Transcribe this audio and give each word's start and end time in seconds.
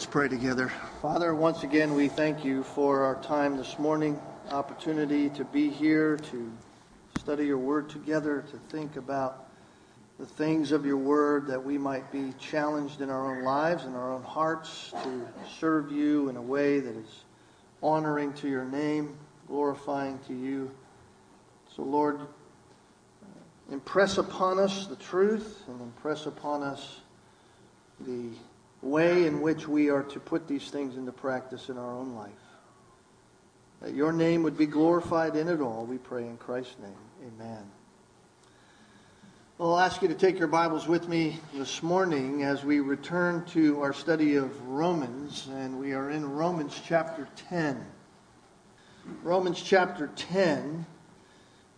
Let's 0.00 0.10
pray 0.10 0.28
together. 0.28 0.72
Father, 1.02 1.34
once 1.34 1.62
again, 1.62 1.92
we 1.92 2.08
thank 2.08 2.42
you 2.42 2.62
for 2.62 3.04
our 3.04 3.16
time 3.16 3.58
this 3.58 3.78
morning, 3.78 4.18
opportunity 4.50 5.28
to 5.28 5.44
be 5.44 5.68
here, 5.68 6.16
to 6.16 6.50
study 7.18 7.44
your 7.44 7.58
word 7.58 7.90
together, 7.90 8.42
to 8.50 8.56
think 8.74 8.96
about 8.96 9.50
the 10.18 10.24
things 10.24 10.72
of 10.72 10.86
your 10.86 10.96
word 10.96 11.46
that 11.48 11.62
we 11.62 11.76
might 11.76 12.10
be 12.10 12.32
challenged 12.38 13.02
in 13.02 13.10
our 13.10 13.36
own 13.36 13.44
lives 13.44 13.84
and 13.84 13.94
our 13.94 14.10
own 14.10 14.22
hearts 14.22 14.90
to 15.02 15.28
serve 15.58 15.92
you 15.92 16.30
in 16.30 16.38
a 16.38 16.42
way 16.42 16.80
that 16.80 16.96
is 16.96 17.24
honoring 17.82 18.32
to 18.32 18.48
your 18.48 18.64
name, 18.64 19.18
glorifying 19.48 20.18
to 20.28 20.32
you. 20.32 20.70
So, 21.76 21.82
Lord, 21.82 22.20
impress 23.70 24.16
upon 24.16 24.60
us 24.60 24.86
the 24.86 24.96
truth 24.96 25.62
and 25.68 25.78
impress 25.82 26.24
upon 26.24 26.62
us 26.62 27.00
the 28.00 28.30
way 28.82 29.26
in 29.26 29.40
which 29.40 29.68
we 29.68 29.90
are 29.90 30.02
to 30.04 30.20
put 30.20 30.48
these 30.48 30.70
things 30.70 30.96
into 30.96 31.12
practice 31.12 31.68
in 31.68 31.76
our 31.76 31.94
own 31.94 32.14
life. 32.14 32.30
That 33.82 33.94
your 33.94 34.12
name 34.12 34.42
would 34.42 34.56
be 34.56 34.66
glorified 34.66 35.36
in 35.36 35.48
it 35.48 35.60
all, 35.60 35.84
we 35.84 35.98
pray 35.98 36.22
in 36.26 36.36
Christ's 36.36 36.76
name. 36.80 37.32
Amen. 37.34 37.70
Well, 39.58 39.74
I'll 39.74 39.80
ask 39.80 40.00
you 40.00 40.08
to 40.08 40.14
take 40.14 40.38
your 40.38 40.48
Bibles 40.48 40.88
with 40.88 41.06
me 41.06 41.38
this 41.52 41.82
morning 41.82 42.44
as 42.44 42.64
we 42.64 42.80
return 42.80 43.44
to 43.46 43.82
our 43.82 43.92
study 43.92 44.36
of 44.36 44.66
Romans, 44.66 45.48
and 45.52 45.78
we 45.78 45.92
are 45.92 46.10
in 46.10 46.30
Romans 46.30 46.80
chapter 46.82 47.28
10. 47.50 47.84
Romans 49.22 49.60
chapter 49.60 50.08
10, 50.16 50.86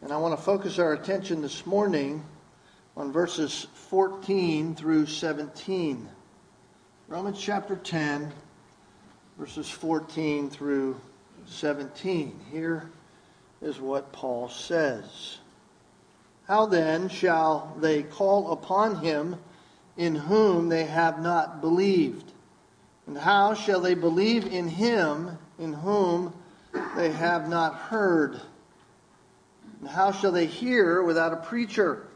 and 0.02 0.12
I 0.12 0.16
want 0.16 0.36
to 0.36 0.42
focus 0.44 0.78
our 0.78 0.92
attention 0.92 1.42
this 1.42 1.66
morning 1.66 2.24
on 2.96 3.10
verses 3.10 3.66
14 3.74 4.76
through 4.76 5.06
17. 5.06 6.08
Romans 7.12 7.38
chapter 7.38 7.76
10, 7.76 8.32
verses 9.38 9.68
14 9.68 10.48
through 10.48 10.98
17. 11.44 12.40
Here 12.50 12.88
is 13.60 13.78
what 13.78 14.14
Paul 14.14 14.48
says 14.48 15.36
How 16.48 16.64
then 16.64 17.10
shall 17.10 17.76
they 17.78 18.02
call 18.02 18.52
upon 18.52 19.04
him 19.04 19.36
in 19.98 20.14
whom 20.14 20.70
they 20.70 20.86
have 20.86 21.20
not 21.20 21.60
believed? 21.60 22.32
And 23.06 23.18
how 23.18 23.52
shall 23.52 23.82
they 23.82 23.94
believe 23.94 24.46
in 24.46 24.66
him 24.66 25.36
in 25.58 25.74
whom 25.74 26.32
they 26.96 27.12
have 27.12 27.46
not 27.46 27.74
heard? 27.74 28.40
And 29.80 29.88
how 29.90 30.12
shall 30.12 30.32
they 30.32 30.46
hear 30.46 31.02
without 31.02 31.34
a 31.34 31.44
preacher? 31.44 32.06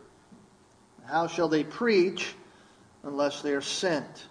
How 1.04 1.26
shall 1.26 1.48
they 1.48 1.64
preach 1.64 2.32
unless 3.02 3.42
they 3.42 3.52
are 3.52 3.60
sent? 3.60 4.28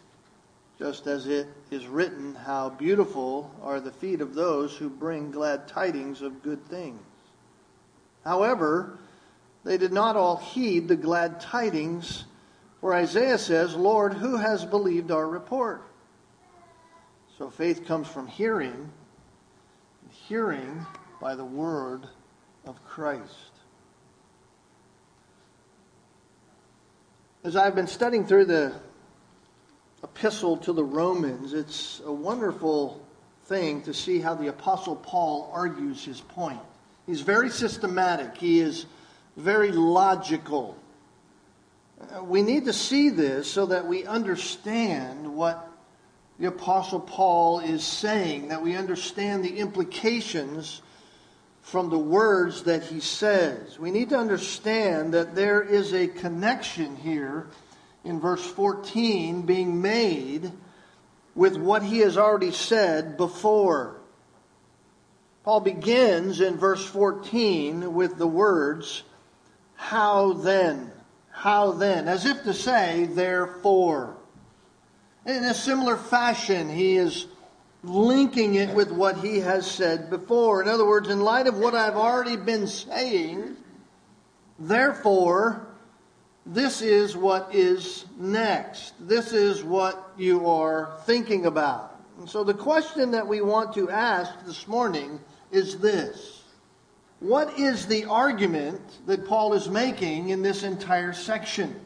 Just 0.77 1.07
as 1.07 1.27
it 1.27 1.47
is 1.71 1.87
written, 1.87 2.35
How 2.35 2.69
beautiful 2.69 3.53
are 3.61 3.79
the 3.79 3.91
feet 3.91 4.21
of 4.21 4.33
those 4.33 4.75
who 4.75 4.89
bring 4.89 5.31
glad 5.31 5.67
tidings 5.67 6.21
of 6.21 6.43
good 6.43 6.65
things. 6.65 7.01
However, 8.23 8.97
they 9.63 9.77
did 9.77 9.93
not 9.93 10.15
all 10.15 10.37
heed 10.37 10.87
the 10.87 10.95
glad 10.95 11.39
tidings, 11.39 12.25
for 12.81 12.93
Isaiah 12.93 13.37
says, 13.37 13.75
Lord, 13.75 14.13
who 14.13 14.37
has 14.37 14.65
believed 14.65 15.11
our 15.11 15.27
report? 15.27 15.81
So 17.37 17.49
faith 17.49 17.85
comes 17.85 18.07
from 18.07 18.27
hearing, 18.27 18.73
and 18.73 20.11
hearing 20.11 20.85
by 21.19 21.35
the 21.35 21.45
word 21.45 22.07
of 22.65 22.83
Christ. 22.85 23.51
As 27.43 27.55
I've 27.55 27.75
been 27.75 27.87
studying 27.87 28.25
through 28.25 28.45
the 28.45 28.73
epistle 30.05 30.55
to 30.55 30.71
the 30.71 30.83
Romans, 30.83 31.53
it's 31.53 31.99
a 32.05 32.11
wonderful 32.11 33.03
thing 33.45 33.81
to 33.81 33.93
see 33.93 34.19
how 34.19 34.35
the 34.35 34.47
Apostle 34.47 34.95
Paul 34.95 35.49
argues 35.51 36.05
his 36.05 36.21
point. 36.21 36.59
He's 37.07 37.21
very 37.21 37.49
systematic, 37.49 38.37
he 38.37 38.59
is 38.59 38.85
very 39.35 39.71
logical. 39.71 40.77
Uh, 41.99 42.23
we 42.23 42.43
need 42.43 42.65
to 42.65 42.73
see 42.73 43.09
this 43.09 43.49
so 43.49 43.65
that 43.65 43.87
we 43.87 44.05
understand 44.05 45.35
what 45.35 45.67
the 46.37 46.47
Apostle 46.49 46.99
Paul 46.99 47.59
is 47.61 47.83
saying, 47.83 48.49
that 48.49 48.61
we 48.61 48.75
understand 48.75 49.43
the 49.43 49.57
implications 49.57 50.83
from 51.61 51.89
the 51.89 51.97
words 51.97 52.63
that 52.63 52.83
he 52.83 52.99
says. 52.99 53.79
We 53.79 53.89
need 53.89 54.09
to 54.09 54.19
understand 54.19 55.15
that 55.15 55.33
there 55.33 55.63
is 55.63 55.93
a 55.93 56.07
connection 56.07 56.95
here 56.95 57.47
in 58.05 58.19
verse 58.19 58.45
14 58.45 59.41
being 59.41 59.81
made 59.81 60.51
with 61.33 61.57
what 61.57 61.83
he 61.83 61.99
has 61.99 62.17
already 62.17 62.51
said 62.51 63.17
before. 63.17 63.97
Paul 65.43 65.59
begins 65.59 66.39
in 66.39 66.57
verse 66.57 66.85
14 66.85 67.93
with 67.93 68.17
the 68.17 68.27
words, 68.27 69.03
How 69.75 70.33
then? 70.33 70.91
How 71.31 71.71
then? 71.73 72.07
As 72.07 72.25
if 72.25 72.43
to 72.43 72.53
say, 72.53 73.05
Therefore. 73.11 74.15
In 75.25 75.43
a 75.43 75.53
similar 75.53 75.97
fashion, 75.97 76.69
he 76.69 76.97
is 76.97 77.25
linking 77.83 78.55
it 78.55 78.73
with 78.73 78.91
what 78.91 79.17
he 79.17 79.39
has 79.39 79.69
said 79.69 80.09
before. 80.09 80.61
In 80.61 80.67
other 80.67 80.85
words, 80.85 81.09
in 81.09 81.21
light 81.21 81.47
of 81.47 81.57
what 81.57 81.75
I've 81.75 81.95
already 81.95 82.37
been 82.37 82.67
saying, 82.67 83.55
therefore, 84.59 85.64
this 86.45 86.81
is 86.81 87.17
what 87.17 87.53
is 87.53 88.05
next. 88.17 88.93
This 88.99 89.33
is 89.33 89.63
what 89.63 90.11
you 90.15 90.47
are 90.47 90.97
thinking 91.05 91.47
about. 91.47 91.99
And 92.19 92.29
so 92.29 92.43
the 92.43 92.53
question 92.53 93.11
that 93.11 93.27
we 93.27 93.41
want 93.41 93.73
to 93.73 93.89
ask 93.89 94.31
this 94.45 94.67
morning 94.67 95.19
is 95.51 95.79
this 95.79 96.43
What 97.19 97.57
is 97.57 97.87
the 97.87 98.05
argument 98.05 98.81
that 99.07 99.25
Paul 99.25 99.53
is 99.53 99.69
making 99.69 100.29
in 100.29 100.43
this 100.43 100.63
entire 100.63 101.13
section? 101.13 101.79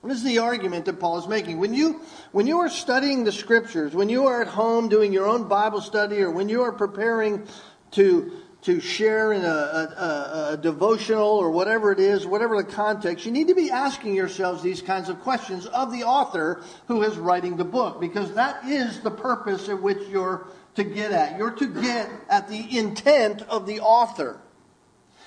What 0.00 0.12
is 0.12 0.22
the 0.22 0.38
argument 0.38 0.86
that 0.86 0.98
Paul 0.98 1.18
is 1.18 1.28
making? 1.28 1.58
When 1.58 1.74
you, 1.74 2.00
when 2.32 2.46
you 2.46 2.58
are 2.60 2.70
studying 2.70 3.24
the 3.24 3.32
scriptures, 3.32 3.94
when 3.94 4.08
you 4.08 4.26
are 4.26 4.40
at 4.40 4.48
home 4.48 4.88
doing 4.88 5.12
your 5.12 5.26
own 5.26 5.46
Bible 5.46 5.82
study, 5.82 6.22
or 6.22 6.30
when 6.30 6.48
you 6.48 6.62
are 6.62 6.72
preparing 6.72 7.46
to 7.90 8.39
to 8.62 8.80
share 8.80 9.32
in 9.32 9.42
a, 9.42 9.46
a, 9.46 10.50
a, 10.52 10.56
devotional 10.56 11.26
or 11.26 11.50
whatever 11.50 11.92
it 11.92 11.98
is, 11.98 12.26
whatever 12.26 12.56
the 12.56 12.68
context, 12.68 13.24
you 13.24 13.32
need 13.32 13.48
to 13.48 13.54
be 13.54 13.70
asking 13.70 14.14
yourselves 14.14 14.62
these 14.62 14.82
kinds 14.82 15.08
of 15.08 15.20
questions 15.20 15.66
of 15.66 15.90
the 15.90 16.04
author 16.04 16.62
who 16.86 17.02
is 17.02 17.16
writing 17.16 17.56
the 17.56 17.64
book, 17.64 18.00
because 18.00 18.34
that 18.34 18.64
is 18.66 19.00
the 19.00 19.10
purpose 19.10 19.68
at 19.68 19.80
which 19.80 20.06
you're 20.08 20.46
to 20.74 20.84
get 20.84 21.12
at. 21.12 21.38
You're 21.38 21.52
to 21.52 21.66
get 21.66 22.10
at 22.28 22.48
the 22.48 22.78
intent 22.78 23.42
of 23.42 23.66
the 23.66 23.80
author. 23.80 24.38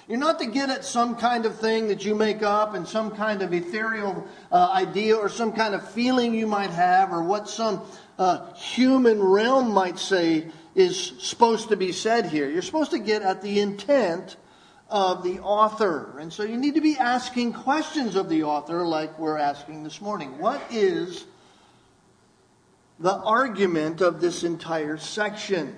You're 0.07 0.17
not 0.17 0.39
to 0.39 0.45
get 0.45 0.69
at 0.69 0.83
some 0.83 1.15
kind 1.15 1.45
of 1.45 1.57
thing 1.59 1.87
that 1.87 2.03
you 2.03 2.13
make 2.13 2.43
up 2.43 2.73
and 2.73 2.85
some 2.85 3.11
kind 3.11 3.41
of 3.41 3.53
ethereal 3.53 4.27
uh, 4.51 4.71
idea 4.73 5.15
or 5.15 5.29
some 5.29 5.53
kind 5.53 5.73
of 5.73 5.89
feeling 5.91 6.33
you 6.33 6.45
might 6.45 6.71
have 6.71 7.13
or 7.13 7.23
what 7.23 7.47
some 7.47 7.81
uh, 8.19 8.53
human 8.53 9.21
realm 9.23 9.71
might 9.71 9.97
say 9.97 10.47
is 10.75 11.13
supposed 11.19 11.69
to 11.69 11.77
be 11.77 11.93
said 11.93 12.25
here. 12.25 12.49
You're 12.49 12.61
supposed 12.61 12.91
to 12.91 12.99
get 12.99 13.21
at 13.21 13.41
the 13.41 13.61
intent 13.61 14.35
of 14.89 15.23
the 15.23 15.39
author. 15.39 16.19
And 16.19 16.33
so 16.33 16.43
you 16.43 16.57
need 16.57 16.75
to 16.75 16.81
be 16.81 16.97
asking 16.97 17.53
questions 17.53 18.15
of 18.17 18.27
the 18.27 18.43
author 18.43 18.85
like 18.85 19.17
we're 19.17 19.37
asking 19.37 19.83
this 19.83 20.01
morning. 20.01 20.37
What 20.37 20.61
is 20.69 21.25
the 22.99 23.15
argument 23.15 24.01
of 24.01 24.19
this 24.19 24.43
entire 24.43 24.97
section? 24.97 25.77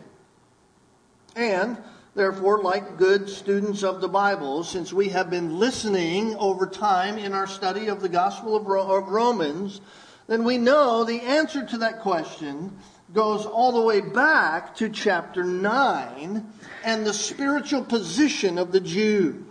And 1.35 1.77
therefore, 2.15 2.63
like 2.63 2.97
good 2.97 3.29
students 3.29 3.83
of 3.83 4.01
the 4.01 4.07
Bible, 4.07 4.63
since 4.63 4.91
we 4.91 5.09
have 5.09 5.29
been 5.29 5.59
listening 5.59 6.35
over 6.37 6.65
time 6.65 7.17
in 7.17 7.33
our 7.33 7.45
study 7.45 7.87
of 7.87 8.01
the 8.01 8.09
Gospel 8.09 8.55
of 8.55 8.65
Romans, 8.65 9.81
then 10.27 10.43
we 10.43 10.57
know 10.57 11.03
the 11.03 11.21
answer 11.21 11.65
to 11.65 11.77
that 11.79 12.01
question 12.01 12.75
goes 13.13 13.45
all 13.45 13.71
the 13.71 13.81
way 13.81 14.01
back 14.01 14.75
to 14.75 14.89
chapter 14.89 15.43
9 15.43 16.45
and 16.83 17.05
the 17.05 17.13
spiritual 17.13 17.83
position 17.83 18.57
of 18.57 18.71
the 18.71 18.79
Jews. 18.79 19.43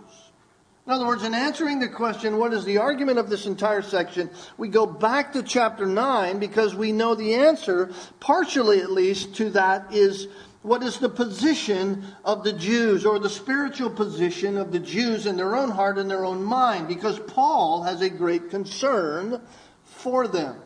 In 0.85 0.91
other 0.91 1.07
words, 1.07 1.23
in 1.23 1.33
answering 1.33 1.79
the 1.79 1.87
question, 1.87 2.37
what 2.37 2.53
is 2.53 2.63
the 2.63 2.77
argument 2.77 3.17
of 3.17 3.27
this 3.27 3.47
entire 3.47 3.81
section, 3.81 4.29
we 4.57 4.67
go 4.67 4.85
back 4.85 5.33
to 5.33 5.41
chapter 5.41 5.87
9 5.87 6.37
because 6.37 6.75
we 6.75 6.91
know 6.91 7.15
the 7.15 7.33
answer, 7.33 7.91
partially 8.19 8.81
at 8.81 8.91
least, 8.91 9.33
to 9.35 9.49
that 9.51 9.91
is 9.91 10.27
what 10.65 10.81
is 10.81 10.97
the 10.97 11.09
position 11.09 12.03
of 12.25 12.43
the 12.43 12.51
Jews 12.51 13.05
or 13.05 13.19
the 13.19 13.29
spiritual 13.29 13.91
position 13.91 14.57
of 14.57 14.71
the 14.71 14.79
Jews 14.79 15.27
in 15.27 15.37
their 15.37 15.55
own 15.55 15.69
heart 15.69 15.99
and 15.99 16.09
their 16.09 16.25
own 16.25 16.43
mind 16.43 16.87
because 16.87 17.19
Paul 17.19 17.83
has 17.83 18.01
a 18.01 18.09
great 18.09 18.49
concern 18.49 19.41
for 19.83 20.27
them. 20.27 20.59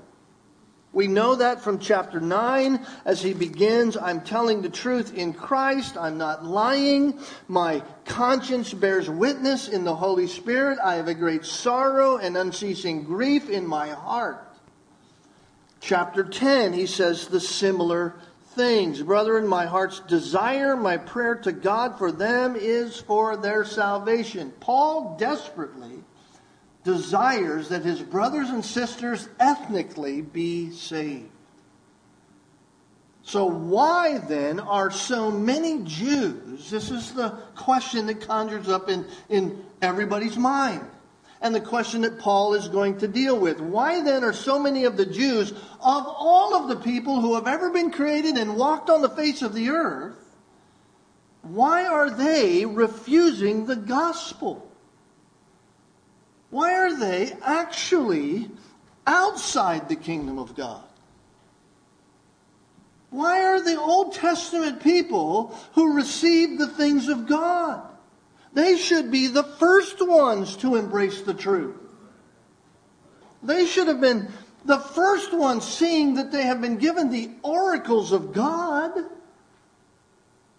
We 0.94 1.08
know 1.08 1.36
that 1.36 1.62
from 1.62 1.80
chapter 1.80 2.22
9 2.22 2.84
as 3.04 3.22
he 3.22 3.34
begins 3.34 3.98
I'm 3.98 4.22
telling 4.22 4.62
the 4.62 4.70
truth 4.70 5.14
in 5.14 5.34
Christ. 5.34 5.98
I'm 5.98 6.18
not 6.18 6.46
lying. 6.46 7.20
My 7.50 7.84
conscience 8.06 8.74
bears 8.74 9.10
witness 9.10 9.68
in 9.68 9.84
the 9.84 9.96
Holy 9.96 10.28
Spirit. 10.28 10.80
I 10.82 10.96
have 10.96 11.10
a 11.10 11.14
great 11.14 11.44
sorrow 11.44 12.16
and 12.18 12.38
unceasing 12.38 13.04
grief 13.04 13.50
in 13.50 13.68
my 13.68 13.90
heart. 13.90 14.48
chapter 15.82 16.24
10, 16.24 16.72
he 16.72 16.86
says 16.86 17.28
the 17.28 17.40
similar 17.42 18.16
things. 18.60 19.02
Brethren, 19.02 19.48
my 19.48 19.66
heart's 19.66 20.02
desire, 20.02 20.76
my 20.76 20.98
prayer 20.98 21.36
to 21.36 21.54
God 21.54 21.98
for 21.98 22.12
them 22.12 22.58
is 22.58 23.00
for 23.00 23.38
their 23.38 23.64
salvation. 23.64 24.52
Paul 24.60 25.16
desperately 25.18 26.04
desires 26.84 27.70
that 27.70 27.86
his 27.86 28.02
brothers 28.02 28.50
and 28.50 28.64
sisters 28.64 29.30
ethnically 29.40 30.22
be 30.22 30.72
saved. 30.72 31.30
So, 33.22 33.46
why 33.46 34.18
then 34.18 34.60
are 34.60 34.92
so 34.92 35.32
many 35.32 35.82
Jews? 35.84 36.70
This 36.70 36.92
is 36.92 37.14
the 37.14 37.30
question 37.56 38.08
that 38.08 38.20
conjures 38.20 38.68
up 38.68 38.90
in, 38.90 39.06
in 39.30 39.64
everybody's 39.82 40.36
mind 40.36 40.86
and 41.42 41.56
the 41.56 41.62
question 41.62 42.02
that 42.02 42.20
Paul 42.20 42.54
is 42.54 42.68
going 42.68 42.98
to 43.00 43.08
deal 43.08 43.38
with. 43.38 43.60
Why 43.62 44.02
then 44.02 44.24
are 44.24 44.34
so 44.34 44.60
many 44.60 44.84
of 44.84 44.98
the 44.98 45.06
Jews, 45.06 45.52
of 45.52 45.58
all 45.80 46.56
of 46.56 46.68
the 46.68 46.76
people 46.76 47.22
who 47.22 47.36
have 47.36 47.48
ever 47.48 47.70
been 47.72 47.92
created 47.92 48.38
and 48.38 48.58
walked 48.58 48.90
on 48.90 49.02
the 49.02 49.10
face 49.10 49.42
of 49.42 49.54
the 49.54 49.70
earth, 49.70 50.16
why 51.42 51.86
are 51.86 52.10
they 52.10 52.66
refusing 52.66 53.66
the 53.66 53.78
gospel? 53.78 54.70
Why 56.50 56.74
are 56.74 56.96
they 56.96 57.34
actually 57.42 58.50
outside 59.08 59.88
the 59.88 59.96
kingdom 59.96 60.40
of 60.40 60.56
God? 60.56 60.84
Why 63.12 63.44
are 63.44 63.62
the 63.64 63.80
Old 63.80 64.14
Testament 64.14 64.84
people 64.84 65.58
who 65.74 65.96
received 65.96 66.60
the 66.60 66.68
things 66.68 67.08
of 67.08 67.28
God? 67.28 67.88
They 68.54 68.78
should 68.78 69.12
be 69.12 69.28
the 69.28 69.44
first 69.44 70.06
ones 70.06 70.56
to 70.58 70.76
embrace 70.76 71.22
the 71.22 71.34
truth. 71.34 71.76
They 73.44 73.66
should 73.66 73.88
have 73.88 74.02
been 74.02 74.30
the 74.66 74.80
first 74.80 75.34
ones 75.34 75.66
seeing 75.66 76.16
that 76.16 76.32
they 76.32 76.44
have 76.44 76.62
been 76.62 76.78
given 76.78 77.10
the 77.10 77.32
oracles 77.44 78.12
of 78.12 78.34
God, 78.34 78.92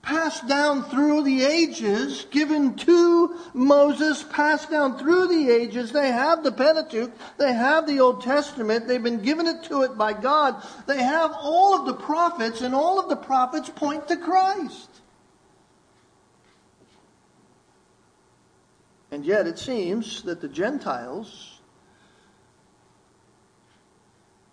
passed 0.03 0.49
down 0.49 0.85
through 0.85 1.23
the 1.25 1.45
ages, 1.45 2.27
given 2.31 2.75
to 2.75 3.37
Moses, 3.53 4.23
passed 4.23 4.71
down 4.71 4.99
through 4.99 5.29
the 5.29 5.51
ages. 5.51 5.93
They 5.93 6.11
have 6.11 6.43
the 6.43 6.53
Pentateuch, 6.53 7.13
they 7.37 7.53
have 7.53 7.87
the 7.87 8.01
Old 8.01 8.23
Testament, 8.23 8.89
they've 8.89 9.03
been 9.03 9.21
given 9.21 9.47
it 9.47 9.63
to 9.65 9.83
it 9.83 9.99
by 9.99 10.15
God. 10.15 10.65
They 10.87 11.03
have 11.03 11.33
all 11.39 11.79
of 11.79 11.87
the 11.87 11.95
prophets, 11.95 12.63
and 12.63 12.75
all 12.75 12.99
of 12.99 13.11
the 13.11 13.17
prophets 13.17 13.69
point 13.69 14.09
to 14.09 14.17
Christ. 14.17 14.90
And 19.11 19.25
yet 19.25 19.47
it 19.47 19.59
seems 19.59 20.23
that 20.23 20.41
the 20.41 20.49
Gentiles, 20.49 21.61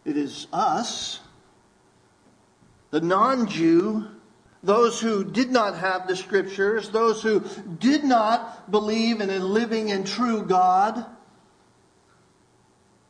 it 0.03 0.17
is 0.17 0.47
us, 0.51 1.19
the 2.89 3.01
non 3.01 3.47
Jew, 3.47 4.07
those 4.63 4.99
who 4.99 5.23
did 5.23 5.51
not 5.51 5.75
have 5.77 6.07
the 6.07 6.15
scriptures, 6.15 6.89
those 6.89 7.21
who 7.21 7.43
did 7.79 8.03
not 8.03 8.71
believe 8.71 9.21
in 9.21 9.29
a 9.29 9.39
living 9.39 9.91
and 9.91 10.07
true 10.07 10.43
God, 10.43 11.05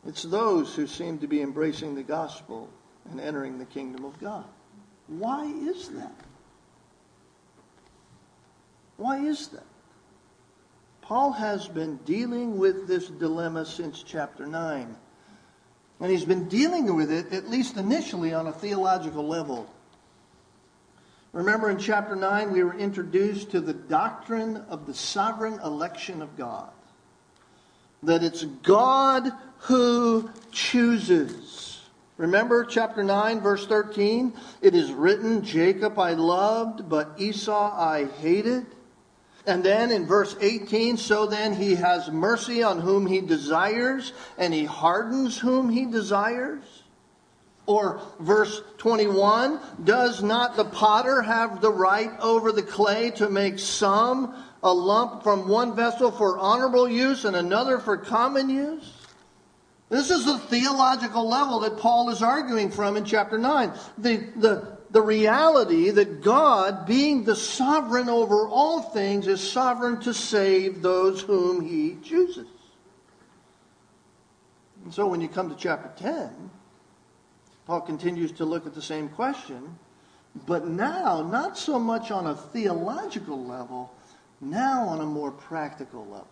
it's 0.06 0.24
those 0.24 0.76
who 0.76 0.88
seem 0.88 1.20
to 1.20 1.28
be 1.28 1.42
embracing 1.42 1.96
the 1.96 2.04
gospel 2.04 2.70
and 3.10 3.20
entering 3.20 3.58
the 3.58 3.66
kingdom 3.66 4.06
of 4.06 4.20
God. 4.20 4.46
Why 5.08 5.46
is 5.46 5.90
that? 5.90 6.16
Why 8.98 9.20
is 9.20 9.48
that? 9.50 9.66
Paul 11.08 11.32
has 11.32 11.70
been 11.70 11.96
dealing 12.04 12.58
with 12.58 12.86
this 12.86 13.08
dilemma 13.08 13.66
since 13.66 14.04
chapter 14.04 14.46
9. 14.46 14.94
And 16.02 16.12
he's 16.12 16.26
been 16.26 16.50
dealing 16.50 16.98
with 16.98 17.10
it, 17.14 17.32
at 17.32 17.50
least 17.50 17.78
initially, 17.78 18.34
on 18.34 18.48
a 18.48 18.52
theological 18.52 19.26
level. 19.26 19.74
Remember 21.32 21.70
in 21.70 21.78
chapter 21.78 22.14
9, 22.14 22.52
we 22.52 22.62
were 22.62 22.78
introduced 22.78 23.52
to 23.52 23.62
the 23.62 23.72
doctrine 23.72 24.58
of 24.68 24.86
the 24.86 24.94
sovereign 24.94 25.62
election 25.62 26.22
of 26.22 26.36
God. 26.36 26.72
That 28.04 28.22
it's 28.22 28.44
God 28.44 29.32
who 29.60 30.30
chooses. 30.52 31.84
Remember 32.18 32.66
chapter 32.66 33.02
9, 33.02 33.40
verse 33.40 33.66
13? 33.66 34.34
It 34.62 34.76
is 34.76 34.92
written, 34.92 35.42
Jacob 35.42 35.98
I 36.00 36.16
loved, 36.16 36.90
but 36.90 37.14
Esau 37.18 37.74
I 37.74 38.08
hated. 38.20 38.66
And 39.48 39.64
then 39.64 39.92
in 39.92 40.06
verse 40.06 40.36
18, 40.42 40.98
so 40.98 41.26
then 41.26 41.56
he 41.56 41.76
has 41.76 42.12
mercy 42.12 42.64
on 42.64 42.82
whom 42.82 43.08
he 43.08 43.22
desires, 43.22 44.12
and 44.38 44.54
he 44.54 44.66
hardens 44.66 45.38
whom 45.40 45.70
he 45.70 45.86
desires. 45.86 46.84
Or 47.66 48.02
verse 48.20 48.62
21, 48.78 49.60
does 49.86 50.22
not 50.22 50.58
the 50.58 50.66
potter 50.66 51.22
have 51.22 51.62
the 51.62 51.72
right 51.72 52.12
over 52.20 52.52
the 52.52 52.62
clay 52.62 53.12
to 53.12 53.30
make 53.30 53.58
some 53.58 54.36
a 54.64 54.74
lump 54.74 55.24
from 55.24 55.48
one 55.48 55.76
vessel 55.76 56.12
for 56.12 56.38
honorable 56.38 56.90
use 56.90 57.24
and 57.24 57.36
another 57.36 57.80
for 57.80 57.96
common 57.96 58.50
use? 58.50 58.94
This 59.90 60.12
is 60.12 60.26
the 60.26 60.38
theological 60.38 61.28
level 61.28 61.62
that 61.62 61.78
Paul 61.78 62.10
is 62.10 62.22
arguing 62.22 62.70
from 62.70 62.98
in 62.98 63.06
chapter 63.06 63.38
9. 63.38 63.72
The, 63.98 64.18
the, 64.36 64.77
the 64.90 65.02
reality 65.02 65.90
that 65.90 66.22
God, 66.22 66.86
being 66.86 67.24
the 67.24 67.36
sovereign 67.36 68.10
over 68.10 68.48
all 68.48 68.82
things, 68.82 69.28
is 69.28 69.52
sovereign 69.52 70.00
to 70.02 70.14
save 70.14 70.82
those 70.82 71.22
whom 71.22 71.66
he 71.66 71.98
chooses. 72.04 72.48
And 74.84 74.94
so 74.94 75.08
when 75.08 75.20
you 75.20 75.28
come 75.28 75.50
to 75.50 75.56
chapter 75.56 75.92
10, 76.02 76.50
Paul 77.66 77.82
continues 77.82 78.32
to 78.34 78.46
look 78.46 78.66
at 78.66 78.74
the 78.74 78.82
same 78.82 79.10
question, 79.10 79.78
but 80.46 80.68
now 80.68 81.22
not 81.22 81.58
so 81.58 81.78
much 81.78 82.12
on 82.12 82.28
a 82.28 82.36
theological 82.36 83.44
level, 83.44 83.94
now 84.40 84.84
on 84.88 85.02
a 85.02 85.06
more 85.06 85.32
practical 85.32 86.06
level. 86.06 86.28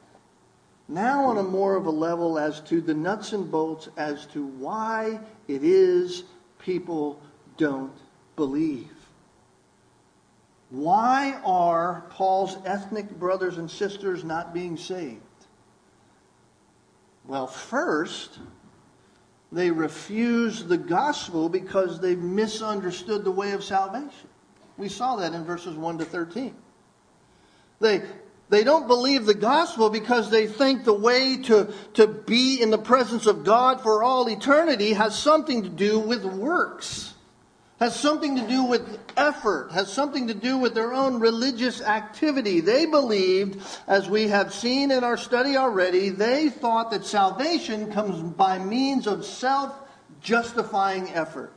Now 0.88 1.26
on 1.26 1.38
a 1.40 1.44
more 1.44 1.76
of 1.76 1.88
a 1.88 1.92
level 1.92 2.38
as 2.38 2.62
to 2.62 2.80
the 2.80 2.94
nuts 2.94 3.34
and 3.34 3.50
bolts 3.52 3.90
as 3.98 4.28
to 4.28 4.46
why 4.46 5.20
it 5.48 5.64
is 5.64 6.24
people 6.60 7.20
don't 7.58 7.92
believe. 8.36 8.92
Why 10.70 11.40
are 11.46 12.06
Paul's 12.10 12.58
ethnic 12.66 13.10
brothers 13.12 13.58
and 13.58 13.70
sisters 13.70 14.24
not 14.24 14.54
being 14.54 14.78
saved? 14.78 15.22
Well, 17.26 17.48
first, 17.48 18.40
they 19.52 19.72
refuse 19.72 20.64
the 20.64 20.78
gospel 20.78 21.50
because 21.50 22.00
they've 22.00 22.20
misunderstood 22.20 23.24
the 23.24 23.32
way 23.32 23.52
of 23.52 23.64
salvation. 23.64 24.30
We 24.78 24.90
saw 24.90 25.16
that 25.18 25.34
in 25.34 25.46
verses 25.46 25.76
1 25.76 26.00
to 26.00 26.06
13. 26.06 26.54
They, 27.80 28.04
they 28.50 28.64
don't 28.64 28.88
believe 28.88 29.26
the 29.26 29.34
gospel 29.34 29.90
because 29.90 30.30
they 30.30 30.46
think 30.48 30.84
the 30.84 30.94
way 30.94 31.38
to, 31.44 31.74
to 31.94 32.08
be 32.08 32.62
in 32.62 32.70
the 32.70 32.78
presence 32.78 33.26
of 33.26 33.44
God 33.44 33.82
for 33.82 34.04
all 34.04 34.28
eternity 34.28 34.94
has 34.94 35.18
something 35.18 35.64
to 35.64 35.70
do 35.70 36.00
with 36.00 36.26
works 36.26 37.15
has 37.80 38.00
something 38.00 38.38
to 38.38 38.48
do 38.48 38.64
with 38.64 39.00
effort, 39.18 39.72
has 39.72 39.92
something 39.92 40.28
to 40.28 40.34
do 40.34 40.58
with 40.58 40.74
their 40.74 40.94
own 40.94 41.20
religious 41.20 41.82
activity. 41.82 42.62
They 42.62 42.86
believed, 42.86 43.62
as 43.88 44.10
we 44.10 44.30
have 44.30 44.54
seen 44.54 44.92
in 44.92 45.04
our 45.04 45.18
study 45.18 45.58
already, 45.58 46.10
they 46.10 46.50
thought 46.50 46.92
that 46.92 47.06
salvation 47.06 47.92
comes 47.92 48.22
by 48.36 48.60
means 48.60 49.08
of 49.08 49.26
self 49.26 49.76
justifying 50.22 51.10
effort. 51.10 51.54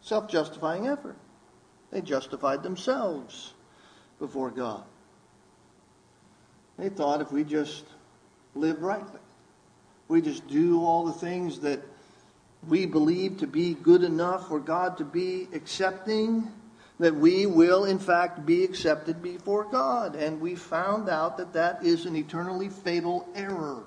Self 0.00 0.28
justifying 0.28 0.88
effort. 0.88 1.16
They 1.92 2.00
justified 2.00 2.62
themselves 2.62 3.54
before 4.18 4.50
God. 4.50 4.84
They 6.78 6.88
thought 6.88 7.20
if 7.20 7.30
we 7.30 7.44
just 7.44 7.84
live 8.54 8.82
rightly, 8.82 9.20
we 10.08 10.20
just 10.20 10.48
do 10.48 10.82
all 10.82 11.04
the 11.04 11.12
things 11.12 11.60
that 11.60 11.80
we 12.68 12.86
believe 12.86 13.38
to 13.38 13.46
be 13.46 13.74
good 13.74 14.02
enough 14.02 14.48
for 14.48 14.60
God 14.60 14.98
to 14.98 15.04
be 15.04 15.48
accepting, 15.52 16.50
that 16.98 17.14
we 17.14 17.46
will 17.46 17.84
in 17.84 17.98
fact 17.98 18.44
be 18.44 18.64
accepted 18.64 19.22
before 19.22 19.64
God. 19.64 20.14
And 20.14 20.40
we 20.40 20.54
found 20.54 21.08
out 21.08 21.38
that 21.38 21.54
that 21.54 21.84
is 21.84 22.04
an 22.04 22.16
eternally 22.16 22.68
fatal 22.68 23.26
error. 23.34 23.84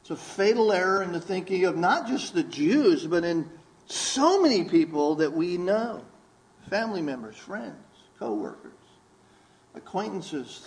It's 0.00 0.10
a 0.10 0.16
fatal 0.16 0.72
error 0.72 1.02
in 1.02 1.12
the 1.12 1.20
thinking 1.20 1.66
of 1.66 1.76
not 1.76 2.06
just 2.06 2.32
the 2.32 2.42
Jews, 2.42 3.06
but 3.06 3.24
in 3.24 3.48
so 3.86 4.40
many 4.40 4.64
people 4.64 5.16
that 5.16 5.32
we 5.32 5.58
know 5.58 6.02
family 6.70 7.02
members, 7.02 7.36
friends, 7.36 7.74
co 8.18 8.32
workers, 8.32 8.72
acquaintances 9.74 10.66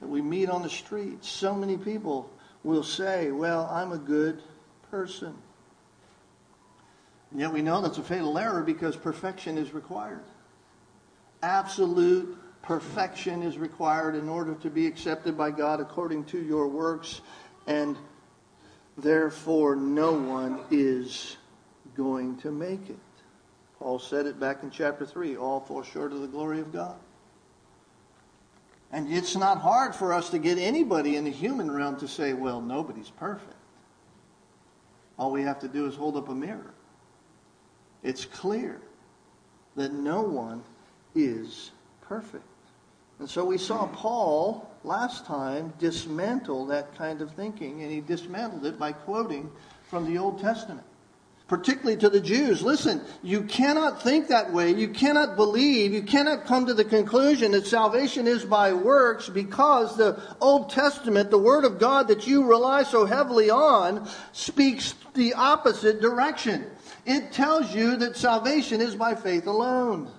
that 0.00 0.06
we 0.06 0.22
meet 0.22 0.48
on 0.48 0.62
the 0.62 0.70
street. 0.70 1.24
So 1.24 1.54
many 1.54 1.76
people 1.76 2.30
will 2.62 2.84
say, 2.84 3.32
Well, 3.32 3.68
I'm 3.72 3.92
a 3.92 3.98
good 3.98 4.42
person. 4.90 5.34
Yet 7.34 7.52
we 7.52 7.62
know 7.62 7.80
that's 7.82 7.98
a 7.98 8.02
fatal 8.02 8.38
error 8.38 8.62
because 8.62 8.96
perfection 8.96 9.58
is 9.58 9.74
required. 9.74 10.22
Absolute 11.42 12.38
perfection 12.62 13.42
is 13.42 13.58
required 13.58 14.14
in 14.14 14.28
order 14.28 14.54
to 14.54 14.70
be 14.70 14.86
accepted 14.86 15.36
by 15.36 15.50
God 15.50 15.80
according 15.80 16.24
to 16.26 16.40
your 16.40 16.68
works, 16.68 17.20
and 17.66 17.96
therefore 18.96 19.74
no 19.74 20.12
one 20.12 20.60
is 20.70 21.36
going 21.96 22.36
to 22.38 22.50
make 22.50 22.88
it. 22.88 22.98
Paul 23.80 23.98
said 23.98 24.26
it 24.26 24.38
back 24.38 24.62
in 24.62 24.70
chapter 24.70 25.04
3 25.04 25.36
all 25.36 25.60
fall 25.60 25.82
short 25.82 26.12
of 26.12 26.20
the 26.20 26.28
glory 26.28 26.60
of 26.60 26.72
God. 26.72 26.96
And 28.92 29.12
it's 29.12 29.36
not 29.36 29.58
hard 29.58 29.92
for 29.92 30.12
us 30.12 30.30
to 30.30 30.38
get 30.38 30.56
anybody 30.56 31.16
in 31.16 31.24
the 31.24 31.30
human 31.30 31.68
realm 31.68 31.96
to 31.98 32.06
say, 32.06 32.32
well, 32.32 32.60
nobody's 32.60 33.10
perfect. 33.10 33.56
All 35.18 35.32
we 35.32 35.42
have 35.42 35.58
to 35.60 35.68
do 35.68 35.86
is 35.86 35.96
hold 35.96 36.16
up 36.16 36.28
a 36.28 36.34
mirror. 36.34 36.72
It's 38.04 38.24
clear 38.24 38.80
that 39.74 39.92
no 39.92 40.22
one 40.22 40.62
is 41.16 41.72
perfect. 42.02 42.44
And 43.18 43.28
so 43.28 43.44
we 43.44 43.58
saw 43.58 43.86
Paul 43.88 44.70
last 44.84 45.26
time 45.26 45.72
dismantle 45.78 46.66
that 46.66 46.94
kind 46.96 47.20
of 47.20 47.32
thinking, 47.32 47.82
and 47.82 47.90
he 47.90 48.00
dismantled 48.00 48.66
it 48.66 48.78
by 48.78 48.92
quoting 48.92 49.50
from 49.88 50.06
the 50.06 50.18
Old 50.18 50.40
Testament 50.40 50.84
particularly 51.46 51.96
to 51.98 52.08
the 52.08 52.20
Jews. 52.20 52.62
Listen, 52.62 53.02
you 53.22 53.42
cannot 53.42 54.02
think 54.02 54.28
that 54.28 54.52
way. 54.52 54.70
You 54.72 54.88
cannot 54.88 55.36
believe. 55.36 55.92
You 55.92 56.02
cannot 56.02 56.46
come 56.46 56.66
to 56.66 56.74
the 56.74 56.84
conclusion 56.84 57.52
that 57.52 57.66
salvation 57.66 58.26
is 58.26 58.44
by 58.44 58.72
works 58.72 59.28
because 59.28 59.96
the 59.96 60.20
Old 60.40 60.70
Testament, 60.70 61.30
the 61.30 61.38
Word 61.38 61.64
of 61.64 61.78
God 61.78 62.08
that 62.08 62.26
you 62.26 62.44
rely 62.44 62.82
so 62.82 63.04
heavily 63.04 63.50
on, 63.50 64.08
speaks 64.32 64.94
the 65.12 65.34
opposite 65.34 66.00
direction. 66.00 66.66
It 67.06 67.32
tells 67.32 67.74
you 67.74 67.96
that 67.96 68.16
salvation 68.16 68.80
is 68.80 68.94
by 68.94 69.14
faith 69.14 69.46
alone. 69.46 70.10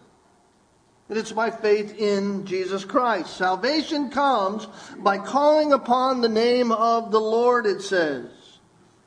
That 1.08 1.18
it's 1.18 1.32
by 1.32 1.52
faith 1.52 1.98
in 1.98 2.46
Jesus 2.46 2.84
Christ. 2.84 3.38
Salvation 3.38 4.10
comes 4.10 4.68
by 4.98 5.18
calling 5.18 5.74
upon 5.74 6.22
the 6.22 6.30
name 6.30 6.72
of 6.72 7.12
the 7.12 7.20
Lord, 7.20 7.66
it 7.66 7.82
says. 7.82 8.32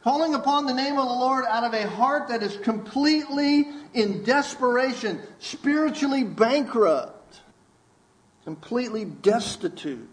Calling 0.02 0.35
upon 0.35 0.66
the 0.66 0.75
name 0.75 0.97
of 0.97 1.08
the 1.08 1.14
Lord 1.14 1.44
out 1.47 1.64
of 1.64 1.75
a 1.75 1.88
heart 1.88 2.28
that 2.28 2.42
is 2.42 2.56
completely 2.58 3.66
in 3.94 4.23
desperation, 4.23 5.20
spiritually 5.40 6.23
bankrupt, 6.23 7.40
completely 8.44 9.04
destitute. 9.04 10.08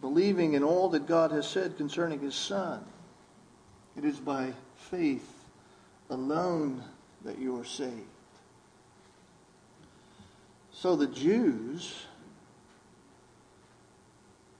Believing 0.00 0.54
in 0.54 0.62
all 0.62 0.88
that 0.90 1.06
God 1.06 1.32
has 1.32 1.46
said 1.46 1.76
concerning 1.76 2.20
his 2.20 2.34
Son. 2.34 2.84
It 3.96 4.04
is 4.04 4.18
by 4.18 4.52
faith 4.76 5.30
alone 6.10 6.82
that 7.24 7.38
you 7.38 7.58
are 7.58 7.64
saved. 7.64 7.92
So 10.72 10.96
the 10.96 11.06
Jews 11.06 12.04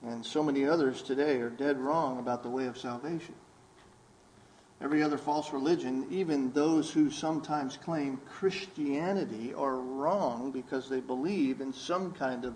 and 0.05 0.25
so 0.25 0.41
many 0.41 0.65
others 0.65 1.01
today 1.01 1.37
are 1.37 1.49
dead 1.49 1.79
wrong 1.79 2.19
about 2.19 2.43
the 2.43 2.49
way 2.49 2.67
of 2.67 2.77
salvation. 2.77 3.35
Every 4.81 5.01
other 5.01 5.17
false 5.17 5.51
religion, 5.53 6.05
even 6.11 6.51
those 6.51 6.91
who 6.91 7.09
sometimes 7.09 7.77
claim 7.77 8.19
Christianity, 8.29 9.53
are 9.53 9.77
wrong 9.77 10.51
because 10.51 10.89
they 10.89 10.99
believe 10.99 11.61
in 11.61 11.73
some 11.73 12.11
kind 12.11 12.45
of 12.45 12.55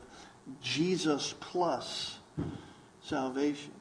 Jesus 0.61 1.33
plus 1.39 2.19
salvation. 3.01 3.71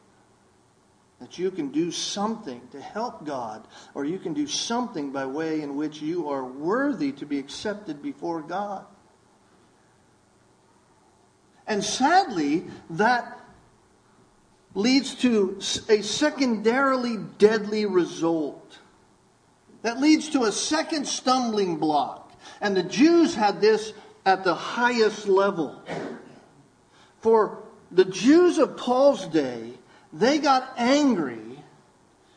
That 1.21 1.39
you 1.39 1.51
can 1.51 1.69
do 1.69 1.91
something 1.91 2.61
to 2.71 2.81
help 2.81 3.27
God, 3.27 3.67
or 3.95 4.05
you 4.05 4.19
can 4.19 4.35
do 4.35 4.47
something 4.47 5.11
by 5.11 5.27
way 5.27 5.63
in 5.63 5.77
which 5.77 6.01
you 6.01 6.29
are 6.29 6.45
worthy 6.45 7.11
to 7.13 7.27
be 7.27 7.39
accepted 7.39 8.03
before 8.03 8.41
God. 8.41 8.87
And 11.67 11.83
sadly, 11.83 12.67
that 12.91 13.39
leads 14.75 15.15
to 15.17 15.59
a 15.89 16.03
secondarily 16.03 17.17
deadly 17.39 17.85
result. 17.85 18.79
That 19.83 20.01
leads 20.01 20.29
to 20.31 20.45
a 20.45 20.53
second 20.53 21.07
stumbling 21.07 21.77
block. 21.79 22.33
And 22.61 22.77
the 22.77 22.83
Jews 22.83 23.35
had 23.35 23.61
this 23.61 23.93
at 24.25 24.45
the 24.45 24.55
highest 24.55 25.27
level. 25.27 25.83
For 27.21 27.63
the 27.91 28.05
Jews 28.05 28.59
of 28.59 28.77
Paul's 28.77 29.27
day, 29.27 29.78
they 30.13 30.39
got 30.39 30.75
angry 30.77 31.63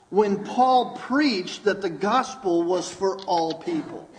when 0.10 0.44
Paul 0.44 0.98
preached 0.98 1.64
that 1.64 1.82
the 1.82 1.90
gospel 1.90 2.64
was 2.64 2.92
for 2.92 3.18
all 3.22 3.56
people. 3.56 4.10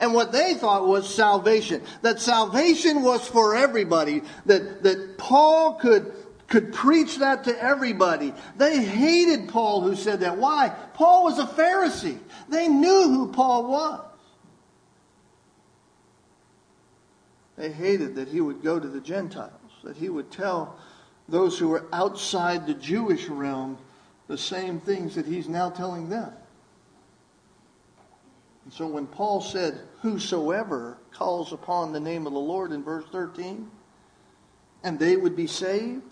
And 0.00 0.14
what 0.14 0.32
they 0.32 0.54
thought 0.54 0.86
was 0.86 1.12
salvation. 1.12 1.82
That 2.02 2.20
salvation 2.20 3.02
was 3.02 3.26
for 3.28 3.54
everybody. 3.54 4.22
That, 4.46 4.82
that 4.82 5.18
Paul 5.18 5.74
could 5.74 6.14
could 6.50 6.72
preach 6.72 7.18
that 7.18 7.44
to 7.44 7.62
everybody. 7.62 8.34
They 8.56 8.82
hated 8.82 9.48
Paul 9.48 9.82
who 9.82 9.94
said 9.94 10.20
that. 10.20 10.36
Why? 10.36 10.74
Paul 10.94 11.22
was 11.24 11.38
a 11.38 11.46
Pharisee. 11.46 12.18
They 12.48 12.66
knew 12.66 13.04
who 13.04 13.32
Paul 13.32 13.70
was. 13.70 14.00
They 17.56 17.70
hated 17.70 18.16
that 18.16 18.28
he 18.28 18.40
would 18.40 18.62
go 18.62 18.80
to 18.80 18.88
the 18.88 19.00
Gentiles, 19.00 19.52
that 19.84 19.96
he 19.96 20.08
would 20.08 20.32
tell 20.32 20.76
those 21.30 21.58
who 21.58 21.68
were 21.68 21.86
outside 21.92 22.66
the 22.66 22.74
Jewish 22.74 23.28
realm 23.28 23.78
the 24.26 24.38
same 24.38 24.80
things 24.80 25.14
that 25.14 25.26
he's 25.26 25.48
now 25.48 25.70
telling 25.70 26.08
them. 26.08 26.32
And 28.64 28.72
so 28.72 28.86
when 28.86 29.06
Paul 29.06 29.40
said, 29.40 29.80
Whosoever 30.02 30.98
calls 31.12 31.52
upon 31.52 31.92
the 31.92 32.00
name 32.00 32.26
of 32.26 32.32
the 32.32 32.38
Lord 32.38 32.72
in 32.72 32.82
verse 32.82 33.04
13, 33.10 33.68
and 34.82 34.98
they 34.98 35.16
would 35.16 35.36
be 35.36 35.46
saved, 35.46 36.02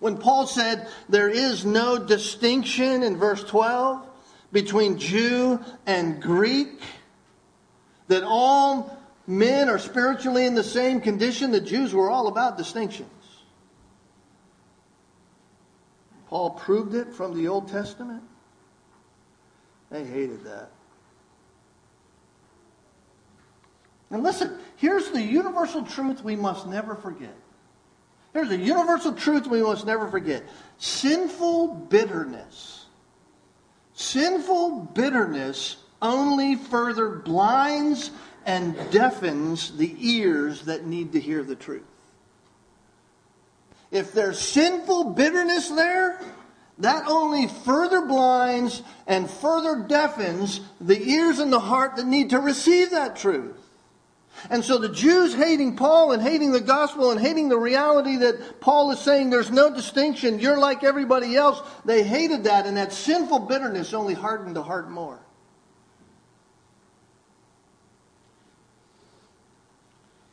when 0.00 0.18
Paul 0.18 0.48
said 0.48 0.88
there 1.08 1.28
is 1.28 1.64
no 1.64 1.96
distinction 1.96 3.04
in 3.04 3.16
verse 3.16 3.44
12 3.44 4.04
between 4.50 4.98
Jew 4.98 5.60
and 5.86 6.20
Greek, 6.20 6.80
that 8.08 8.24
all 8.24 9.00
men 9.28 9.68
are 9.68 9.78
spiritually 9.78 10.44
in 10.44 10.54
the 10.54 10.64
same 10.64 11.00
condition, 11.00 11.52
the 11.52 11.60
Jews 11.60 11.94
were 11.94 12.10
all 12.10 12.26
about 12.26 12.58
distinctions. 12.58 13.08
Paul 16.32 16.48
proved 16.48 16.94
it 16.94 17.12
from 17.12 17.36
the 17.36 17.46
Old 17.46 17.68
Testament. 17.68 18.22
They 19.90 20.02
hated 20.02 20.44
that. 20.44 20.70
And 24.10 24.22
listen, 24.22 24.56
here's 24.76 25.10
the 25.10 25.20
universal 25.20 25.82
truth 25.82 26.24
we 26.24 26.34
must 26.34 26.66
never 26.66 26.94
forget. 26.94 27.36
Here's 28.32 28.48
a 28.48 28.56
universal 28.56 29.12
truth 29.12 29.46
we 29.46 29.62
must 29.62 29.84
never 29.84 30.08
forget 30.08 30.42
sinful 30.78 31.68
bitterness. 31.90 32.86
Sinful 33.92 34.88
bitterness 34.94 35.76
only 36.00 36.56
further 36.56 37.10
blinds 37.10 38.10
and 38.46 38.74
deafens 38.90 39.76
the 39.76 39.94
ears 39.98 40.62
that 40.62 40.86
need 40.86 41.12
to 41.12 41.20
hear 41.20 41.42
the 41.42 41.56
truth. 41.56 41.91
If 43.92 44.12
there's 44.12 44.38
sinful 44.38 45.10
bitterness 45.10 45.68
there, 45.68 46.18
that 46.78 47.04
only 47.06 47.46
further 47.46 48.06
blinds 48.06 48.82
and 49.06 49.30
further 49.30 49.84
deafens 49.86 50.62
the 50.80 51.00
ears 51.10 51.38
and 51.38 51.52
the 51.52 51.60
heart 51.60 51.96
that 51.96 52.06
need 52.06 52.30
to 52.30 52.40
receive 52.40 52.90
that 52.90 53.16
truth. 53.16 53.58
And 54.48 54.64
so 54.64 54.78
the 54.78 54.88
Jews 54.88 55.34
hating 55.34 55.76
Paul 55.76 56.12
and 56.12 56.22
hating 56.22 56.52
the 56.52 56.60
gospel 56.60 57.10
and 57.10 57.20
hating 57.20 57.50
the 57.50 57.58
reality 57.58 58.16
that 58.16 58.60
Paul 58.60 58.90
is 58.90 58.98
saying 58.98 59.28
there's 59.28 59.50
no 59.50 59.72
distinction, 59.72 60.40
you're 60.40 60.58
like 60.58 60.82
everybody 60.82 61.36
else, 61.36 61.60
they 61.84 62.02
hated 62.02 62.44
that, 62.44 62.66
and 62.66 62.78
that 62.78 62.94
sinful 62.94 63.40
bitterness 63.40 63.92
only 63.92 64.14
hardened 64.14 64.56
the 64.56 64.62
heart 64.62 64.90
more. 64.90 65.20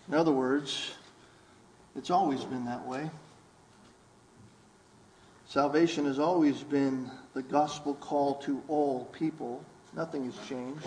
In 0.08 0.16
other 0.16 0.32
words, 0.32 0.92
it's 1.96 2.10
always 2.10 2.44
been 2.46 2.66
that 2.66 2.88
way. 2.88 3.12
Salvation 5.50 6.06
has 6.06 6.20
always 6.20 6.62
been 6.62 7.10
the 7.34 7.42
gospel 7.42 7.96
call 7.96 8.36
to 8.36 8.62
all 8.68 9.06
people. 9.06 9.66
Nothing 9.96 10.26
has 10.26 10.48
changed. 10.48 10.86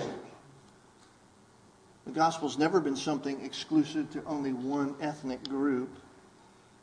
The 2.07 2.13
gospel's 2.13 2.57
never 2.57 2.79
been 2.79 2.95
something 2.95 3.45
exclusive 3.45 4.13
to 4.13 4.23
only 4.25 4.53
one 4.53 4.95
ethnic 5.01 5.43
group. 5.49 5.91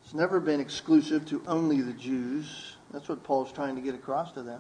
It's 0.04 0.14
never 0.14 0.42
been 0.42 0.60
exclusive 0.60 1.26
to 1.28 1.42
only 1.48 1.80
the 1.80 1.94
Jews. 1.94 2.76
That's 2.92 3.08
what 3.08 3.24
Paul's 3.24 3.54
trying 3.54 3.76
to 3.78 3.82
get 3.82 3.96
across 3.96 4.34
to 4.34 4.44
them. 4.44 4.60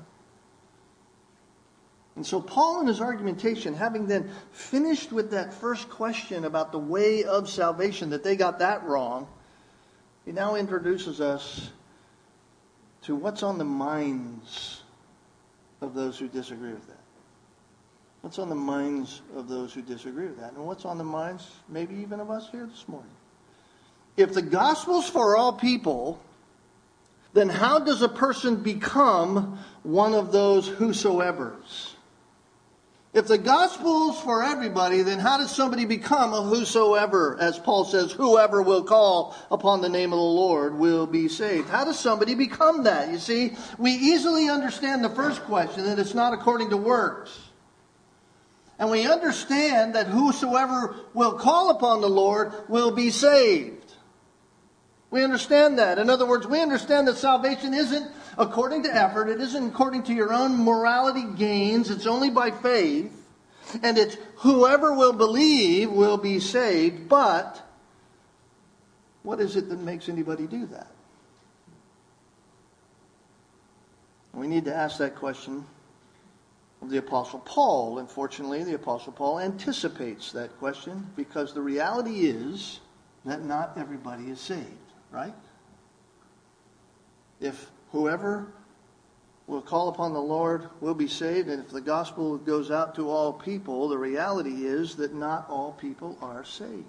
And 2.15 2.25
so, 2.25 2.39
Paul, 2.39 2.79
in 2.79 2.87
his 2.87 3.01
argumentation, 3.01 3.73
having 3.73 4.07
then 4.07 4.31
finished 4.53 5.11
with 5.11 5.31
that 5.31 5.53
first 5.53 5.89
question 5.89 6.45
about 6.45 6.71
the 6.71 6.79
way 6.79 7.25
of 7.25 7.49
salvation, 7.49 8.11
that 8.11 8.23
they 8.23 8.37
got 8.37 8.59
that 8.59 8.85
wrong, 8.85 9.27
he 10.23 10.31
now 10.31 10.55
introduces 10.55 11.19
us 11.19 11.71
to 13.09 13.15
what's 13.15 13.41
on 13.41 13.57
the 13.57 13.65
minds 13.65 14.83
of 15.81 15.95
those 15.95 16.19
who 16.19 16.27
disagree 16.27 16.73
with 16.73 16.85
that. 16.85 17.01
What's 18.21 18.37
on 18.37 18.49
the 18.49 18.55
minds 18.55 19.23
of 19.35 19.49
those 19.49 19.73
who 19.73 19.81
disagree 19.81 20.27
with 20.27 20.39
that? 20.39 20.53
And 20.53 20.63
what's 20.63 20.85
on 20.85 20.99
the 20.99 21.03
minds, 21.03 21.49
maybe 21.67 21.95
even 21.95 22.19
of 22.19 22.29
us 22.29 22.49
here 22.51 22.67
this 22.67 22.87
morning? 22.87 23.09
If 24.15 24.35
the 24.35 24.43
gospel's 24.43 25.09
for 25.09 25.35
all 25.35 25.53
people, 25.53 26.21
then 27.33 27.49
how 27.49 27.79
does 27.79 28.03
a 28.03 28.09
person 28.09 28.57
become 28.57 29.57
one 29.81 30.13
of 30.13 30.31
those 30.31 30.67
whosoever's? 30.67 31.95
If 33.11 33.27
the 33.27 33.39
gospel 33.39 34.11
is 34.11 34.19
for 34.19 34.43
everybody, 34.43 35.01
then 35.01 35.17
how 35.17 35.39
does 35.39 35.49
somebody 35.49 35.85
become 35.85 36.31
a 36.31 36.43
whosoever? 36.43 37.37
As 37.39 37.57
Paul 37.57 37.85
says, 37.85 38.11
whoever 38.11 38.61
will 38.61 38.83
call 38.83 39.35
upon 39.49 39.81
the 39.81 39.89
name 39.89 40.13
of 40.13 40.19
the 40.19 40.23
Lord 40.23 40.77
will 40.77 41.07
be 41.07 41.27
saved. 41.27 41.69
How 41.69 41.85
does 41.85 41.97
somebody 41.97 42.35
become 42.35 42.83
that? 42.83 43.09
You 43.09 43.17
see, 43.17 43.53
we 43.79 43.91
easily 43.91 44.47
understand 44.47 45.03
the 45.03 45.09
first 45.09 45.41
question 45.45 45.85
that 45.85 45.97
it's 45.97 46.13
not 46.13 46.33
according 46.33 46.69
to 46.69 46.77
works. 46.77 47.35
And 48.77 48.91
we 48.91 49.07
understand 49.11 49.95
that 49.95 50.05
whosoever 50.05 50.95
will 51.15 51.33
call 51.33 51.71
upon 51.71 52.01
the 52.01 52.09
Lord 52.09 52.53
will 52.69 52.91
be 52.91 53.09
saved. 53.09 53.78
We 55.11 55.23
understand 55.23 55.79
that. 55.79 55.97
In 55.97 56.09
other 56.09 56.25
words, 56.25 56.45
we 56.45 56.61
understand 56.61 57.07
that 57.07 57.17
salvation 57.17 57.73
isn't 57.73 58.11
according 58.37 58.83
to 58.83 58.95
effort, 58.95 59.27
it 59.27 59.41
isn't 59.41 59.67
according 59.69 60.03
to 60.03 60.13
your 60.13 60.31
own 60.31 60.63
morality 60.63 61.25
gains, 61.35 61.89
it's 61.89 62.05
only 62.05 62.29
by 62.29 62.51
faith. 62.51 63.15
And 63.83 63.97
it's 63.97 64.17
whoever 64.37 64.93
will 64.93 65.13
believe 65.13 65.91
will 65.91 66.17
be 66.17 66.39
saved, 66.39 67.07
but 67.07 67.61
what 69.21 69.39
is 69.39 69.55
it 69.55 69.69
that 69.69 69.79
makes 69.79 70.09
anybody 70.09 70.47
do 70.47 70.65
that? 70.67 70.87
We 74.33 74.47
need 74.47 74.65
to 74.65 74.73
ask 74.73 74.97
that 74.99 75.15
question 75.15 75.65
of 76.81 76.89
the 76.89 76.97
Apostle 76.97 77.39
Paul. 77.39 77.99
Unfortunately, 77.99 78.63
the 78.63 78.75
Apostle 78.75 79.11
Paul 79.11 79.39
anticipates 79.39 80.31
that 80.31 80.57
question 80.57 81.07
because 81.15 81.53
the 81.53 81.61
reality 81.61 82.27
is 82.27 82.79
that 83.25 83.43
not 83.43 83.73
everybody 83.77 84.29
is 84.29 84.39
saved 84.39 84.88
right? 85.11 85.33
If 87.39 87.69
whoever 87.91 88.47
will 89.47 89.61
call 89.61 89.89
upon 89.89 90.13
the 90.13 90.21
Lord 90.21 90.69
will 90.79 90.93
be 90.93 91.07
saved, 91.07 91.49
and 91.49 91.63
if 91.63 91.71
the 91.71 91.81
gospel 91.81 92.37
goes 92.37 92.69
out 92.69 92.95
to 92.95 93.09
all 93.09 93.33
people, 93.33 93.87
the 93.87 93.97
reality 93.97 94.65
is 94.65 94.95
that 94.97 95.13
not 95.13 95.49
all 95.49 95.73
people 95.73 96.17
are 96.21 96.43
saved. 96.43 96.85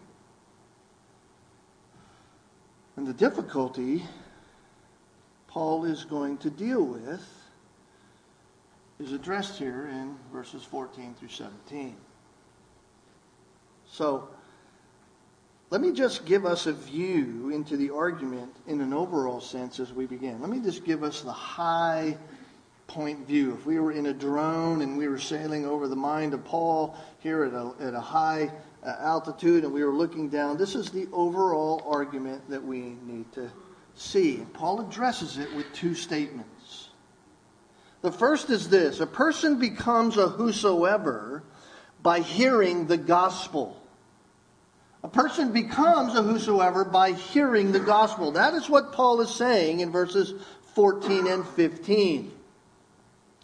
And 2.96 3.06
the 3.06 3.14
difficulty 3.14 4.04
Paul 5.50 5.84
is 5.84 6.04
going 6.04 6.38
to 6.38 6.50
deal 6.50 6.84
with 6.84 7.26
is 9.00 9.12
addressed 9.12 9.58
here 9.58 9.88
in 9.88 10.14
verses 10.32 10.62
14 10.62 11.14
through 11.18 11.28
17. 11.28 11.96
So, 13.90 14.28
let 15.70 15.80
me 15.80 15.92
just 15.92 16.26
give 16.26 16.44
us 16.44 16.66
a 16.66 16.72
view 16.72 17.50
into 17.50 17.76
the 17.76 17.90
argument 17.90 18.54
in 18.66 18.80
an 18.80 18.92
overall 18.92 19.40
sense 19.40 19.78
as 19.78 19.92
we 19.92 20.04
begin. 20.04 20.40
Let 20.40 20.50
me 20.50 20.60
just 20.60 20.84
give 20.84 21.04
us 21.04 21.22
the 21.22 21.32
high 21.32 22.18
point 22.88 23.24
view. 23.24 23.54
If 23.54 23.66
we 23.66 23.78
were 23.78 23.92
in 23.92 24.06
a 24.06 24.12
drone 24.12 24.82
and 24.82 24.98
we 24.98 25.06
were 25.06 25.18
sailing 25.18 25.64
over 25.64 25.86
the 25.86 25.94
mind 25.94 26.34
of 26.34 26.44
Paul 26.44 26.96
here 27.20 27.44
at 27.44 27.52
a, 27.52 27.72
at 27.80 27.94
a 27.94 28.00
high 28.00 28.50
uh, 28.84 28.96
altitude 28.98 29.62
and 29.62 29.72
we 29.72 29.84
were 29.84 29.94
looking 29.94 30.28
down, 30.28 30.56
this 30.56 30.74
is 30.74 30.90
the 30.90 31.06
overall 31.12 31.84
argument 31.86 32.50
that 32.50 32.64
we 32.64 32.96
need 33.06 33.30
to 33.34 33.48
see. 33.94 34.38
And 34.38 34.52
Paul 34.52 34.80
addresses 34.80 35.38
it 35.38 35.54
with 35.54 35.72
two 35.72 35.94
statements. 35.94 36.88
The 38.02 38.10
first 38.10 38.50
is 38.50 38.68
this 38.68 38.98
a 38.98 39.06
person 39.06 39.60
becomes 39.60 40.16
a 40.16 40.26
whosoever 40.26 41.44
by 42.02 42.20
hearing 42.20 42.88
the 42.88 42.96
gospel. 42.96 43.80
A 45.02 45.08
person 45.08 45.52
becomes 45.52 46.14
a 46.14 46.22
whosoever 46.22 46.84
by 46.84 47.12
hearing 47.12 47.72
the 47.72 47.80
gospel. 47.80 48.32
That 48.32 48.54
is 48.54 48.68
what 48.68 48.92
Paul 48.92 49.20
is 49.22 49.34
saying 49.34 49.80
in 49.80 49.90
verses 49.90 50.34
14 50.74 51.26
and 51.26 51.46
15. 51.46 52.32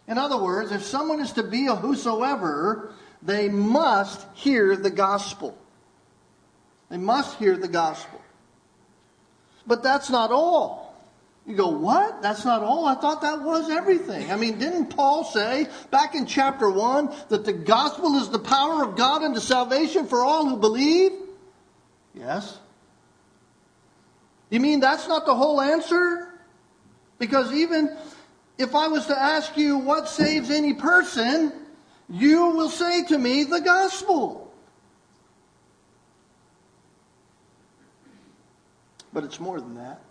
In 0.07 0.17
other 0.17 0.37
words, 0.37 0.71
if 0.71 0.83
someone 0.83 1.19
is 1.19 1.33
to 1.33 1.43
be 1.43 1.67
a 1.67 1.75
whosoever, 1.75 2.93
they 3.21 3.49
must 3.49 4.25
hear 4.35 4.75
the 4.75 4.91
gospel. 4.91 5.57
They 6.89 6.97
must 6.97 7.37
hear 7.37 7.57
the 7.57 7.67
gospel. 7.67 8.21
But 9.65 9.83
that's 9.83 10.09
not 10.09 10.31
all. 10.31 10.87
You 11.45 11.55
go, 11.55 11.69
what? 11.69 12.21
That's 12.21 12.45
not 12.45 12.61
all? 12.61 12.85
I 12.85 12.95
thought 12.95 13.21
that 13.21 13.41
was 13.41 13.69
everything. 13.69 14.31
I 14.31 14.35
mean, 14.35 14.59
didn't 14.59 14.87
Paul 14.87 15.23
say 15.23 15.67
back 15.91 16.13
in 16.13 16.25
chapter 16.25 16.69
1 16.69 17.09
that 17.29 17.45
the 17.45 17.53
gospel 17.53 18.15
is 18.15 18.29
the 18.29 18.39
power 18.39 18.83
of 18.83 18.95
God 18.95 19.23
unto 19.23 19.39
salvation 19.39 20.07
for 20.07 20.23
all 20.23 20.47
who 20.47 20.57
believe? 20.57 21.11
Yes? 22.19 22.59
You 24.49 24.59
mean 24.59 24.79
that's 24.79 25.07
not 25.07 25.25
the 25.25 25.35
whole 25.35 25.61
answer? 25.61 26.29
Because 27.19 27.51
even 27.53 27.95
if 28.57 28.75
I 28.75 28.87
was 28.87 29.05
to 29.07 29.17
ask 29.17 29.57
you 29.57 29.77
what 29.77 30.07
saves 30.07 30.49
any 30.49 30.73
person, 30.73 31.53
you 32.09 32.47
will 32.47 32.69
say 32.69 33.03
to 33.05 33.17
me 33.17 33.43
the 33.43 33.59
gospel. 33.59 34.51
But 39.11 39.23
it's 39.23 39.39
more 39.39 39.59
than 39.59 39.75
that. 39.75 40.01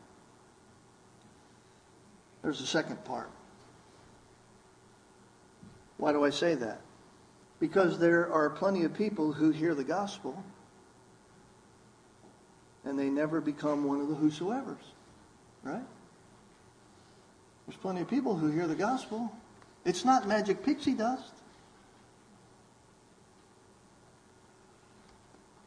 There's 2.43 2.61
a 2.61 2.67
second 2.67 3.05
part. 3.05 3.31
Why 5.97 6.13
do 6.13 6.25
I 6.25 6.31
say 6.31 6.55
that? 6.57 6.81
Because 7.59 7.99
there 7.99 8.31
are 8.31 8.51
plenty 8.51 8.85
of 8.85 8.93
people 8.93 9.33
who 9.33 9.51
hear 9.51 9.75
the 9.75 9.85
gospel 9.85 10.43
and 12.87 12.99
they 12.99 13.11
never 13.11 13.41
become 13.41 13.85
one 13.85 14.01
of 14.01 14.09
the 14.09 14.15
whosoever's. 14.15 14.93
Right? 15.63 15.83
There's 17.67 17.77
plenty 17.77 18.01
of 18.01 18.09
people 18.09 18.37
who 18.37 18.49
hear 18.49 18.69
the 18.69 18.77
gospel. 18.77 19.33
It's 19.85 20.05
not 20.05 20.27
magic 20.27 20.65
pixie 20.65 20.95
dust. 20.95 21.33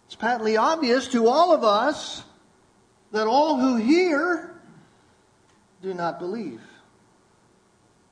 It's 0.08 0.16
patently 0.16 0.58
obvious 0.58 1.08
to 1.10 1.28
all 1.28 1.54
of 1.54 1.64
us 1.64 2.24
that 3.12 3.28
all 3.28 3.60
who 3.60 3.76
hear 3.76 4.56
do 5.82 5.94
not 5.94 6.20
believe. 6.20 6.62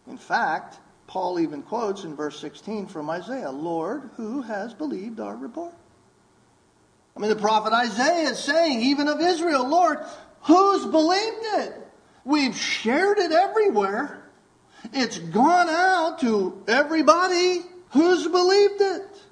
In 0.06 0.18
fact, 0.18 0.80
Paul 1.08 1.40
even 1.40 1.64
quotes 1.64 2.04
in 2.04 2.16
verse 2.16 2.40
16 2.40 2.88
from 2.88 3.10
Isaiah 3.10 3.52
Lord, 3.52 4.10
who 4.18 4.42
has 4.42 4.74
believed 4.74 5.20
our 5.20 5.36
report? 5.36 5.74
I 7.18 7.20
mean, 7.20 7.30
the 7.30 7.36
prophet 7.36 7.74
Isaiah 7.74 8.30
is 8.30 8.38
saying, 8.38 8.82
even 8.82 9.08
of 9.08 9.20
Israel, 9.20 9.68
Lord, 9.68 9.98
who's 10.42 10.86
believed 10.86 11.46
it? 11.56 11.74
We've 12.24 12.56
shared 12.56 13.18
it 13.18 13.32
everywhere. 13.32 14.30
It's 14.94 15.18
gone 15.18 15.68
out 15.68 16.20
to 16.20 16.64
everybody 16.68 17.64
who's 17.90 18.28
believed 18.28 18.82
it. 18.82 19.24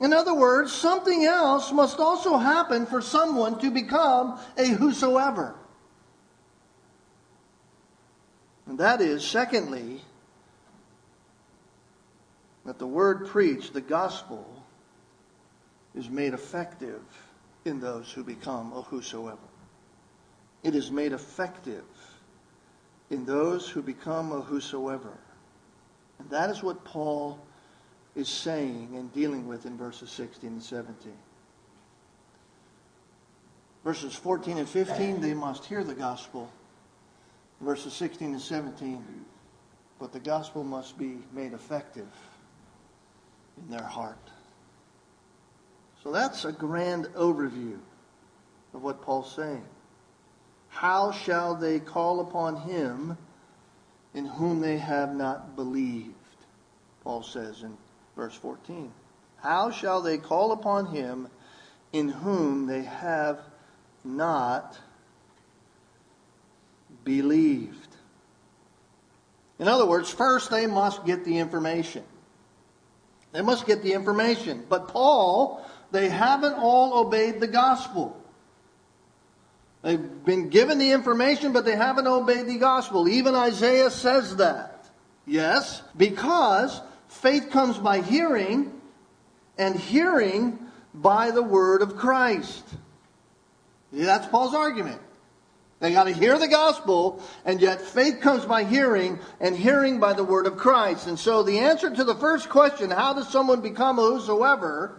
In 0.00 0.14
other 0.14 0.32
words, 0.32 0.72
something 0.72 1.26
else 1.26 1.70
must 1.70 1.98
also 1.98 2.38
happen 2.38 2.86
for 2.86 3.02
someone 3.02 3.58
to 3.58 3.70
become 3.70 4.40
a 4.56 4.68
whosoever. 4.68 5.54
And 8.64 8.78
that 8.78 9.02
is, 9.02 9.22
secondly, 9.22 10.00
that 12.64 12.78
the 12.78 12.86
word 12.86 13.26
preached, 13.26 13.74
the 13.74 13.82
gospel, 13.82 14.57
is 15.98 16.08
made 16.08 16.32
effective 16.32 17.02
in 17.64 17.80
those 17.80 18.12
who 18.12 18.22
become 18.22 18.72
a 18.72 18.82
whosoever. 18.82 19.36
It 20.62 20.76
is 20.76 20.92
made 20.92 21.12
effective 21.12 21.84
in 23.10 23.24
those 23.24 23.68
who 23.68 23.82
become 23.82 24.30
a 24.30 24.40
whosoever. 24.40 25.18
And 26.20 26.30
that 26.30 26.50
is 26.50 26.62
what 26.62 26.84
Paul 26.84 27.40
is 28.14 28.28
saying 28.28 28.94
and 28.94 29.12
dealing 29.12 29.48
with 29.48 29.66
in 29.66 29.76
verses 29.76 30.10
16 30.10 30.48
and 30.48 30.62
17. 30.62 31.12
Verses 33.84 34.14
14 34.14 34.58
and 34.58 34.68
15, 34.68 35.20
they 35.20 35.34
must 35.34 35.64
hear 35.64 35.82
the 35.82 35.94
gospel. 35.94 36.50
Verses 37.60 37.92
16 37.92 38.32
and 38.32 38.40
17, 38.40 39.04
but 39.98 40.12
the 40.12 40.20
gospel 40.20 40.62
must 40.62 40.96
be 40.96 41.18
made 41.32 41.52
effective 41.52 42.06
in 43.56 43.68
their 43.68 43.82
heart. 43.82 44.30
So 46.02 46.12
that's 46.12 46.44
a 46.44 46.52
grand 46.52 47.06
overview 47.16 47.78
of 48.74 48.82
what 48.82 49.02
Paul's 49.02 49.34
saying. 49.34 49.64
How 50.68 51.12
shall 51.12 51.54
they 51.54 51.80
call 51.80 52.20
upon 52.20 52.56
him 52.56 53.16
in 54.14 54.26
whom 54.26 54.60
they 54.60 54.78
have 54.78 55.14
not 55.14 55.56
believed? 55.56 56.14
Paul 57.02 57.22
says 57.22 57.62
in 57.62 57.76
verse 58.14 58.34
14. 58.34 58.92
How 59.42 59.70
shall 59.70 60.00
they 60.00 60.18
call 60.18 60.52
upon 60.52 60.86
him 60.86 61.28
in 61.92 62.08
whom 62.08 62.66
they 62.66 62.82
have 62.82 63.40
not 64.04 64.78
believed? 67.04 67.88
In 69.58 69.66
other 69.66 69.86
words, 69.86 70.10
first 70.10 70.50
they 70.50 70.66
must 70.66 71.04
get 71.04 71.24
the 71.24 71.38
information. 71.38 72.04
They 73.32 73.42
must 73.42 73.66
get 73.66 73.82
the 73.82 73.92
information. 73.92 74.64
But 74.68 74.88
Paul 74.88 75.64
they 75.90 76.08
haven't 76.08 76.54
all 76.54 76.98
obeyed 76.98 77.40
the 77.40 77.46
gospel. 77.46 78.20
They've 79.82 80.24
been 80.24 80.48
given 80.48 80.78
the 80.78 80.90
information, 80.90 81.52
but 81.52 81.64
they 81.64 81.76
haven't 81.76 82.06
obeyed 82.06 82.46
the 82.46 82.58
gospel. 82.58 83.08
Even 83.08 83.34
Isaiah 83.34 83.90
says 83.90 84.36
that. 84.36 84.88
Yes, 85.26 85.82
because 85.96 86.80
faith 87.08 87.50
comes 87.50 87.78
by 87.78 88.00
hearing, 88.00 88.72
and 89.56 89.76
hearing 89.76 90.58
by 90.94 91.30
the 91.30 91.42
word 91.42 91.82
of 91.82 91.96
Christ. 91.96 92.64
That's 93.92 94.26
Paul's 94.28 94.54
argument. 94.54 95.00
They 95.80 95.92
got 95.92 96.04
to 96.04 96.12
hear 96.12 96.38
the 96.38 96.48
gospel, 96.48 97.22
and 97.44 97.60
yet 97.60 97.80
faith 97.80 98.20
comes 98.20 98.44
by 98.44 98.64
hearing, 98.64 99.20
and 99.40 99.56
hearing 99.56 100.00
by 100.00 100.12
the 100.12 100.24
word 100.24 100.46
of 100.46 100.56
Christ. 100.56 101.06
And 101.06 101.18
so 101.18 101.42
the 101.42 101.60
answer 101.60 101.94
to 101.94 102.04
the 102.04 102.16
first 102.16 102.48
question, 102.48 102.90
how 102.90 103.12
does 103.12 103.28
someone 103.28 103.60
become 103.60 103.98
a 103.98 104.02
whosoever? 104.02 104.96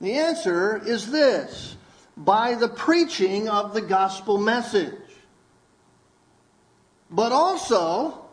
The 0.00 0.14
answer 0.14 0.80
is 0.84 1.10
this 1.10 1.76
by 2.16 2.54
the 2.54 2.68
preaching 2.68 3.48
of 3.48 3.74
the 3.74 3.80
gospel 3.80 4.38
message. 4.38 4.94
But 7.10 7.32
also 7.32 8.24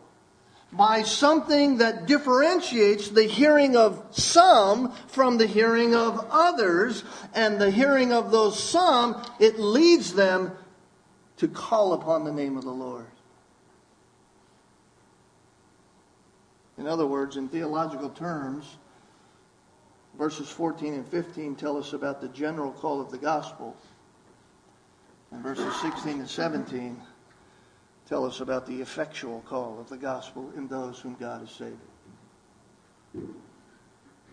by 0.72 1.02
something 1.02 1.78
that 1.78 2.06
differentiates 2.06 3.08
the 3.08 3.24
hearing 3.24 3.76
of 3.76 4.02
some 4.10 4.92
from 5.08 5.38
the 5.38 5.46
hearing 5.46 5.94
of 5.94 6.26
others. 6.30 7.04
And 7.34 7.60
the 7.60 7.70
hearing 7.70 8.12
of 8.12 8.30
those 8.30 8.62
some, 8.62 9.22
it 9.38 9.58
leads 9.58 10.14
them 10.14 10.52
to 11.38 11.48
call 11.48 11.92
upon 11.92 12.24
the 12.24 12.32
name 12.32 12.56
of 12.56 12.64
the 12.64 12.70
Lord. 12.70 13.06
In 16.76 16.86
other 16.86 17.06
words, 17.06 17.36
in 17.36 17.48
theological 17.48 18.10
terms, 18.10 18.76
verses 20.18 20.50
14 20.50 20.94
and 20.94 21.06
15 21.06 21.54
tell 21.54 21.78
us 21.78 21.92
about 21.92 22.20
the 22.20 22.28
general 22.28 22.72
call 22.72 23.00
of 23.00 23.10
the 23.10 23.18
gospel. 23.18 23.76
And 25.30 25.42
verses 25.42 25.74
16 25.80 26.18
and 26.18 26.28
17 26.28 27.00
tell 28.08 28.24
us 28.24 28.40
about 28.40 28.66
the 28.66 28.80
effectual 28.80 29.42
call 29.46 29.78
of 29.80 29.88
the 29.88 29.96
gospel 29.96 30.50
in 30.56 30.66
those 30.66 30.98
whom 30.98 31.14
God 31.14 31.40
has 31.40 31.50
saved. 31.50 31.78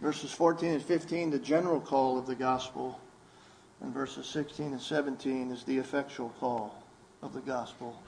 Verses 0.01 0.31
14 0.31 0.71
and 0.71 0.81
15, 0.81 1.29
the 1.29 1.39
general 1.39 1.79
call 1.79 2.17
of 2.17 2.25
the 2.25 2.35
gospel. 2.35 2.99
And 3.81 3.93
verses 3.93 4.25
16 4.27 4.67
and 4.67 4.81
17 4.81 5.51
is 5.51 5.63
the 5.63 5.77
effectual 5.77 6.29
call 6.39 6.81
of 7.21 7.33
the 7.33 7.41
gospel 7.41 8.01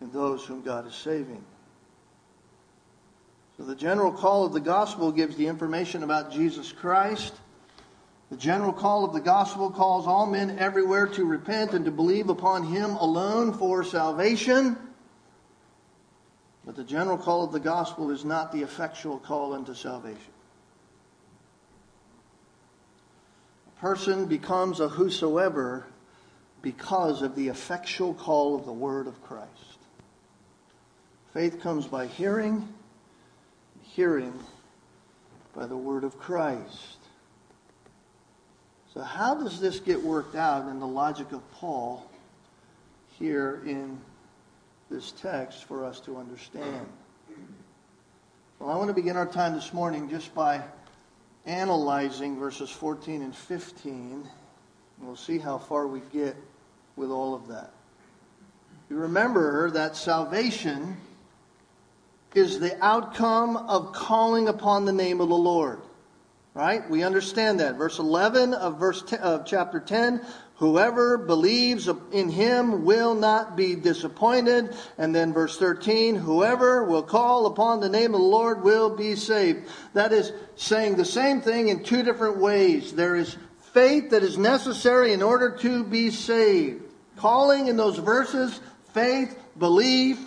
in 0.00 0.10
those 0.10 0.44
whom 0.44 0.62
God 0.62 0.86
is 0.86 0.94
saving. 0.94 1.42
So 3.62 3.68
the 3.68 3.76
general 3.76 4.10
call 4.10 4.44
of 4.44 4.52
the 4.52 4.58
gospel 4.58 5.12
gives 5.12 5.36
the 5.36 5.46
information 5.46 6.02
about 6.02 6.32
Jesus 6.32 6.72
Christ. 6.72 7.32
The 8.28 8.36
general 8.36 8.72
call 8.72 9.04
of 9.04 9.12
the 9.12 9.20
gospel 9.20 9.70
calls 9.70 10.04
all 10.04 10.26
men 10.26 10.58
everywhere 10.58 11.06
to 11.06 11.24
repent 11.24 11.72
and 11.72 11.84
to 11.84 11.92
believe 11.92 12.28
upon 12.28 12.64
him 12.64 12.96
alone 12.96 13.52
for 13.52 13.84
salvation. 13.84 14.76
But 16.64 16.74
the 16.74 16.82
general 16.82 17.16
call 17.16 17.44
of 17.44 17.52
the 17.52 17.60
gospel 17.60 18.10
is 18.10 18.24
not 18.24 18.50
the 18.50 18.62
effectual 18.62 19.20
call 19.20 19.54
unto 19.54 19.74
salvation. 19.74 20.32
A 23.76 23.80
person 23.80 24.26
becomes 24.26 24.80
a 24.80 24.88
whosoever 24.88 25.86
because 26.62 27.22
of 27.22 27.36
the 27.36 27.46
effectual 27.46 28.12
call 28.12 28.56
of 28.56 28.66
the 28.66 28.72
word 28.72 29.06
of 29.06 29.22
Christ. 29.22 29.78
Faith 31.32 31.60
comes 31.60 31.86
by 31.86 32.08
hearing, 32.08 32.68
hearing 33.94 34.32
by 35.54 35.66
the 35.66 35.76
word 35.76 36.02
of 36.02 36.18
Christ. 36.18 36.98
So, 38.94 39.02
how 39.02 39.34
does 39.34 39.60
this 39.60 39.80
get 39.80 40.02
worked 40.02 40.34
out 40.34 40.68
in 40.68 40.80
the 40.80 40.86
logic 40.86 41.32
of 41.32 41.50
Paul 41.52 42.08
here 43.18 43.62
in 43.66 43.98
this 44.90 45.12
text 45.12 45.64
for 45.64 45.84
us 45.84 46.00
to 46.00 46.16
understand? 46.16 46.86
Well, 48.58 48.70
I 48.70 48.76
want 48.76 48.88
to 48.88 48.94
begin 48.94 49.16
our 49.16 49.26
time 49.26 49.54
this 49.54 49.72
morning 49.72 50.08
just 50.08 50.34
by 50.34 50.62
analyzing 51.44 52.38
verses 52.38 52.70
14 52.70 53.22
and 53.22 53.34
15. 53.34 53.92
and 53.92 54.26
We'll 55.00 55.16
see 55.16 55.38
how 55.38 55.58
far 55.58 55.86
we 55.86 56.00
get 56.12 56.36
with 56.96 57.10
all 57.10 57.34
of 57.34 57.48
that. 57.48 57.72
You 58.88 58.96
remember 58.96 59.70
that 59.70 59.96
salvation 59.96 60.96
is 62.34 62.60
the 62.60 62.82
outcome 62.84 63.56
of 63.56 63.92
calling 63.92 64.48
upon 64.48 64.84
the 64.84 64.92
name 64.92 65.20
of 65.20 65.28
the 65.28 65.34
Lord. 65.34 65.80
Right? 66.54 66.88
We 66.90 67.02
understand 67.02 67.60
that. 67.60 67.76
Verse 67.76 67.98
11 67.98 68.52
of 68.52 68.78
verse 68.78 69.02
10, 69.02 69.20
of 69.20 69.46
chapter 69.46 69.80
10, 69.80 70.20
whoever 70.56 71.16
believes 71.16 71.88
in 72.12 72.28
him 72.28 72.84
will 72.84 73.14
not 73.14 73.56
be 73.56 73.74
disappointed. 73.74 74.76
And 74.98 75.14
then 75.14 75.32
verse 75.32 75.56
13, 75.58 76.14
whoever 76.14 76.84
will 76.84 77.02
call 77.02 77.46
upon 77.46 77.80
the 77.80 77.88
name 77.88 78.14
of 78.14 78.20
the 78.20 78.26
Lord 78.26 78.62
will 78.62 78.94
be 78.94 79.16
saved. 79.16 79.66
That 79.94 80.12
is 80.12 80.32
saying 80.56 80.96
the 80.96 81.06
same 81.06 81.40
thing 81.40 81.68
in 81.68 81.84
two 81.84 82.02
different 82.02 82.36
ways. 82.36 82.92
There 82.92 83.16
is 83.16 83.36
faith 83.72 84.10
that 84.10 84.22
is 84.22 84.36
necessary 84.36 85.14
in 85.14 85.22
order 85.22 85.56
to 85.56 85.84
be 85.84 86.10
saved. 86.10 86.82
Calling 87.16 87.68
in 87.68 87.78
those 87.78 87.96
verses, 87.96 88.60
faith, 88.92 89.38
belief, 89.58 90.18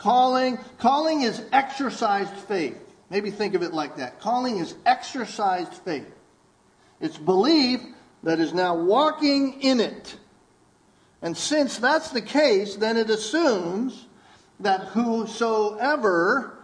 calling. 0.00 0.58
Calling 0.78 1.22
is 1.22 1.42
exercised 1.52 2.32
faith. 2.32 2.78
Maybe 3.10 3.30
think 3.30 3.54
of 3.54 3.62
it 3.62 3.72
like 3.72 3.96
that. 3.96 4.20
Calling 4.20 4.58
is 4.58 4.74
exercised 4.84 5.72
faith. 5.72 6.12
It's 7.00 7.16
belief 7.16 7.80
that 8.24 8.40
is 8.40 8.52
now 8.52 8.74
walking 8.74 9.62
in 9.62 9.78
it. 9.80 10.16
And 11.22 11.36
since 11.36 11.78
that's 11.78 12.10
the 12.10 12.22
case, 12.22 12.76
then 12.76 12.96
it 12.96 13.10
assumes 13.10 14.06
that 14.60 14.80
whosoever 14.88 16.58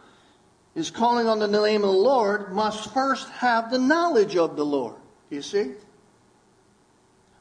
is 0.75 0.91
calling 0.91 1.27
on 1.27 1.39
the 1.39 1.49
name 1.49 1.83
of 1.83 1.91
the 1.91 1.97
Lord 1.97 2.53
must 2.53 2.93
first 2.93 3.29
have 3.31 3.71
the 3.71 3.79
knowledge 3.79 4.37
of 4.37 4.57
the 4.57 4.65
Lord. 4.65 4.97
You 5.31 5.43
see? 5.43 5.73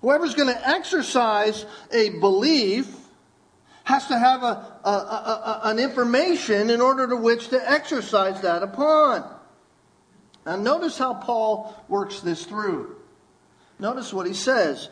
Whoever's 0.01 0.35
going 0.35 0.53
to 0.53 0.67
exercise 0.67 1.65
a 1.91 2.09
belief 2.09 2.95
has 3.85 4.07
to 4.07 4.17
have 4.17 4.43
a, 4.43 4.79
a, 4.83 4.89
a, 4.89 5.61
an 5.65 5.79
information 5.79 6.69
in 6.69 6.81
order 6.81 7.07
to 7.07 7.15
which 7.15 7.49
to 7.49 7.71
exercise 7.71 8.41
that 8.41 8.61
upon. 8.61 9.23
Now, 10.45 10.57
notice 10.57 10.97
how 10.97 11.13
Paul 11.13 11.75
works 11.87 12.19
this 12.19 12.45
through. 12.45 12.97
Notice 13.79 14.11
what 14.11 14.27
he 14.27 14.33
says. 14.33 14.89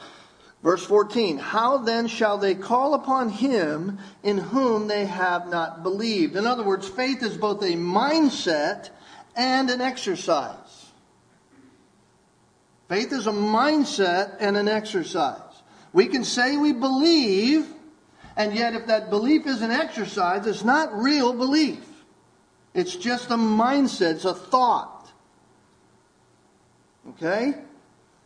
Verse 0.61 0.85
14 0.85 1.39
How 1.39 1.79
then 1.79 2.07
shall 2.07 2.37
they 2.37 2.55
call 2.55 2.93
upon 2.93 3.29
him 3.29 3.99
in 4.21 4.37
whom 4.37 4.87
they 4.87 5.05
have 5.05 5.47
not 5.47 5.83
believed? 5.83 6.35
In 6.35 6.45
other 6.45 6.63
words, 6.63 6.87
faith 6.87 7.21
is 7.23 7.35
both 7.35 7.61
a 7.61 7.73
mindset 7.73 8.89
and 9.35 9.69
an 9.69 9.81
exercise. 9.81 10.91
Faith 12.89 13.11
is 13.11 13.25
a 13.25 13.31
mindset 13.31 14.37
and 14.39 14.55
an 14.55 14.67
exercise. 14.67 15.39
We 15.93 16.07
can 16.07 16.23
say 16.23 16.57
we 16.57 16.73
believe 16.73 17.67
and 18.35 18.55
yet, 18.55 18.73
if 18.73 18.87
that 18.87 19.09
belief 19.09 19.45
is 19.45 19.61
an 19.61 19.71
exercise, 19.71 20.47
it's 20.47 20.63
not 20.63 20.93
real 20.93 21.33
belief. 21.33 21.85
It's 22.73 22.95
just 22.95 23.29
a 23.29 23.35
mindset, 23.35 24.15
it's 24.15 24.25
a 24.25 24.33
thought. 24.33 25.11
Okay? 27.09 27.53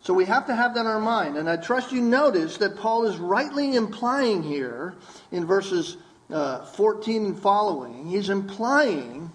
So 0.02 0.14
we 0.14 0.26
have 0.26 0.48
to 0.48 0.56
have 0.56 0.76
that 0.76 0.82
in 0.82 0.88
our 0.88 1.02
mind. 1.02 1.38
And 1.38 1.50
I 1.50 1.58
trust 1.58 1.92
you 1.92 2.02
notice 2.02 2.58
that 2.58 2.78
Paul 2.78 3.06
is 3.06 3.18
rightly 3.18 3.76
implying 3.76 4.44
here 4.44 4.96
in 5.32 5.46
verses 5.46 5.98
uh, 6.32 6.66
14 6.66 7.26
and 7.26 7.40
following, 7.40 8.08
he's 8.08 8.30
implying 8.30 9.32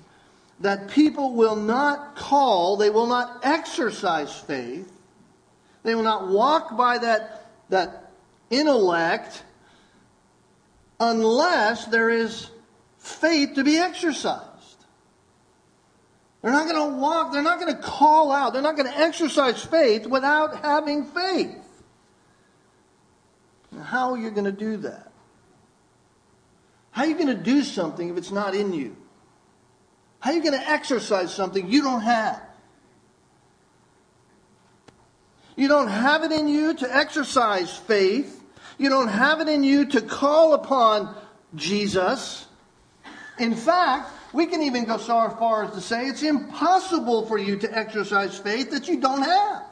that 0.61 0.89
people 0.89 1.35
will 1.35 1.57
not 1.57 2.17
call, 2.17 2.77
they 2.77 2.91
will 2.91 3.07
not 3.07 3.41
exercise 3.43 4.39
faith, 4.39 4.93
they 5.83 5.95
will 5.95 6.03
not 6.03 6.29
walk 6.29 6.77
by 6.77 6.99
that, 6.99 7.47
that 7.71 8.13
intellect 8.51 9.43
unless 11.03 11.87
there 11.87 12.11
is 12.11 12.49
faith 12.99 13.55
to 13.55 13.65
be 13.65 13.77
exercised. 13.77 14.49
They're 16.41 16.53
not 16.53 16.69
going 16.69 16.93
to 16.93 16.97
walk, 16.99 17.33
they're 17.33 17.43
not 17.43 17.59
going 17.59 17.75
to 17.75 17.83
call 17.83 18.31
out, 18.31 18.53
they're 18.53 18.63
not 18.63 18.77
going 18.77 18.91
to 18.91 18.99
exercise 18.99 19.65
faith 19.65 20.07
without 20.07 20.63
having 20.63 21.05
faith. 21.05 21.57
Now, 23.73 23.83
how 23.83 24.13
are 24.13 24.19
you 24.19 24.31
going 24.31 24.45
to 24.45 24.53
do 24.53 24.77
that? 24.79 25.11
How 26.93 27.03
are 27.03 27.09
you 27.09 27.15
going 27.15 27.37
to 27.37 27.43
do 27.43 27.63
something 27.63 28.09
if 28.09 28.17
it's 28.17 28.31
not 28.31 28.55
in 28.55 28.73
you? 28.73 28.97
How 30.21 30.31
are 30.31 30.35
you 30.35 30.43
going 30.43 30.59
to 30.59 30.71
exercise 30.71 31.35
something 31.35 31.69
you 31.69 31.83
don't 31.83 32.03
have? 32.03 32.41
You 35.57 35.69
don't 35.69 35.89
have 35.89 36.23
it 36.23 36.31
in 36.31 36.49
you 36.49 36.75
to 36.75 36.97
exercise 36.97 37.75
faith 37.77 38.42
you 38.79 38.89
don't 38.89 39.09
have 39.09 39.41
it 39.41 39.49
in 39.49 39.63
you 39.63 39.85
to 39.87 40.01
call 40.01 40.55
upon 40.55 41.15
Jesus. 41.55 42.47
In 43.39 43.55
fact, 43.55 44.11
we 44.33 44.47
can 44.47 44.63
even 44.63 44.85
go 44.85 44.97
so 44.97 45.29
far 45.31 45.65
as 45.65 45.73
to 45.73 45.81
say 45.81 46.07
it's 46.07 46.23
impossible 46.23 47.27
for 47.27 47.39
you 47.39 47.57
to 47.59 47.77
exercise 47.79 48.39
faith 48.39 48.71
that 48.71 48.89
you 48.89 49.01
don't 49.01 49.23
have. 49.23 49.63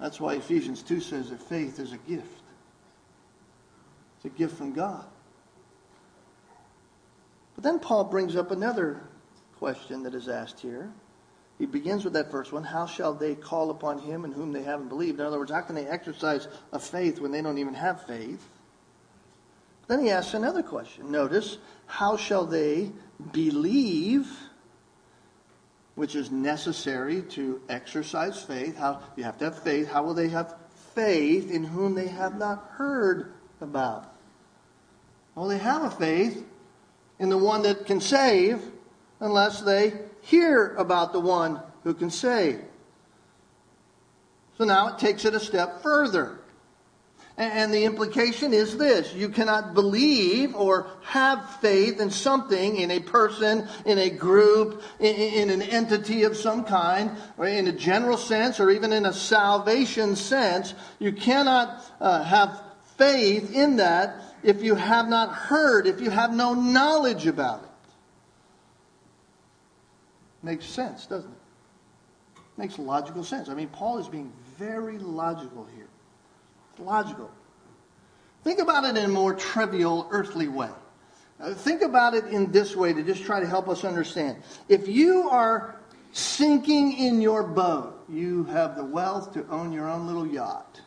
That's 0.00 0.20
why 0.20 0.34
Ephesians 0.34 0.82
2 0.82 1.00
says 1.00 1.30
that 1.30 1.40
faith 1.40 1.78
is 1.78 1.92
a 1.92 1.98
gift. 1.98 2.42
It's 4.16 4.24
a 4.24 4.36
gift 4.36 4.56
from 4.56 4.72
God. 4.72 5.04
But 7.54 7.62
then 7.62 7.78
Paul 7.78 8.04
brings 8.04 8.34
up 8.34 8.50
another 8.50 9.00
question 9.58 10.02
that 10.02 10.14
is 10.14 10.28
asked 10.28 10.58
here. 10.58 10.92
He 11.58 11.66
begins 11.66 12.04
with 12.04 12.14
that 12.14 12.30
first 12.30 12.52
one 12.52 12.64
How 12.64 12.86
shall 12.86 13.14
they 13.14 13.34
call 13.34 13.70
upon 13.70 13.98
him 13.98 14.24
in 14.24 14.32
whom 14.32 14.52
they 14.52 14.62
haven't 14.62 14.88
believed? 14.88 15.20
In 15.20 15.26
other 15.26 15.38
words, 15.38 15.52
how 15.52 15.60
can 15.60 15.74
they 15.74 15.86
exercise 15.86 16.48
a 16.72 16.78
faith 16.78 17.20
when 17.20 17.30
they 17.30 17.42
don't 17.42 17.58
even 17.58 17.74
have 17.74 18.06
faith? 18.06 18.48
Then 19.88 20.00
he 20.00 20.10
asks 20.10 20.34
another 20.34 20.62
question. 20.62 21.10
Notice, 21.10 21.58
How 21.86 22.16
shall 22.16 22.46
they 22.46 22.90
believe? 23.32 24.30
Which 25.94 26.14
is 26.14 26.30
necessary 26.30 27.22
to 27.22 27.60
exercise 27.68 28.42
faith. 28.42 28.76
How 28.76 29.02
you 29.16 29.24
have 29.24 29.38
to 29.38 29.44
have 29.46 29.62
faith. 29.62 29.88
How 29.88 30.02
will 30.02 30.14
they 30.14 30.28
have 30.28 30.54
faith 30.94 31.50
in 31.50 31.64
whom 31.64 31.94
they 31.94 32.08
have 32.08 32.38
not 32.38 32.70
heard 32.72 33.34
about? 33.60 34.14
Well, 35.34 35.48
they 35.48 35.58
have 35.58 35.84
a 35.84 35.90
faith 35.90 36.44
in 37.18 37.28
the 37.28 37.38
one 37.38 37.62
that 37.62 37.86
can 37.86 38.00
save 38.00 38.62
unless 39.20 39.60
they 39.60 39.92
hear 40.22 40.74
about 40.76 41.12
the 41.12 41.20
one 41.20 41.60
who 41.84 41.94
can 41.94 42.10
save. 42.10 42.60
So 44.58 44.64
now 44.64 44.88
it 44.88 44.98
takes 44.98 45.24
it 45.24 45.34
a 45.34 45.40
step 45.40 45.82
further. 45.82 46.38
And 47.38 47.72
the 47.72 47.84
implication 47.84 48.52
is 48.52 48.76
this 48.76 49.14
you 49.14 49.30
cannot 49.30 49.72
believe 49.72 50.54
or 50.54 50.86
have 51.02 51.56
faith 51.60 51.98
in 51.98 52.10
something, 52.10 52.76
in 52.76 52.90
a 52.90 53.00
person, 53.00 53.66
in 53.86 53.98
a 53.98 54.10
group, 54.10 54.82
in, 55.00 55.48
an 55.48 55.62
entity 55.62 56.24
of 56.24 56.36
some 56.36 56.64
kind, 56.64 57.10
or 57.38 57.46
in 57.46 57.66
a 57.68 57.72
general 57.72 58.18
sense, 58.18 58.60
or 58.60 58.70
even 58.70 58.92
in 58.92 59.06
a 59.06 59.12
salvation 59.14 60.14
sense. 60.14 60.74
You 60.98 61.12
cannot 61.12 61.82
uh, 62.00 62.22
have 62.22 62.62
faith 62.96 63.54
in 63.54 63.76
that 63.76 64.22
if 64.42 64.62
you 64.62 64.74
have 64.74 65.08
not 65.08 65.32
heard, 65.32 65.86
if 65.86 66.00
you 66.00 66.10
have 66.10 66.34
no 66.34 66.52
knowledge 66.52 67.26
about 67.26 67.62
it. 67.62 67.71
Makes 70.42 70.66
sense, 70.66 71.06
doesn't 71.06 71.30
it? 71.30 72.40
Makes 72.56 72.78
logical 72.78 73.24
sense. 73.24 73.48
I 73.48 73.54
mean, 73.54 73.68
Paul 73.68 73.98
is 73.98 74.08
being 74.08 74.32
very 74.58 74.98
logical 74.98 75.66
here. 75.74 75.88
Logical. 76.78 77.30
Think 78.44 78.60
about 78.60 78.84
it 78.84 78.96
in 78.96 79.04
a 79.04 79.08
more 79.08 79.34
trivial, 79.34 80.08
earthly 80.10 80.48
way. 80.48 80.70
Uh, 81.40 81.54
think 81.54 81.82
about 81.82 82.14
it 82.14 82.24
in 82.26 82.50
this 82.52 82.76
way 82.76 82.92
to 82.92 83.02
just 83.02 83.24
try 83.24 83.40
to 83.40 83.46
help 83.46 83.68
us 83.68 83.84
understand. 83.84 84.42
If 84.68 84.88
you 84.88 85.28
are 85.28 85.76
sinking 86.12 86.98
in 86.98 87.20
your 87.20 87.42
boat, 87.42 88.04
you 88.08 88.44
have 88.44 88.76
the 88.76 88.84
wealth 88.84 89.32
to 89.34 89.46
own 89.48 89.72
your 89.72 89.88
own 89.88 90.06
little 90.06 90.26
yacht, 90.26 90.80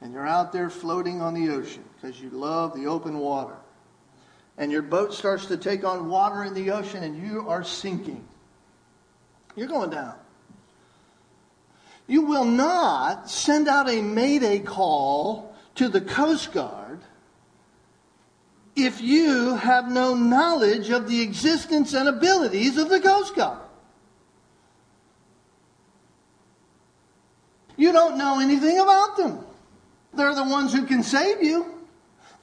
and 0.00 0.12
you're 0.12 0.26
out 0.26 0.52
there 0.52 0.68
floating 0.68 1.20
on 1.20 1.32
the 1.32 1.50
ocean 1.50 1.84
because 1.94 2.20
you 2.20 2.30
love 2.30 2.74
the 2.74 2.86
open 2.86 3.18
water. 3.18 3.56
And 4.58 4.72
your 4.72 4.82
boat 4.82 5.12
starts 5.12 5.46
to 5.46 5.56
take 5.56 5.84
on 5.84 6.08
water 6.08 6.44
in 6.44 6.54
the 6.54 6.70
ocean, 6.70 7.02
and 7.02 7.16
you 7.16 7.48
are 7.48 7.62
sinking. 7.62 8.26
You're 9.56 9.66
going 9.66 9.90
down. 9.90 10.14
You 12.06 12.22
will 12.22 12.44
not 12.44 13.28
send 13.28 13.66
out 13.66 13.88
a 13.88 14.00
mayday 14.00 14.60
call 14.60 15.56
to 15.74 15.88
the 15.88 16.00
Coast 16.00 16.52
Guard 16.52 17.00
if 18.76 19.00
you 19.00 19.56
have 19.56 19.90
no 19.90 20.14
knowledge 20.14 20.90
of 20.90 21.08
the 21.08 21.22
existence 21.22 21.94
and 21.94 22.08
abilities 22.08 22.76
of 22.76 22.90
the 22.90 23.00
Coast 23.00 23.34
Guard. 23.34 23.58
You 27.78 27.92
don't 27.92 28.16
know 28.18 28.40
anything 28.40 28.78
about 28.78 29.16
them. 29.16 29.44
They're 30.14 30.34
the 30.34 30.44
ones 30.44 30.72
who 30.72 30.86
can 30.86 31.02
save 31.02 31.42
you. 31.42 31.75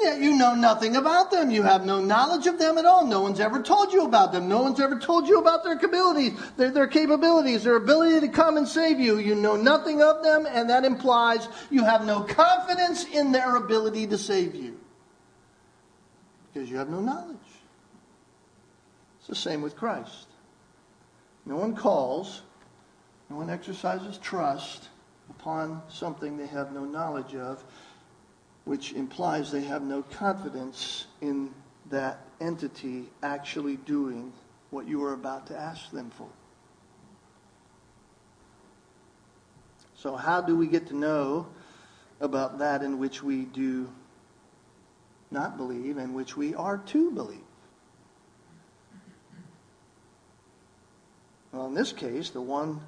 You 0.06 0.36
know 0.36 0.56
nothing 0.56 0.96
about 0.96 1.32
them. 1.32 1.52
You 1.52 1.63
have 1.63 1.86
no 1.86 2.02
knowledge 2.02 2.48
of 2.48 2.60
them 2.60 2.78
at 2.78 2.86
all. 2.86 3.06
No 3.06 3.22
one's 3.22 3.39
ever 3.39 3.62
told 3.62 3.94
you 3.94 4.06
about 4.06 4.32
them. 4.32 4.48
No 4.48 4.62
one's 4.62 4.80
ever 4.80 5.00
told 5.00 5.28
you 5.28 5.39
about 5.39 5.63
their 5.63 5.76
capabilities, 5.76 6.34
their, 6.58 6.72
their 6.72 6.88
capabilities, 6.88 7.63
their 7.63 7.78
ability 7.78 8.20
to 8.22 8.28
come 8.28 8.58
and 8.58 8.68
save 8.68 9.00
you. 9.00 9.18
You 9.18 9.36
know 9.36 9.56
nothing 9.56 10.02
of 10.02 10.24
them, 10.24 10.46
and 10.46 10.70
that 10.70 10.86
implies 10.86 11.48
you 11.70 11.84
have 11.84 12.06
no 12.06 12.22
confidence 12.22 13.06
in 13.06 13.32
their 13.32 13.56
ability 13.56 14.08
to 14.08 14.18
save 14.18 14.56
you. 14.56 14.80
Because 16.54 16.70
you 16.70 16.78
have 16.78 16.89
no 16.89 17.00
knowledge. 17.00 17.38
It's 19.20 19.28
the 19.28 19.36
same 19.36 19.62
with 19.62 19.76
Christ. 19.76 20.28
No 21.46 21.56
one 21.56 21.76
calls, 21.76 22.42
no 23.30 23.38
one 23.38 23.50
exercises 23.50 24.18
trust 24.18 24.89
upon 25.30 25.82
something 25.89 26.38
they 26.38 26.48
have 26.48 26.74
no 26.74 26.86
knowledge 26.86 27.36
of 27.36 27.63
which 28.65 28.93
implies 28.93 29.52
they 29.52 29.63
have 29.63 29.82
no 29.82 30.02
confidence 30.04 31.08
in 31.21 31.54
that 31.89 32.21
entity 32.39 33.10
actually 33.21 33.78
doing 33.78 34.32
what 34.69 34.88
you 34.88 35.04
are 35.04 35.13
about 35.13 35.47
to 35.47 35.58
ask 35.58 35.91
them 35.91 36.10
for. 36.12 36.30
So, 39.95 40.15
how 40.15 40.41
do 40.41 40.58
we 40.58 40.67
get 40.67 40.88
to 40.88 40.95
know 40.95 41.47
about 42.19 42.60
that 42.60 42.84
in 42.84 42.99
which 42.99 43.23
we 43.23 43.45
do 43.45 43.89
not 45.32 45.58
believe 45.58 45.97
and 45.97 46.13
which 46.13 46.36
we 46.36 46.56
are 46.56 46.78
to 46.78 47.12
believe? 47.12 47.39
Well, 51.52 51.67
in 51.67 51.73
this 51.76 51.93
case, 51.93 52.32
the 52.32 52.41
one 52.41 52.82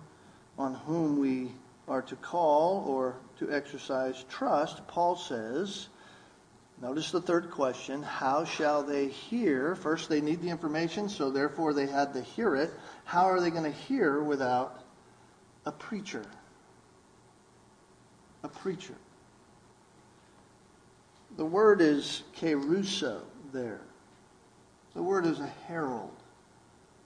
on 0.58 0.74
whom 0.74 1.20
we 1.20 1.52
are 1.88 2.02
to 2.02 2.16
call 2.16 2.84
or 2.88 3.16
to 3.40 3.52
exercise 3.52 4.26
trust, 4.30 4.86
Paul 4.88 5.16
says, 5.16 5.88
notice 6.82 7.12
the 7.12 7.22
third 7.22 7.52
question 7.52 8.02
how 8.02 8.46
shall 8.46 8.84
they 8.84 9.08
hear? 9.08 9.76
First, 9.76 10.10
they 10.10 10.22
need 10.22 10.42
the 10.42 10.50
information, 10.50 11.10
so 11.10 11.30
therefore 11.30 11.74
they 11.74 11.88
had 11.88 12.14
to 12.14 12.22
hear 12.22 12.56
it. 12.56 12.72
How 13.04 13.26
are 13.26 13.40
they 13.40 13.50
going 13.50 13.64
to 13.64 13.72
hear 13.72 14.22
without 14.22 14.84
a 15.66 15.72
preacher? 15.72 16.26
A 18.44 18.48
preacher. 18.48 18.96
The 21.38 21.46
word 21.46 21.82
is 21.82 22.24
kerusso 22.38 23.22
there. 23.52 23.82
The 24.94 25.04
word 25.04 25.26
is 25.26 25.40
a 25.40 25.52
herald, 25.68 26.14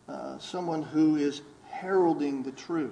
uh, 0.08 0.38
someone 0.38 0.84
who 0.84 1.16
is 1.16 1.42
heralding 1.70 2.44
the 2.44 2.52
truth. 2.52 2.92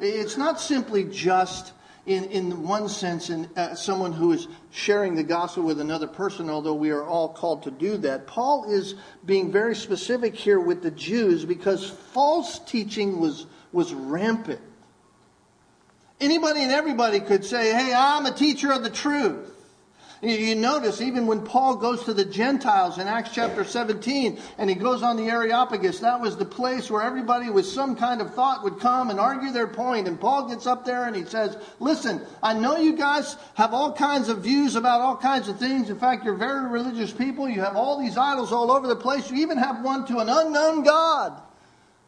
It's 0.00 0.36
not 0.36 0.60
simply 0.60 1.04
just 1.04 1.72
in, 2.06 2.24
in 2.24 2.62
one 2.62 2.88
sense, 2.88 3.30
in 3.30 3.50
uh, 3.56 3.74
someone 3.74 4.12
who 4.12 4.32
is 4.32 4.46
sharing 4.70 5.16
the 5.16 5.24
gospel 5.24 5.64
with 5.64 5.80
another 5.80 6.06
person, 6.06 6.48
although 6.48 6.74
we 6.74 6.90
are 6.90 7.04
all 7.04 7.28
called 7.28 7.64
to 7.64 7.70
do 7.70 7.96
that. 7.98 8.28
Paul 8.28 8.70
is 8.70 8.94
being 9.24 9.50
very 9.50 9.74
specific 9.74 10.36
here 10.36 10.60
with 10.60 10.82
the 10.82 10.92
Jews 10.92 11.44
because 11.44 11.90
false 11.90 12.60
teaching 12.60 13.20
was, 13.20 13.46
was 13.72 13.92
rampant. 13.92 14.60
Anybody 16.20 16.62
and 16.62 16.72
everybody 16.72 17.20
could 17.20 17.44
say, 17.44 17.72
hey, 17.72 17.92
I'm 17.94 18.24
a 18.24 18.32
teacher 18.32 18.72
of 18.72 18.84
the 18.84 18.90
truth. 18.90 19.55
You 20.22 20.54
notice 20.54 21.02
even 21.02 21.26
when 21.26 21.44
Paul 21.44 21.76
goes 21.76 22.04
to 22.04 22.14
the 22.14 22.24
Gentiles 22.24 22.98
in 22.98 23.06
Acts 23.06 23.30
chapter 23.34 23.64
17 23.64 24.38
and 24.56 24.70
he 24.70 24.74
goes 24.74 25.02
on 25.02 25.18
the 25.18 25.28
Areopagus, 25.28 26.00
that 26.00 26.20
was 26.20 26.38
the 26.38 26.44
place 26.46 26.90
where 26.90 27.02
everybody 27.02 27.50
with 27.50 27.66
some 27.66 27.94
kind 27.94 28.22
of 28.22 28.34
thought 28.34 28.64
would 28.64 28.80
come 28.80 29.10
and 29.10 29.20
argue 29.20 29.52
their 29.52 29.66
point. 29.66 30.08
And 30.08 30.18
Paul 30.18 30.48
gets 30.48 30.66
up 30.66 30.86
there 30.86 31.04
and 31.04 31.14
he 31.14 31.26
says, 31.26 31.58
Listen, 31.80 32.22
I 32.42 32.54
know 32.54 32.78
you 32.78 32.96
guys 32.96 33.36
have 33.54 33.74
all 33.74 33.92
kinds 33.92 34.30
of 34.30 34.38
views 34.38 34.74
about 34.74 35.02
all 35.02 35.18
kinds 35.18 35.48
of 35.48 35.58
things. 35.58 35.90
In 35.90 35.98
fact, 35.98 36.24
you're 36.24 36.34
very 36.34 36.66
religious 36.66 37.12
people. 37.12 37.46
You 37.46 37.60
have 37.60 37.76
all 37.76 38.00
these 38.00 38.16
idols 38.16 38.52
all 38.52 38.72
over 38.72 38.86
the 38.86 38.96
place. 38.96 39.30
You 39.30 39.36
even 39.42 39.58
have 39.58 39.84
one 39.84 40.06
to 40.06 40.18
an 40.18 40.30
unknown 40.30 40.82
God. 40.82 41.42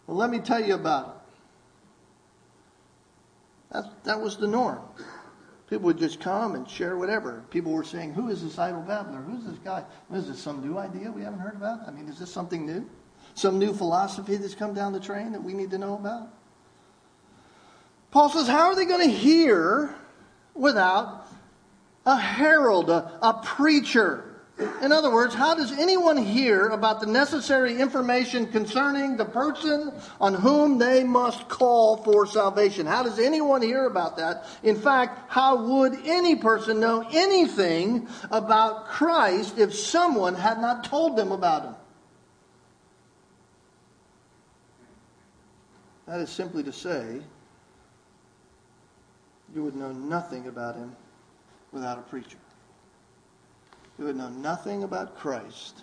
Well, 0.07 0.17
let 0.17 0.31
me 0.31 0.39
tell 0.39 0.65
you 0.65 0.75
about 0.75 1.09
it. 1.09 1.15
That, 3.75 4.05
that 4.05 4.21
was 4.23 4.39
the 4.39 4.47
norm. 4.47 4.81
People 5.69 5.87
would 5.87 5.99
just 5.99 6.19
come 6.19 6.55
and 6.55 6.69
share 6.69 6.97
whatever. 6.97 7.45
People 7.51 7.73
were 7.73 7.85
saying, 7.85 8.15
Who 8.15 8.29
is 8.29 8.43
this 8.43 8.59
idle 8.59 8.81
babbler? 8.81 9.21
Who's 9.21 9.45
this 9.45 9.59
guy? 9.59 9.85
Is 10.13 10.29
this 10.29 10.41
some 10.41 10.67
new 10.67 10.79
idea 10.79 11.11
we 11.11 11.23
haven't 11.23 11.41
heard 11.41 11.57
about? 11.57 11.87
I 11.87 11.91
mean, 11.91 12.09
is 12.09 12.19
this 12.19 12.33
something 12.33 12.65
new? 12.65 12.89
Some 13.35 13.59
new 13.59 13.75
philosophy 13.75 14.37
that's 14.37 14.55
come 14.55 14.73
down 14.73 14.93
the 14.93 15.01
train 15.01 15.33
that 15.33 15.43
we 15.43 15.53
need 15.53 15.71
to 15.73 15.79
know 15.79 15.95
about? 15.95 16.29
Paul 18.11 18.31
says, 18.31 18.49
How 18.49 18.69
are 18.69 18.75
they 18.75 18.87
going 18.87 19.09
to 19.09 19.15
hear 19.15 19.95
without 20.55 21.27
a 22.07 22.17
herald, 22.17 22.89
a, 22.89 23.19
a 23.21 23.35
preacher? 23.45 24.28
In 24.83 24.91
other 24.91 25.13
words, 25.13 25.35
how 25.35 25.55
does 25.55 25.71
anyone 25.71 26.17
hear 26.17 26.69
about 26.69 27.01
the 27.01 27.07
necessary 27.07 27.81
information 27.81 28.47
concerning 28.49 29.17
the 29.17 29.25
person 29.25 29.93
on 30.21 30.35
whom 30.35 30.79
they 30.79 31.05
must 31.05 31.49
call 31.49 31.99
for 31.99 32.27
salvation? 32.27 32.85
How 32.85 33.05
does 33.05 33.21
anyone 33.21 33.63
hear 33.63 33.87
about 33.87 34.17
that? 34.17 34.47
In 34.65 34.75
fact, 34.75 35.31
how 35.31 35.65
would 35.65 35.95
any 36.05 36.35
person 36.35 36.81
know 36.81 37.07
anything 37.13 38.09
about 38.33 38.87
Christ 38.87 39.59
if 39.59 39.75
someone 39.75 40.35
had 40.35 40.61
not 40.61 40.83
told 40.83 41.17
them 41.17 41.31
about 41.31 41.63
him? 41.63 41.75
That 46.07 46.19
is 46.21 46.31
simply 46.31 46.65
to 46.65 46.73
say, 46.73 47.21
you 49.55 49.63
would 49.63 49.77
know 49.77 49.93
nothing 49.93 50.49
about 50.49 50.75
him 50.75 50.97
without 51.71 51.99
a 51.99 52.03
preacher. 52.03 52.39
Who 53.99 54.05
would 54.05 54.17
know 54.17 54.31
nothing 54.31 54.85
about 54.85 55.19
Christ 55.19 55.83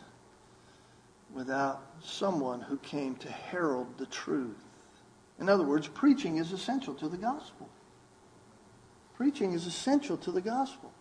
without 1.36 1.82
someone 2.01 2.62
who 2.62 2.78
came 2.78 3.15
to 3.17 3.30
herald 3.30 3.97
the 3.97 4.06
truth. 4.08 4.56
In 5.39 5.49
other 5.49 5.65
words, 5.65 5.88
preaching 5.89 6.38
is 6.38 6.54
essential 6.54 6.95
to 6.95 7.10
the 7.10 7.17
gospel. 7.17 7.69
Preaching 9.17 9.51
is 9.51 9.67
essential 9.67 10.17
to 10.17 10.32
the 10.32 10.41
gospel. 10.41 10.91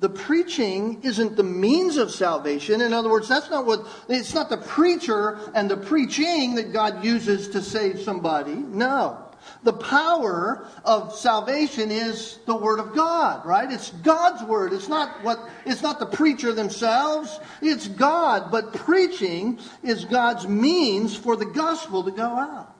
The 0.00 0.10
preaching 0.10 1.00
isn't 1.02 1.36
the 1.36 1.42
means 1.42 1.96
of 1.96 2.10
salvation. 2.10 2.80
In 2.80 2.92
other 2.92 3.10
words, 3.10 3.28
that's 3.28 3.50
not 3.50 3.66
what, 3.66 3.86
it's 4.08 4.34
not 4.34 4.48
the 4.48 4.56
preacher 4.56 5.38
and 5.54 5.70
the 5.70 5.76
preaching 5.76 6.54
that 6.54 6.72
God 6.72 7.04
uses 7.04 7.48
to 7.48 7.62
save 7.62 8.00
somebody. 8.00 8.54
No. 8.54 9.29
The 9.62 9.72
power 9.72 10.66
of 10.84 11.14
salvation 11.14 11.90
is 11.90 12.38
the 12.46 12.56
Word 12.56 12.80
of 12.80 12.94
God, 12.94 13.44
right? 13.44 13.70
It's 13.70 13.90
God's 13.90 14.42
Word. 14.42 14.72
It's 14.72 14.88
not 14.88 15.22
what, 15.22 15.38
it's 15.66 15.82
not 15.82 15.98
the 15.98 16.06
preacher 16.06 16.52
themselves. 16.52 17.38
It's 17.60 17.88
God. 17.88 18.50
But 18.50 18.72
preaching 18.72 19.58
is 19.82 20.04
God's 20.04 20.48
means 20.48 21.16
for 21.16 21.36
the 21.36 21.46
gospel 21.46 22.02
to 22.04 22.10
go 22.10 22.24
out. 22.24 22.74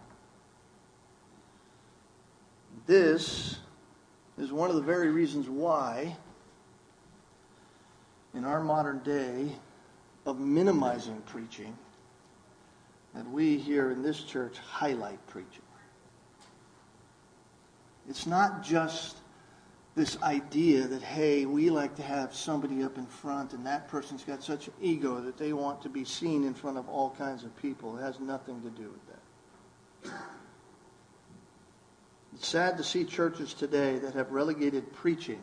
This 2.86 3.58
is 4.38 4.50
one 4.50 4.70
of 4.70 4.76
the 4.76 4.82
very 4.82 5.10
reasons 5.10 5.48
why, 5.48 6.16
in 8.34 8.44
our 8.44 8.60
modern 8.60 9.00
day 9.00 9.52
of 10.26 10.40
minimizing 10.40 11.22
preaching, 11.26 11.76
that 13.14 13.28
we 13.30 13.58
here 13.58 13.90
in 13.90 14.02
this 14.02 14.22
church 14.22 14.56
highlight 14.58 15.24
preaching. 15.26 15.62
It's 18.10 18.26
not 18.26 18.64
just 18.64 19.18
this 19.94 20.20
idea 20.20 20.88
that, 20.88 21.00
hey, 21.00 21.46
we 21.46 21.70
like 21.70 21.94
to 21.94 22.02
have 22.02 22.34
somebody 22.34 22.82
up 22.82 22.98
in 22.98 23.06
front 23.06 23.52
and 23.52 23.64
that 23.66 23.86
person's 23.86 24.24
got 24.24 24.42
such 24.42 24.66
an 24.66 24.74
ego 24.82 25.20
that 25.20 25.38
they 25.38 25.52
want 25.52 25.80
to 25.82 25.88
be 25.88 26.04
seen 26.04 26.42
in 26.42 26.52
front 26.52 26.76
of 26.76 26.88
all 26.88 27.10
kinds 27.10 27.44
of 27.44 27.56
people. 27.56 27.96
It 27.96 28.02
has 28.02 28.18
nothing 28.18 28.60
to 28.62 28.70
do 28.70 28.90
with 28.90 29.06
that. 29.06 30.12
It's 32.34 32.48
sad 32.48 32.76
to 32.78 32.84
see 32.84 33.04
churches 33.04 33.54
today 33.54 34.00
that 34.00 34.14
have 34.14 34.32
relegated 34.32 34.92
preaching 34.92 35.40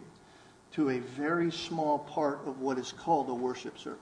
to 0.74 0.90
a 0.90 1.00
very 1.00 1.52
small 1.52 2.00
part 2.00 2.46
of 2.46 2.60
what 2.60 2.78
is 2.78 2.92
called 2.92 3.30
a 3.30 3.34
worship 3.34 3.78
service. 3.80 4.02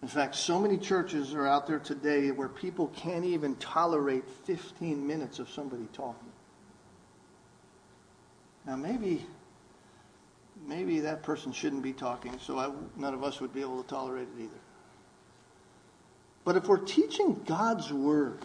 In 0.00 0.08
fact, 0.08 0.34
so 0.34 0.58
many 0.58 0.78
churches 0.78 1.34
are 1.34 1.46
out 1.46 1.66
there 1.66 1.78
today 1.78 2.30
where 2.30 2.48
people 2.48 2.86
can't 2.96 3.26
even 3.26 3.54
tolerate 3.56 4.24
15 4.44 5.06
minutes 5.06 5.38
of 5.38 5.50
somebody 5.50 5.86
talking. 5.92 6.33
Now, 8.66 8.76
maybe, 8.76 9.26
maybe 10.66 11.00
that 11.00 11.22
person 11.22 11.52
shouldn't 11.52 11.82
be 11.82 11.92
talking, 11.92 12.38
so 12.38 12.58
I, 12.58 12.70
none 12.96 13.12
of 13.12 13.22
us 13.22 13.40
would 13.40 13.52
be 13.52 13.60
able 13.60 13.82
to 13.82 13.88
tolerate 13.88 14.28
it 14.38 14.42
either. 14.42 14.50
But 16.44 16.56
if 16.56 16.66
we're 16.66 16.78
teaching 16.78 17.42
God's 17.46 17.92
Word, 17.92 18.38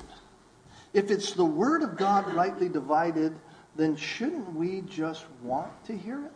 if 0.94 1.12
it's 1.12 1.34
the 1.34 1.46
Word 1.46 1.84
of 1.84 1.98
God 1.98 2.34
rightly 2.34 2.70
divided, 2.70 3.36
then 3.76 3.96
shouldn't 3.96 4.54
we 4.54 4.82
just 4.82 5.26
want 5.42 5.72
to 5.86 5.96
hear 5.96 6.26
it? 6.26 6.32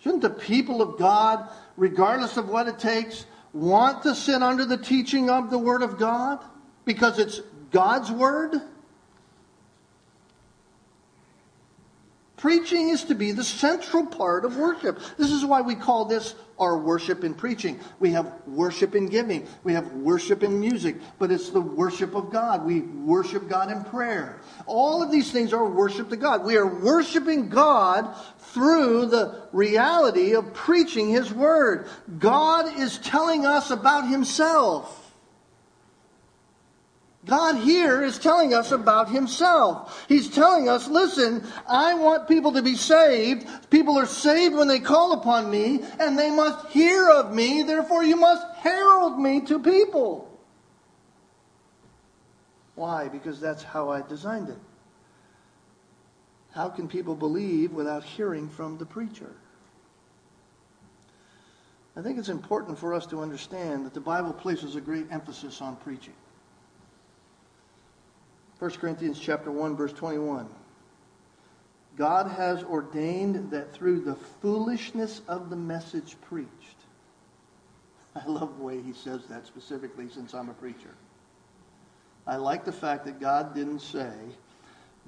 Shouldn't 0.00 0.22
the 0.22 0.30
people 0.30 0.82
of 0.82 0.98
God, 0.98 1.48
regardless 1.76 2.36
of 2.36 2.48
what 2.48 2.66
it 2.66 2.78
takes, 2.78 3.26
want 3.52 4.02
to 4.02 4.14
sit 4.14 4.42
under 4.42 4.64
the 4.64 4.76
teaching 4.78 5.30
of 5.30 5.50
the 5.50 5.58
Word 5.58 5.82
of 5.82 5.98
God? 5.98 6.42
Because 6.84 7.18
it's 7.18 7.40
God's 7.70 8.10
Word? 8.10 8.56
Preaching 12.42 12.88
is 12.88 13.04
to 13.04 13.14
be 13.14 13.30
the 13.30 13.44
central 13.44 14.04
part 14.04 14.44
of 14.44 14.56
worship. 14.56 14.98
This 15.16 15.30
is 15.30 15.44
why 15.44 15.60
we 15.60 15.76
call 15.76 16.06
this 16.06 16.34
our 16.58 16.76
worship 16.76 17.22
in 17.22 17.34
preaching. 17.34 17.78
We 18.00 18.10
have 18.10 18.32
worship 18.48 18.96
in 18.96 19.06
giving. 19.06 19.46
We 19.62 19.74
have 19.74 19.92
worship 19.92 20.42
in 20.42 20.58
music, 20.58 20.96
but 21.20 21.30
it's 21.30 21.50
the 21.50 21.60
worship 21.60 22.16
of 22.16 22.32
God. 22.32 22.66
We 22.66 22.80
worship 22.80 23.48
God 23.48 23.70
in 23.70 23.84
prayer. 23.84 24.40
All 24.66 25.04
of 25.04 25.12
these 25.12 25.30
things 25.30 25.52
are 25.52 25.70
worship 25.70 26.08
to 26.08 26.16
God. 26.16 26.44
We 26.44 26.56
are 26.56 26.66
worshiping 26.66 27.48
God 27.48 28.12
through 28.38 29.06
the 29.06 29.42
reality 29.52 30.34
of 30.34 30.52
preaching 30.52 31.10
His 31.10 31.32
Word. 31.32 31.86
God 32.18 32.76
is 32.80 32.98
telling 32.98 33.46
us 33.46 33.70
about 33.70 34.08
Himself. 34.08 35.01
God 37.24 37.56
here 37.56 38.02
is 38.02 38.18
telling 38.18 38.52
us 38.52 38.72
about 38.72 39.08
himself. 39.08 40.04
He's 40.08 40.28
telling 40.28 40.68
us, 40.68 40.88
listen, 40.88 41.46
I 41.68 41.94
want 41.94 42.26
people 42.26 42.52
to 42.52 42.62
be 42.62 42.74
saved. 42.74 43.46
People 43.70 43.96
are 43.96 44.06
saved 44.06 44.56
when 44.56 44.66
they 44.66 44.80
call 44.80 45.12
upon 45.12 45.48
me, 45.48 45.82
and 46.00 46.18
they 46.18 46.30
must 46.30 46.66
hear 46.68 47.08
of 47.08 47.32
me. 47.32 47.62
Therefore, 47.62 48.02
you 48.02 48.16
must 48.16 48.44
herald 48.56 49.20
me 49.20 49.40
to 49.42 49.60
people. 49.60 50.28
Why? 52.74 53.06
Because 53.06 53.40
that's 53.40 53.62
how 53.62 53.90
I 53.90 54.02
designed 54.02 54.48
it. 54.48 54.58
How 56.52 56.68
can 56.68 56.88
people 56.88 57.14
believe 57.14 57.72
without 57.72 58.02
hearing 58.02 58.48
from 58.48 58.78
the 58.78 58.86
preacher? 58.86 59.32
I 61.96 62.02
think 62.02 62.18
it's 62.18 62.30
important 62.30 62.78
for 62.78 62.94
us 62.94 63.06
to 63.06 63.20
understand 63.20 63.86
that 63.86 63.94
the 63.94 64.00
Bible 64.00 64.32
places 64.32 64.74
a 64.74 64.80
great 64.80 65.06
emphasis 65.12 65.60
on 65.60 65.76
preaching. 65.76 66.14
1 68.62 68.70
Corinthians 68.74 69.18
chapter 69.18 69.50
1 69.50 69.74
verse 69.74 69.92
21. 69.92 70.46
God 71.96 72.30
has 72.30 72.62
ordained 72.62 73.50
that 73.50 73.72
through 73.72 74.02
the 74.02 74.14
foolishness 74.14 75.20
of 75.26 75.50
the 75.50 75.56
message 75.56 76.14
preached. 76.28 76.76
I 78.14 78.24
love 78.24 78.56
the 78.56 78.62
way 78.62 78.80
he 78.80 78.92
says 78.92 79.22
that 79.28 79.48
specifically 79.48 80.08
since 80.08 80.32
I'm 80.32 80.48
a 80.48 80.52
preacher. 80.52 80.94
I 82.24 82.36
like 82.36 82.64
the 82.64 82.70
fact 82.70 83.04
that 83.06 83.18
God 83.18 83.52
didn't 83.52 83.80
say, 83.80 84.12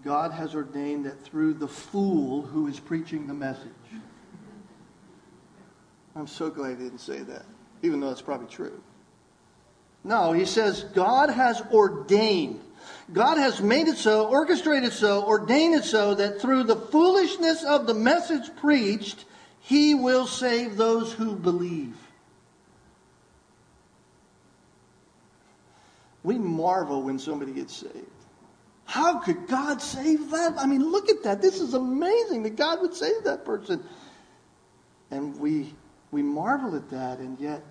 God 0.05 0.33
has 0.33 0.57
ordained 0.57 1.07
that 1.07 1.23
through 1.23 1.55
the 1.55 1.69
fool 1.69 2.43
who 2.43 2.67
is 2.67 2.81
preaching 2.81 3.29
the 3.29 3.35
message. 3.35 3.71
I'm 6.17 6.27
so 6.27 6.51
glad 6.51 6.79
he 6.79 6.83
didn't 6.83 6.99
say 6.99 7.21
that, 7.21 7.45
even 7.85 8.01
though 8.01 8.11
it's 8.11 8.21
probably 8.21 8.49
true. 8.49 8.83
No, 10.03 10.33
he 10.33 10.45
says, 10.45 10.83
God 10.93 11.31
has 11.31 11.63
ordained. 11.73 12.64
God 13.13 13.37
has 13.37 13.61
made 13.61 13.89
it 13.89 13.99
so, 13.99 14.29
orchestrated 14.29 14.93
so, 14.93 15.25
ordained 15.25 15.75
it 15.75 15.85
so 15.85 16.15
that 16.15 16.41
through 16.41 16.65
the 16.65 16.77
foolishness 16.77 17.63
of 17.63 17.87
the 17.87 17.95
message 17.95 18.55
preached, 18.57 19.25
he 19.61 19.95
will 19.95 20.27
save 20.27 20.77
those 20.77 21.13
who 21.13 21.37
believe. 21.37 21.97
We 26.23 26.39
marvel 26.39 27.03
when 27.03 27.19
somebody 27.19 27.53
gets 27.53 27.77
saved. 27.77 28.09
How 28.87 29.19
could 29.19 29.47
God 29.49 29.83
save 29.83 30.31
that? 30.31 30.55
I 30.59 30.67
mean, 30.67 30.91
look 30.91 31.11
at 31.11 31.23
that. 31.25 31.43
This 31.43 31.61
is 31.61 31.75
amazing 31.75 32.43
that 32.45 32.57
God 32.57 32.81
would 32.81 32.95
save 32.95 33.25
that 33.25 33.45
person. 33.45 33.85
And 35.11 35.39
we 35.39 35.75
we 36.11 36.23
marvel 36.23 36.77
at 36.77 36.89
that, 36.91 37.19
and 37.19 37.39
yet 37.41 37.63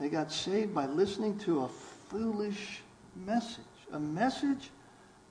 they 0.00 0.08
got 0.08 0.32
saved 0.32 0.74
by 0.74 0.86
listening 0.86 1.38
to 1.40 1.60
a 1.60 1.68
foolish 1.68 2.80
message 3.14 3.64
a 3.92 3.98
message 3.98 4.70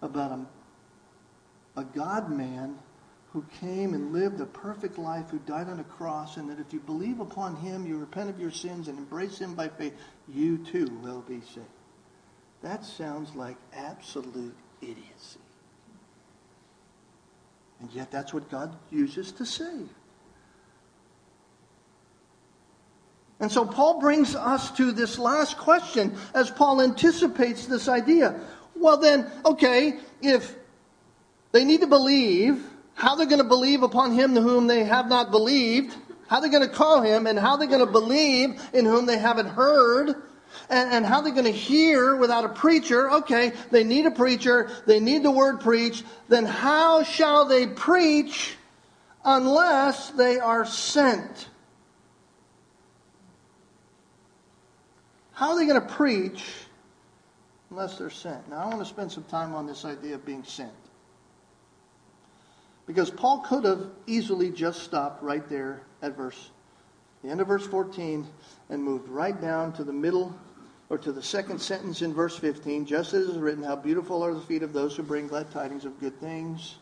about 0.01 0.31
a, 0.31 1.79
a 1.79 1.83
God 1.83 2.29
man 2.31 2.77
who 3.33 3.45
came 3.59 3.93
and 3.93 4.11
lived 4.11 4.41
a 4.41 4.45
perfect 4.45 4.97
life, 4.97 5.29
who 5.29 5.39
died 5.39 5.69
on 5.69 5.79
a 5.79 5.83
cross, 5.85 6.37
and 6.37 6.49
that 6.49 6.59
if 6.59 6.73
you 6.73 6.79
believe 6.81 7.19
upon 7.19 7.55
him, 7.55 7.85
you 7.85 7.97
repent 7.97 8.29
of 8.29 8.39
your 8.39 8.51
sins 8.51 8.87
and 8.87 8.97
embrace 8.97 9.39
him 9.39 9.53
by 9.53 9.69
faith, 9.69 9.93
you 10.27 10.57
too 10.57 10.87
will 11.01 11.21
be 11.21 11.39
saved. 11.41 11.65
That 12.61 12.83
sounds 12.83 13.33
like 13.35 13.55
absolute 13.73 14.55
idiocy. 14.81 15.39
And 17.79 17.91
yet 17.93 18.11
that's 18.11 18.33
what 18.33 18.49
God 18.51 18.75
uses 18.91 19.31
to 19.33 19.45
save. 19.45 19.89
And 23.41 23.51
so 23.51 23.65
Paul 23.65 23.99
brings 23.99 24.35
us 24.35 24.71
to 24.77 24.91
this 24.91 25.17
last 25.17 25.57
question 25.57 26.15
as 26.33 26.51
Paul 26.51 26.79
anticipates 26.81 27.65
this 27.65 27.87
idea. 27.87 28.39
Well, 28.75 28.97
then, 28.97 29.29
okay, 29.43 29.99
if 30.21 30.55
they 31.51 31.65
need 31.65 31.81
to 31.81 31.87
believe, 31.87 32.63
how 32.93 33.15
they're 33.15 33.25
going 33.25 33.41
to 33.41 33.43
believe 33.43 33.81
upon 33.81 34.13
him 34.13 34.35
to 34.35 34.41
whom 34.41 34.67
they 34.67 34.83
have 34.83 35.09
not 35.09 35.31
believed, 35.31 35.95
how 36.27 36.39
they're 36.39 36.51
going 36.51 36.67
to 36.67 36.73
call 36.73 37.01
him, 37.01 37.25
and 37.25 37.37
how 37.37 37.57
they're 37.57 37.67
going 37.67 37.85
to 37.85 37.91
believe 37.91 38.61
in 38.73 38.85
whom 38.85 39.07
they 39.07 39.17
haven't 39.17 39.47
heard, 39.47 40.21
and, 40.69 41.05
how 41.05 41.21
they're 41.21 41.33
going 41.33 41.45
to 41.45 41.51
hear 41.51 42.15
without 42.15 42.45
a 42.45 42.49
preacher. 42.49 43.09
Okay, 43.11 43.53
they 43.71 43.83
need 43.83 44.05
a 44.05 44.11
preacher, 44.11 44.69
they 44.85 44.99
need 44.99 45.23
the 45.23 45.31
word 45.31 45.61
preached. 45.61 46.03
Then 46.29 46.45
how 46.45 47.03
shall 47.03 47.45
they 47.45 47.65
preach 47.65 48.55
unless 49.25 50.11
they 50.11 50.39
are 50.39 50.65
sent? 50.65 51.47
How 55.41 55.53
are 55.53 55.55
they 55.55 55.65
going 55.65 55.81
to 55.81 55.93
preach 55.95 56.43
unless 57.71 57.97
they're 57.97 58.11
sent? 58.11 58.47
Now, 58.47 58.57
I 58.57 58.65
want 58.67 58.77
to 58.77 58.85
spend 58.85 59.11
some 59.11 59.23
time 59.23 59.55
on 59.55 59.65
this 59.65 59.85
idea 59.85 60.13
of 60.13 60.23
being 60.23 60.43
sent. 60.43 60.69
Because 62.85 63.09
Paul 63.09 63.39
could 63.39 63.63
have 63.63 63.87
easily 64.05 64.51
just 64.51 64.83
stopped 64.83 65.23
right 65.23 65.49
there 65.49 65.81
at 66.03 66.15
verse, 66.15 66.51
the 67.23 67.29
end 67.29 67.41
of 67.41 67.47
verse 67.47 67.65
14, 67.65 68.27
and 68.69 68.83
moved 68.83 69.09
right 69.09 69.41
down 69.41 69.73
to 69.73 69.83
the 69.83 69.91
middle 69.91 70.31
or 70.89 70.99
to 70.99 71.11
the 71.11 71.23
second 71.23 71.59
sentence 71.59 72.03
in 72.03 72.13
verse 72.13 72.37
15, 72.37 72.85
just 72.85 73.15
as 73.15 73.27
it 73.27 73.31
is 73.31 73.37
written, 73.39 73.63
How 73.63 73.75
beautiful 73.75 74.23
are 74.23 74.35
the 74.35 74.41
feet 74.41 74.61
of 74.61 74.73
those 74.73 74.95
who 74.95 75.01
bring 75.01 75.25
glad 75.25 75.49
tidings 75.49 75.85
of 75.85 75.99
good 75.99 76.19
things. 76.19 76.75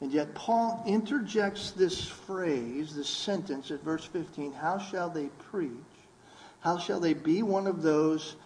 And 0.00 0.12
yet, 0.12 0.32
Paul 0.36 0.80
interjects 0.86 1.72
this 1.72 2.06
phrase, 2.06 2.94
this 2.94 3.08
sentence 3.08 3.72
at 3.72 3.82
verse 3.82 4.04
15 4.04 4.52
How 4.52 4.78
shall 4.78 5.10
they 5.10 5.26
preach? 5.50 5.72
How 6.64 6.78
shall 6.78 6.98
they 6.98 7.12
be 7.12 7.42
one 7.42 7.66
of 7.66 7.82
those 7.82 8.36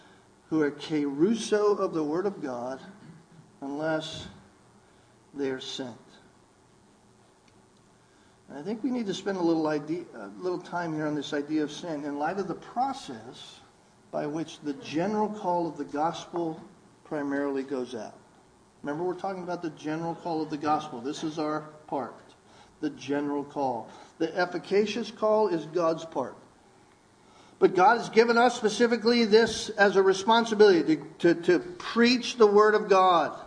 who 0.50 0.60
are 0.60 0.72
kerusso 0.72 1.78
of 1.78 1.94
the 1.94 2.02
Word 2.02 2.26
of 2.26 2.42
God 2.42 2.80
unless 3.60 4.26
they 5.32 5.50
are 5.50 5.60
sent? 5.60 5.94
And 8.48 8.58
I 8.58 8.62
think 8.62 8.82
we 8.82 8.90
need 8.90 9.06
to 9.06 9.14
spend 9.14 9.38
a 9.38 9.42
little, 9.42 9.68
idea, 9.68 10.02
a 10.16 10.26
little 10.40 10.58
time 10.58 10.94
here 10.94 11.06
on 11.06 11.14
this 11.14 11.32
idea 11.32 11.62
of 11.62 11.70
sin 11.70 12.04
in 12.04 12.18
light 12.18 12.40
of 12.40 12.48
the 12.48 12.56
process 12.56 13.60
by 14.10 14.26
which 14.26 14.58
the 14.60 14.72
general 14.74 15.28
call 15.28 15.68
of 15.68 15.76
the 15.76 15.84
gospel 15.84 16.60
primarily 17.04 17.62
goes 17.62 17.94
out. 17.94 18.16
Remember, 18.82 19.04
we're 19.04 19.14
talking 19.14 19.44
about 19.44 19.62
the 19.62 19.70
general 19.70 20.16
call 20.16 20.42
of 20.42 20.50
the 20.50 20.56
gospel. 20.56 21.00
This 21.00 21.22
is 21.22 21.38
our 21.38 21.60
part, 21.86 22.34
the 22.80 22.90
general 22.90 23.44
call. 23.44 23.88
The 24.18 24.36
efficacious 24.36 25.12
call 25.12 25.48
is 25.48 25.66
God's 25.66 26.04
part. 26.04 26.36
But 27.58 27.74
God 27.74 27.98
has 27.98 28.08
given 28.08 28.38
us 28.38 28.56
specifically 28.56 29.24
this 29.24 29.68
as 29.70 29.96
a 29.96 30.02
responsibility 30.02 30.96
to, 30.96 31.34
to, 31.34 31.42
to 31.42 31.58
preach 31.58 32.36
the 32.36 32.46
Word 32.46 32.74
of 32.74 32.88
God. 32.88 33.38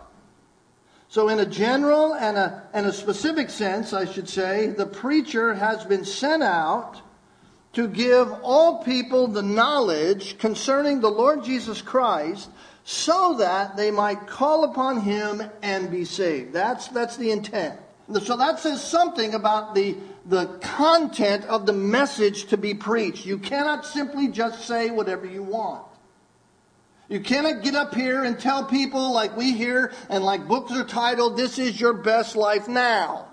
So, 1.08 1.28
in 1.28 1.40
a 1.40 1.46
general 1.46 2.14
and 2.14 2.38
a, 2.38 2.62
and 2.72 2.86
a 2.86 2.92
specific 2.92 3.50
sense, 3.50 3.92
I 3.92 4.06
should 4.06 4.28
say, 4.28 4.68
the 4.68 4.86
preacher 4.86 5.54
has 5.54 5.84
been 5.84 6.04
sent 6.04 6.42
out 6.42 7.02
to 7.74 7.88
give 7.88 8.32
all 8.42 8.82
people 8.82 9.28
the 9.28 9.42
knowledge 9.42 10.38
concerning 10.38 11.00
the 11.00 11.10
Lord 11.10 11.44
Jesus 11.44 11.80
Christ 11.80 12.50
so 12.84 13.36
that 13.38 13.76
they 13.76 13.90
might 13.90 14.26
call 14.26 14.64
upon 14.64 15.00
him 15.00 15.42
and 15.62 15.90
be 15.90 16.04
saved. 16.04 16.52
That's, 16.52 16.88
that's 16.88 17.16
the 17.16 17.30
intent. 17.30 17.78
So 18.22 18.36
that 18.36 18.58
says 18.58 18.82
something 18.82 19.34
about 19.34 19.74
the, 19.74 19.96
the 20.24 20.46
content 20.60 21.44
of 21.46 21.66
the 21.66 21.72
message 21.72 22.46
to 22.46 22.56
be 22.56 22.74
preached. 22.74 23.26
You 23.26 23.38
cannot 23.38 23.84
simply 23.84 24.28
just 24.28 24.66
say 24.66 24.90
whatever 24.90 25.26
you 25.26 25.42
want. 25.42 25.84
You 27.08 27.20
cannot 27.20 27.62
get 27.62 27.74
up 27.74 27.94
here 27.94 28.24
and 28.24 28.38
tell 28.38 28.64
people 28.64 29.12
like 29.12 29.36
we 29.36 29.52
hear 29.52 29.92
and 30.08 30.24
like 30.24 30.48
books 30.48 30.72
are 30.72 30.84
titled, 30.84 31.36
This 31.36 31.58
is 31.58 31.80
your 31.80 31.92
best 31.92 32.36
life 32.36 32.68
now. 32.68 33.28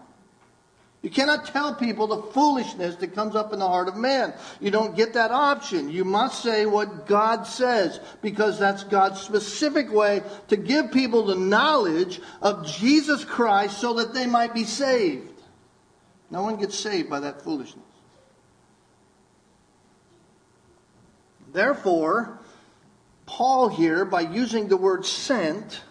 You 1.01 1.09
cannot 1.09 1.45
tell 1.45 1.75
people 1.75 2.07
the 2.07 2.21
foolishness 2.33 2.97
that 2.97 3.15
comes 3.15 3.33
up 3.33 3.53
in 3.53 3.59
the 3.59 3.67
heart 3.67 3.87
of 3.87 3.95
man. 3.95 4.33
You 4.59 4.69
don't 4.69 4.97
get 4.97 5.13
that 5.13 5.31
option. 5.31 5.89
You 5.89 6.03
must 6.03 6.43
say 6.43 6.65
what 6.65 7.07
God 7.07 7.43
says 7.47 8.01
because 8.21 8.59
that's 8.59 8.83
God's 8.83 9.21
specific 9.21 9.93
way 9.93 10.23
to 10.49 10.57
give 10.57 10.91
people 10.91 11.25
the 11.25 11.35
knowledge 11.35 12.19
of 12.41 12.67
Jesus 12.67 13.23
Christ 13.23 13.79
so 13.79 13.93
that 13.93 14.13
they 14.13 14.25
might 14.25 14.53
be 14.53 14.65
saved. 14.65 15.28
No 16.31 16.43
one 16.43 16.57
gets 16.57 16.77
saved 16.77 17.09
by 17.09 17.19
that 17.21 17.41
foolishness. 17.41 17.83
Therefore, 21.51 22.39
Paul 23.25 23.69
here, 23.69 24.05
by 24.05 24.21
using 24.21 24.67
the 24.67 24.77
word 24.77 25.05
sent, 25.05 25.81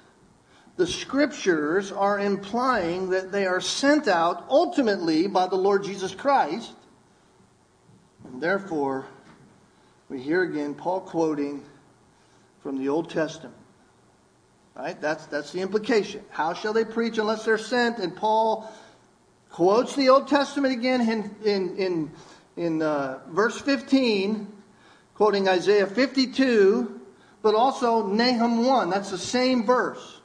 the 0.77 0.87
scriptures 0.87 1.91
are 1.91 2.21
implying 2.21 3.11
that 3.11 3.33
they 3.33 3.47
are 3.47 3.61
sent 3.61 4.07
out 4.07 4.47
ultimately 4.49 5.27
by 5.27 5.49
the 5.49 5.57
Lord 5.57 5.83
Jesus 5.83 6.15
Christ. 6.15 6.73
And 8.25 8.41
therefore, 8.41 9.07
we 10.09 10.21
hear 10.21 10.43
again 10.43 10.75
Paul 10.75 11.01
quoting 11.01 11.65
from 12.63 12.79
the 12.79 12.89
Old 12.89 13.11
Testament. 13.11 13.57
Right? 14.77 15.01
That's, 15.01 15.27
that's 15.27 15.51
the 15.51 15.61
implication. 15.61 16.25
How 16.31 16.55
shall 16.55 16.73
they 16.73 16.85
preach 16.85 17.19
unless 17.19 17.45
they're 17.45 17.59
sent? 17.59 17.99
And 17.99 18.15
Paul 18.15 18.73
quotes 19.59 19.97
the 19.97 20.09
Old 20.09 20.29
Testament 20.29 20.73
again 20.73 21.01
in, 21.01 21.35
in, 21.45 21.77
in, 21.77 22.11
in 22.57 22.81
uh, 22.81 23.19
verse 23.31 23.61
15, 23.61 24.47
quoting 25.15 25.49
Isaiah 25.49 25.89
52, 25.89 27.01
but 27.43 27.57
also 27.57 28.07
Nahum 28.07 28.65
1. 28.65 28.89
That's 28.89 29.11
the 29.11 29.19
same 29.19 29.67
verse. 29.67 30.21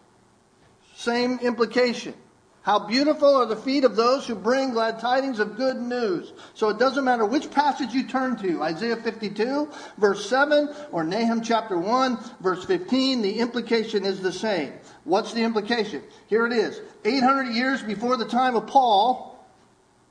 Same 0.95 1.39
implication. 1.39 2.13
How 2.63 2.79
beautiful 2.79 3.35
are 3.35 3.45
the 3.45 3.57
feet 3.57 3.83
of 3.83 3.97
those 3.97 4.25
who 4.25 4.35
bring 4.35 4.71
glad 4.71 4.97
tidings 4.97 5.39
of 5.39 5.57
good 5.57 5.75
news. 5.75 6.31
So 6.53 6.69
it 6.69 6.79
doesn't 6.79 7.03
matter 7.03 7.25
which 7.25 7.51
passage 7.51 7.93
you 7.93 8.07
turn 8.07 8.37
to 8.37 8.63
Isaiah 8.63 8.95
52, 8.95 9.69
verse 9.97 10.29
7, 10.29 10.73
or 10.93 11.03
Nahum 11.03 11.41
chapter 11.41 11.77
1, 11.77 12.17
verse 12.39 12.63
15, 12.63 13.21
the 13.21 13.39
implication 13.39 14.05
is 14.05 14.21
the 14.21 14.31
same. 14.31 14.71
What's 15.03 15.33
the 15.33 15.43
implication? 15.43 16.03
Here 16.27 16.47
it 16.47 16.53
is 16.53 16.79
800 17.03 17.53
years 17.53 17.83
before 17.83 18.15
the 18.15 18.29
time 18.29 18.55
of 18.55 18.65
Paul, 18.65 19.45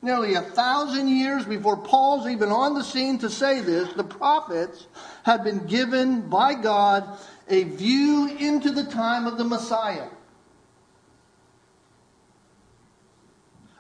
nearly 0.02 0.34
a 0.34 0.42
thousand 0.42 1.08
years 1.08 1.46
before 1.46 1.78
Paul's 1.78 2.26
even 2.26 2.50
on 2.50 2.74
the 2.74 2.84
scene 2.84 3.16
to 3.20 3.30
say 3.30 3.62
this, 3.62 3.90
the 3.94 4.04
prophets 4.04 4.88
had 5.22 5.42
been 5.42 5.66
given 5.66 6.28
by 6.28 6.52
God 6.52 7.18
a 7.48 7.64
view 7.64 8.26
into 8.38 8.72
the 8.72 8.84
time 8.84 9.26
of 9.26 9.38
the 9.38 9.44
Messiah. 9.44 10.08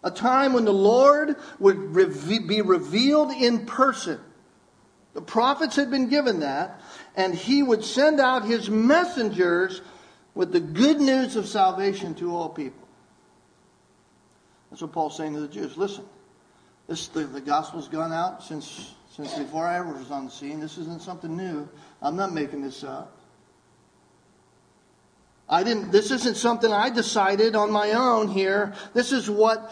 A 0.02 0.10
time 0.10 0.52
when 0.52 0.64
the 0.64 0.72
Lord 0.72 1.36
would 1.58 1.94
be 2.46 2.60
revealed 2.60 3.30
in 3.30 3.66
person. 3.66 4.20
The 5.14 5.22
prophets 5.22 5.76
had 5.76 5.90
been 5.90 6.08
given 6.08 6.40
that, 6.40 6.80
and 7.14 7.34
he 7.34 7.62
would 7.62 7.84
send 7.84 8.18
out 8.18 8.44
his 8.44 8.70
messengers 8.70 9.82
with 10.34 10.52
the 10.52 10.60
good 10.60 11.00
news 11.00 11.36
of 11.36 11.46
salvation 11.46 12.14
to 12.16 12.34
all 12.34 12.48
people. 12.48 12.88
That's 14.70 14.80
what 14.80 14.92
Paul's 14.92 15.16
saying 15.16 15.34
to 15.34 15.40
the 15.40 15.48
Jews. 15.48 15.76
Listen, 15.76 16.04
this, 16.88 17.08
the, 17.08 17.24
the 17.24 17.42
gospel's 17.42 17.88
gone 17.88 18.12
out 18.12 18.42
since, 18.42 18.94
since 19.14 19.34
before 19.34 19.66
I 19.66 19.80
was 19.80 20.10
on 20.10 20.24
the 20.24 20.30
scene. 20.30 20.60
This 20.60 20.78
isn't 20.78 21.02
something 21.02 21.36
new. 21.36 21.68
I'm 22.00 22.16
not 22.16 22.32
making 22.32 22.62
this 22.62 22.82
up. 22.82 23.14
I 25.46 25.62
didn't, 25.62 25.90
this 25.92 26.10
isn't 26.10 26.38
something 26.38 26.72
I 26.72 26.88
decided 26.88 27.54
on 27.54 27.70
my 27.70 27.90
own 27.90 28.28
here. 28.28 28.72
This 28.94 29.12
is 29.12 29.28
what 29.28 29.70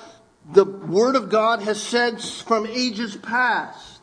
the 0.52 0.64
Word 0.64 1.16
of 1.16 1.28
God 1.28 1.62
has 1.62 1.82
said 1.82 2.20
from 2.22 2.66
ages 2.66 3.16
past. 3.16 4.00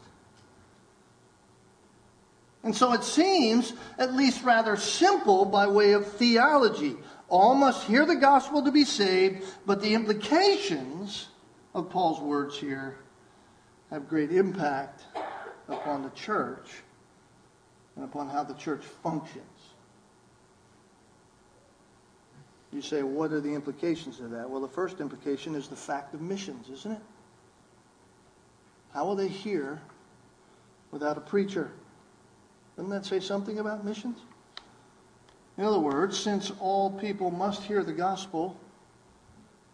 And 2.63 2.75
so 2.75 2.93
it 2.93 3.03
seems 3.03 3.73
at 3.97 4.13
least 4.13 4.43
rather 4.43 4.75
simple 4.75 5.45
by 5.45 5.67
way 5.67 5.93
of 5.93 6.05
theology. 6.13 6.97
All 7.29 7.55
must 7.55 7.85
hear 7.85 8.05
the 8.05 8.15
gospel 8.15 8.63
to 8.63 8.71
be 8.71 8.83
saved, 8.83 9.43
but 9.65 9.81
the 9.81 9.93
implications 9.93 11.27
of 11.73 11.89
Paul's 11.89 12.19
words 12.19 12.57
here 12.57 12.97
have 13.89 14.07
great 14.07 14.31
impact 14.31 15.03
upon 15.69 16.03
the 16.03 16.09
church 16.09 16.83
and 17.95 18.05
upon 18.05 18.29
how 18.29 18.43
the 18.43 18.53
church 18.53 18.83
functions. 19.03 19.45
You 22.77 22.83
say, 22.83 23.01
what 23.01 23.31
are 23.31 23.41
the 23.41 23.55
implications 23.55 24.19
of 24.19 24.29
that? 24.29 24.47
Well, 24.47 24.61
the 24.61 24.67
first 24.67 24.99
implication 24.99 25.55
is 25.55 25.67
the 25.67 25.75
fact 25.75 26.13
of 26.13 26.21
missions, 26.21 26.69
isn't 26.69 26.91
it? 26.91 27.01
How 28.93 29.03
will 29.03 29.15
they 29.15 29.29
hear 29.29 29.81
without 30.91 31.17
a 31.17 31.21
preacher? 31.21 31.71
Doesn't 32.75 32.91
that 32.91 33.03
say 33.03 33.19
something 33.19 33.57
about 33.57 33.83
missions? 33.83 34.19
In 35.57 35.63
other 35.63 35.79
words, 35.79 36.19
since 36.19 36.51
all 36.59 36.91
people 36.91 37.31
must 37.31 37.63
hear 37.63 37.83
the 37.83 37.93
gospel, 37.93 38.55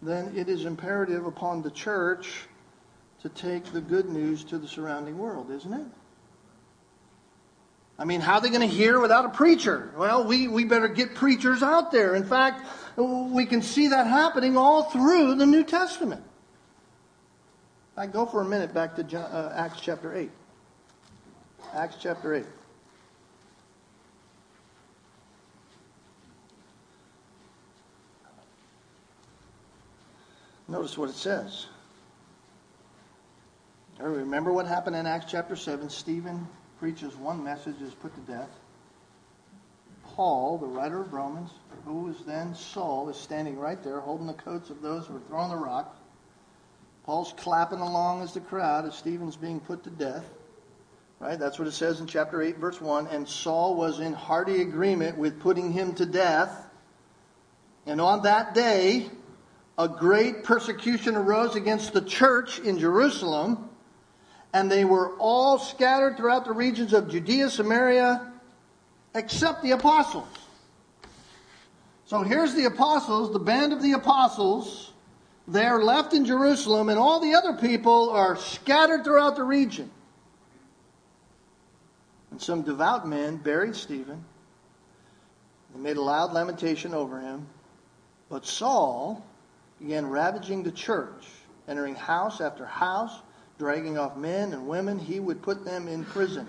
then 0.01 0.31
it 0.33 0.47
is 0.47 0.63
imperative 0.63 1.25
upon 1.25 1.61
the 1.61 1.71
church 1.71 2.47
to 3.21 3.27
take 3.27 3.65
the 3.73 3.81
good 3.81 4.07
news 4.07 4.45
to 4.45 4.57
the 4.57 4.67
surrounding 4.67 5.17
world, 5.17 5.51
isn't 5.51 5.73
it? 5.73 5.87
I 7.97 8.05
mean, 8.05 8.21
how 8.21 8.35
are 8.35 8.41
they 8.41 8.49
going 8.49 8.67
to 8.67 8.75
hear 8.75 8.99
without 8.99 9.25
a 9.25 9.29
preacher? 9.29 9.91
Well, 9.95 10.25
we, 10.25 10.47
we 10.47 10.65
better 10.65 10.87
get 10.87 11.13
preachers 11.13 11.61
out 11.61 11.91
there. 11.91 12.15
In 12.15 12.23
fact, 12.23 12.65
we 12.97 13.45
can 13.45 13.61
see 13.61 13.89
that 13.89 14.07
happening 14.07 14.57
all 14.57 14.83
through 14.83 15.35
the 15.35 15.45
New 15.45 15.63
Testament. 15.63 16.23
I 17.95 18.07
go 18.07 18.25
for 18.25 18.41
a 18.41 18.45
minute 18.45 18.73
back 18.73 18.95
to 18.95 19.19
uh, 19.19 19.53
Acts 19.55 19.79
chapter 19.79 20.15
8. 20.15 20.31
Acts 21.75 21.97
chapter 21.99 22.33
8. 22.33 22.45
Notice 30.67 30.97
what 30.97 31.09
it 31.09 31.15
says. 31.15 31.67
Remember 33.99 34.51
what 34.51 34.65
happened 34.65 34.95
in 34.95 35.05
Acts 35.05 35.29
chapter 35.29 35.55
7? 35.55 35.87
Stephen 35.89 36.47
preaches 36.83 37.15
one 37.15 37.41
message, 37.41 37.81
is 37.81 37.93
put 37.93 38.13
to 38.13 38.19
death. 38.29 38.49
Paul, 40.03 40.57
the 40.57 40.67
writer 40.67 40.99
of 40.99 41.13
Romans, 41.13 41.51
who 41.85 42.01
was 42.01 42.25
then 42.25 42.53
Saul, 42.53 43.07
is 43.07 43.15
standing 43.15 43.57
right 43.57 43.81
there 43.81 44.01
holding 44.01 44.27
the 44.27 44.33
coats 44.33 44.69
of 44.69 44.81
those 44.81 45.07
who 45.07 45.13
were 45.13 45.21
throwing 45.29 45.49
the 45.49 45.55
rock. 45.55 45.97
Paul's 47.05 47.33
clapping 47.37 47.79
along 47.79 48.21
as 48.21 48.33
the 48.33 48.41
crowd 48.41 48.83
as 48.85 48.95
Stephen's 48.95 49.37
being 49.37 49.61
put 49.61 49.85
to 49.85 49.89
death. 49.91 50.25
Right? 51.21 51.39
That's 51.39 51.57
what 51.57 51.69
it 51.69 51.71
says 51.71 52.01
in 52.01 52.05
chapter 52.05 52.41
8, 52.41 52.57
verse 52.57 52.81
1. 52.81 53.07
And 53.07 53.29
Saul 53.29 53.75
was 53.75 54.01
in 54.01 54.11
hearty 54.11 54.61
agreement 54.61 55.17
with 55.17 55.39
putting 55.39 55.71
him 55.71 55.95
to 55.95 56.05
death. 56.05 56.65
And 57.85 58.01
on 58.01 58.23
that 58.23 58.53
day, 58.53 59.09
a 59.77 59.87
great 59.87 60.43
persecution 60.43 61.15
arose 61.15 61.55
against 61.55 61.93
the 61.93 62.01
church 62.01 62.59
in 62.59 62.77
Jerusalem, 62.77 63.69
and 64.53 64.71
they 64.71 64.85
were 64.85 65.17
all 65.17 65.57
scattered 65.57 66.15
throughout 66.15 66.45
the 66.45 66.51
regions 66.51 66.93
of 66.93 67.09
Judea, 67.09 67.49
Samaria, 67.49 68.31
except 69.15 69.63
the 69.63 69.71
apostles. 69.71 70.27
So 72.05 72.21
here's 72.21 72.53
the 72.53 72.65
apostles, 72.65 73.33
the 73.33 73.39
band 73.39 73.73
of 73.73 73.81
the 73.81 73.93
apostles. 73.93 74.91
They're 75.47 75.81
left 75.81 76.13
in 76.13 76.25
Jerusalem, 76.25 76.89
and 76.89 76.99
all 76.99 77.19
the 77.19 77.33
other 77.33 77.53
people 77.53 78.11
are 78.11 78.37
scattered 78.37 79.03
throughout 79.03 79.35
the 79.35 79.43
region. 79.43 79.89
And 82.31 82.41
some 82.41 82.61
devout 82.61 83.07
men 83.07 83.37
buried 83.37 83.75
Stephen. 83.75 84.23
They 85.73 85.81
made 85.81 85.97
a 85.97 86.01
loud 86.01 86.31
lamentation 86.31 86.93
over 86.93 87.19
him. 87.19 87.47
But 88.29 88.45
Saul 88.45 89.25
began 89.79 90.07
ravaging 90.07 90.63
the 90.63 90.71
church, 90.71 91.27
entering 91.67 91.95
house 91.95 92.39
after 92.39 92.65
house, 92.65 93.19
dragging 93.57 93.97
off 93.97 94.17
men 94.17 94.53
and 94.53 94.67
women. 94.67 94.99
He 94.99 95.19
would 95.19 95.41
put 95.41 95.65
them 95.65 95.87
in 95.87 96.05
prison. 96.05 96.47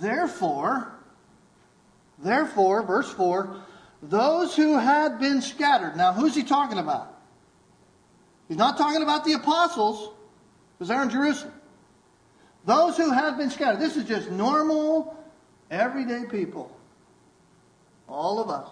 Therefore, 0.00 0.92
therefore, 2.18 2.82
verse 2.82 3.10
4, 3.12 3.56
those 4.02 4.54
who 4.54 4.78
had 4.78 5.18
been 5.18 5.42
scattered. 5.42 5.96
Now, 5.96 6.12
who's 6.12 6.34
he 6.34 6.42
talking 6.42 6.78
about? 6.78 7.14
He's 8.48 8.56
not 8.56 8.78
talking 8.78 9.02
about 9.02 9.24
the 9.24 9.32
apostles, 9.34 10.14
because 10.74 10.88
they're 10.88 11.02
in 11.02 11.10
Jerusalem. 11.10 11.52
Those 12.64 12.96
who 12.96 13.10
had 13.10 13.36
been 13.36 13.50
scattered. 13.50 13.80
This 13.80 13.96
is 13.96 14.04
just 14.04 14.30
normal, 14.30 15.16
everyday 15.70 16.24
people. 16.26 16.70
All 18.08 18.40
of 18.40 18.50
us. 18.50 18.68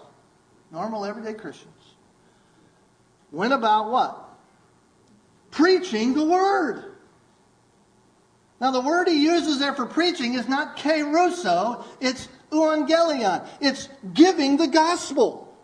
Normal, 0.71 1.05
everyday 1.05 1.33
Christians. 1.33 1.73
Went 3.31 3.53
about 3.53 3.91
what? 3.91 4.29
Preaching 5.51 6.13
the 6.13 6.25
word. 6.25 6.86
Now, 8.59 8.71
the 8.71 8.81
word 8.81 9.07
he 9.07 9.21
uses 9.23 9.59
there 9.59 9.73
for 9.73 9.85
preaching 9.85 10.33
is 10.33 10.47
not 10.47 10.77
kerusso, 10.77 11.85
it's 11.99 12.27
euangelion. 12.51 13.47
It's 13.61 13.89
giving 14.13 14.57
the 14.57 14.67
gospel. 14.67 15.55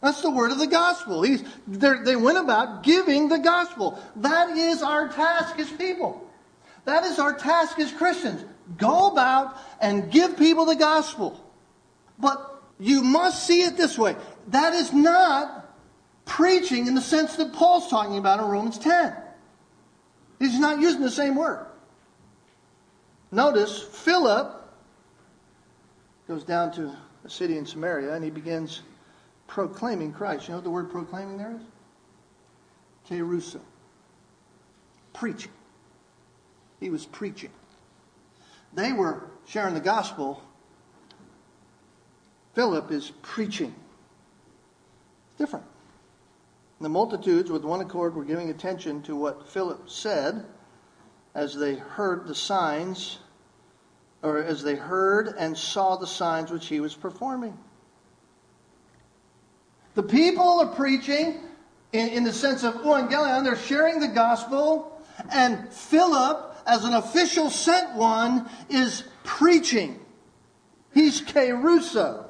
That's 0.00 0.22
the 0.22 0.30
word 0.30 0.52
of 0.52 0.58
the 0.58 0.66
gospel. 0.66 1.26
They 1.66 2.16
went 2.16 2.38
about 2.38 2.84
giving 2.84 3.28
the 3.28 3.38
gospel. 3.38 4.00
That 4.16 4.56
is 4.56 4.82
our 4.82 5.08
task 5.08 5.58
as 5.58 5.70
people. 5.72 6.24
That 6.84 7.04
is 7.04 7.18
our 7.18 7.34
task 7.34 7.78
as 7.80 7.92
Christians. 7.92 8.44
Go 8.76 9.08
about 9.08 9.58
and 9.80 10.10
give 10.10 10.38
people 10.38 10.64
the 10.64 10.76
gospel. 10.76 11.44
But 12.18 12.62
you 12.78 13.02
must 13.02 13.46
see 13.46 13.62
it 13.62 13.76
this 13.76 13.98
way. 13.98 14.14
That 14.48 14.72
is 14.74 14.92
not 14.92 15.74
preaching 16.24 16.86
in 16.86 16.94
the 16.94 17.00
sense 17.00 17.36
that 17.36 17.52
Paul's 17.52 17.90
talking 17.90 18.18
about 18.18 18.38
in 18.38 18.46
Romans 18.46 18.78
10. 18.78 19.14
He's 20.38 20.60
not 20.60 20.80
using 20.80 21.00
the 21.00 21.10
same 21.10 21.34
word. 21.34 21.66
Notice 23.30 23.82
Philip 23.82 24.54
goes 26.26 26.44
down 26.44 26.72
to 26.72 26.94
a 27.24 27.30
city 27.30 27.58
in 27.58 27.66
Samaria 27.66 28.14
and 28.14 28.24
he 28.24 28.30
begins 28.30 28.82
proclaiming 29.46 30.12
Christ. 30.12 30.48
You 30.48 30.52
know 30.52 30.58
what 30.58 30.64
the 30.64 30.70
word 30.70 30.90
proclaiming 30.90 31.36
there 31.36 31.56
is? 31.56 31.62
Kerusso. 33.08 33.60
Preaching. 35.12 35.52
He 36.80 36.90
was 36.90 37.06
preaching. 37.06 37.50
They 38.72 38.92
were 38.92 39.30
sharing 39.46 39.74
the 39.74 39.80
gospel. 39.80 40.42
Philip 42.54 42.90
is 42.90 43.12
preaching. 43.22 43.74
It's 45.30 45.38
different. 45.38 45.64
The 46.80 46.88
multitudes, 46.88 47.50
with 47.50 47.64
one 47.64 47.80
accord, 47.80 48.14
were 48.14 48.24
giving 48.24 48.50
attention 48.50 49.02
to 49.02 49.16
what 49.16 49.48
Philip 49.48 49.90
said 49.90 50.44
as 51.38 51.54
they 51.54 51.76
heard 51.76 52.26
the 52.26 52.34
signs, 52.34 53.20
or 54.22 54.42
as 54.42 54.60
they 54.60 54.74
heard 54.74 55.28
and 55.38 55.56
saw 55.56 55.94
the 55.94 56.06
signs 56.06 56.50
which 56.50 56.66
he 56.66 56.80
was 56.80 56.96
performing. 56.96 57.56
The 59.94 60.02
people 60.02 60.58
are 60.60 60.74
preaching 60.74 61.38
in, 61.92 62.08
in 62.08 62.24
the 62.24 62.32
sense 62.32 62.64
of 62.64 62.74
evangelion, 62.74 63.44
they're 63.44 63.54
sharing 63.54 64.00
the 64.00 64.08
gospel, 64.08 65.00
and 65.30 65.72
Philip 65.72 66.56
as 66.66 66.84
an 66.84 66.94
official 66.94 67.50
sent 67.50 67.94
one, 67.94 68.48
is 68.68 69.04
preaching. 69.22 69.98
He's 70.92 71.22
kerusso. 71.22 72.26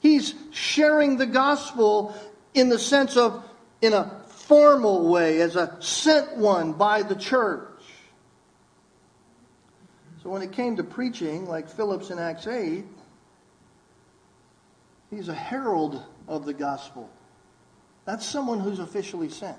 He's 0.00 0.34
sharing 0.50 1.18
the 1.18 1.26
gospel 1.26 2.16
in 2.54 2.70
the 2.70 2.78
sense 2.78 3.16
of, 3.18 3.44
in 3.82 3.92
a 3.92 4.22
formal 4.26 5.08
way, 5.08 5.40
as 5.40 5.56
a 5.56 5.76
sent 5.80 6.36
one 6.36 6.72
by 6.72 7.02
the 7.02 7.14
church. 7.14 7.75
So 10.26 10.32
when 10.32 10.42
it 10.42 10.50
came 10.50 10.74
to 10.74 10.82
preaching, 10.82 11.46
like 11.46 11.68
Philip's 11.68 12.10
in 12.10 12.18
Acts 12.18 12.48
8, 12.48 12.84
he's 15.08 15.28
a 15.28 15.34
herald 15.34 16.02
of 16.26 16.44
the 16.44 16.52
gospel. 16.52 17.08
That's 18.06 18.26
someone 18.26 18.58
who's 18.58 18.80
officially 18.80 19.28
sent, 19.28 19.56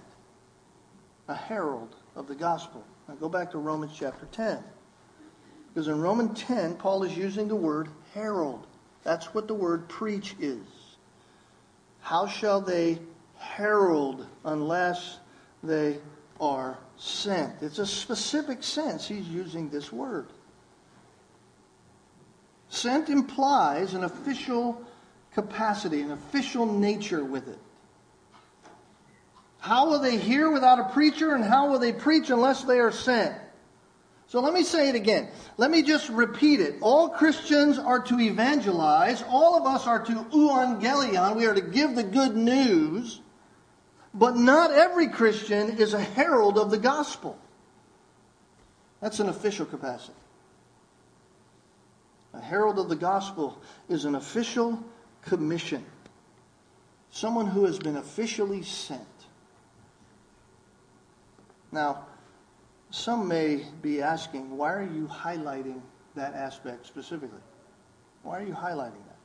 a 1.30 1.34
herald 1.34 1.95
of 2.18 2.28
the 2.28 2.36
gospel. 2.36 2.84
Now 3.07 3.15
go 3.15 3.30
back 3.30 3.49
to 3.51 3.59
Romans 3.59 3.93
chapter 3.97 4.26
10. 4.34 4.61
Because 5.74 5.88
in 5.88 6.01
Romans 6.01 6.38
10, 6.41 6.76
Paul 6.76 7.03
is 7.03 7.15
using 7.15 7.47
the 7.47 7.55
word 7.55 7.88
herald. 8.13 8.68
That's 9.05 9.34
what 9.34 9.47
the 9.47 9.53
word 9.53 9.88
preach 9.88 10.36
is. 10.38 10.68
How 12.01 12.28
shall 12.28 12.59
they 12.59 12.99
herald 13.38 14.28
unless 14.43 15.20
they 15.63 15.99
are 16.41 16.78
sent? 16.97 17.53
It's 17.61 17.80
a 17.80 17.88
specific 17.88 18.63
sense 18.63 19.07
he's 19.07 19.30
using 19.30 19.70
this 19.70 19.93
word. 19.93 20.28
Sent 22.70 23.09
implies 23.09 23.93
an 23.93 24.03
official 24.03 24.82
capacity, 25.34 26.01
an 26.01 26.11
official 26.11 26.65
nature 26.65 27.24
with 27.24 27.47
it. 27.47 27.59
How 29.59 29.89
will 29.89 29.99
they 29.99 30.18
hear 30.18 30.49
without 30.49 30.80
a 30.80 30.93
preacher, 30.93 31.34
and 31.34 31.43
how 31.43 31.70
will 31.70 31.80
they 31.80 31.93
preach 31.93 32.30
unless 32.30 32.63
they 32.63 32.80
are 32.80 32.91
sent? 32.91 33.36
So 34.28 34.41
let 34.41 34.53
me 34.53 34.63
say 34.63 34.89
it 34.89 34.95
again. 34.95 35.30
Let 35.55 35.72
me 35.72 35.84
just 35.84 36.09
repeat 36.09 36.59
it. 36.59 36.76
All 36.82 37.09
Christians 37.09 37.80
are 37.80 38.01
to 38.01 38.20
evangelize. 38.20 39.24
All 39.24 39.57
of 39.57 39.65
us 39.65 39.88
are 39.88 40.03
to 40.03 40.11
euangelion. 40.11 41.38
We 41.38 41.45
are 41.45 41.53
to 41.53 41.61
give 41.61 41.95
the 41.95 42.03
good 42.03 42.36
news. 42.36 43.22
But 44.13 44.36
not 44.36 44.72
every 44.72 45.07
Christian 45.07 45.78
is 45.78 45.93
a 45.93 46.01
herald 46.01 46.57
of 46.57 46.72
the 46.72 46.78
gospel. 46.78 47.38
That's 48.99 49.20
an 49.20 49.30
official 49.30 49.65
capacity. 49.65 50.18
A 52.38 52.40
herald 52.40 52.78
of 52.78 52.88
the 52.88 52.96
gospel 52.96 53.60
is 53.90 54.06
an 54.06 54.14
official 54.14 54.84
commission. 55.24 55.84
Someone 57.10 57.48
who 57.48 57.66
has 57.66 57.80
been 57.80 57.98
officially 57.98 58.62
sent. 58.62 59.02
Now, 61.72 62.06
some 62.92 63.28
may 63.28 63.66
be 63.82 64.04
asking, 64.04 64.56
why 64.56 64.74
are 64.74 64.84
you 64.84 65.08
highlighting 65.08 65.82
that 66.16 66.36
aspect 66.36 66.86
specifically? 66.86 67.42
Why 68.22 68.40
are 68.40 68.46
you 68.46 68.54
highlighting 68.54 69.04
that? 69.08 69.18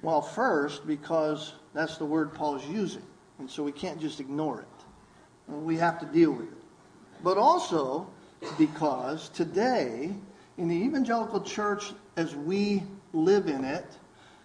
Well, 0.00 0.22
first, 0.22 0.86
because 0.86 1.52
that's 1.74 1.98
the 1.98 2.06
word 2.06 2.32
Paul's 2.32 2.66
using, 2.66 3.04
and 3.38 3.50
so 3.50 3.62
we 3.62 3.72
can't 3.72 4.00
just 4.00 4.18
ignore 4.18 4.60
it. 4.60 5.52
We 5.52 5.76
have 5.76 6.00
to 6.00 6.06
deal 6.06 6.32
with 6.32 6.50
it. 6.50 6.62
But 7.22 7.36
also 7.36 8.08
because 8.56 9.28
today, 9.28 10.14
in 10.56 10.68
the 10.68 10.74
evangelical 10.74 11.42
church 11.42 11.92
as 12.20 12.36
we 12.36 12.82
live 13.14 13.48
in 13.48 13.64
it, 13.64 13.86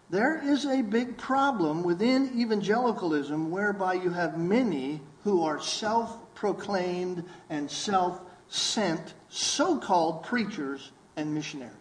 there 0.10 0.42
is 0.42 0.66
a 0.66 0.82
big 0.82 1.18
problem 1.18 1.84
within 1.84 2.32
evangelicalism 2.40 3.52
whereby 3.52 3.96
you 3.96 4.12
have 4.12 4.38
many 4.38 5.02
who 5.26 5.44
are 5.44 5.60
self 5.60 6.34
proclaimed 6.36 7.26
and 7.50 7.70
self 7.70 8.22
sent 8.48 9.14
so 9.28 9.78
called 9.78 10.24
preachers 10.24 10.92
and 11.18 11.34
missionaries. 11.34 11.74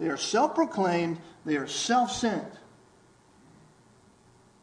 They 0.00 0.08
are 0.08 0.16
self 0.16 0.54
proclaimed, 0.54 1.18
they 1.44 1.56
are 1.56 1.66
self 1.66 2.10
sent. 2.10 2.48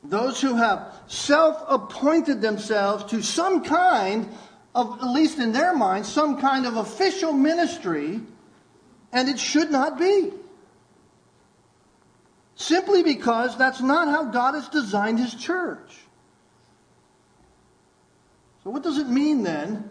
Those 0.03 0.41
who 0.41 0.55
have 0.55 0.95
self 1.05 1.63
appointed 1.67 2.41
themselves 2.41 3.03
to 3.11 3.21
some 3.21 3.63
kind 3.63 4.27
of, 4.73 4.97
at 4.99 5.11
least 5.11 5.37
in 5.37 5.51
their 5.51 5.75
minds, 5.75 6.11
some 6.11 6.41
kind 6.41 6.65
of 6.65 6.77
official 6.77 7.33
ministry, 7.33 8.21
and 9.11 9.29
it 9.29 9.39
should 9.39 9.71
not 9.71 9.99
be. 9.99 10.31
Simply 12.55 13.01
because 13.01 13.57
that's 13.57 13.81
not 13.81 14.07
how 14.07 14.25
God 14.25 14.53
has 14.53 14.69
designed 14.69 15.19
His 15.19 15.33
church. 15.33 15.99
So, 18.63 18.69
what 18.69 18.83
does 18.83 18.97
it 18.99 19.07
mean 19.07 19.43
then 19.43 19.89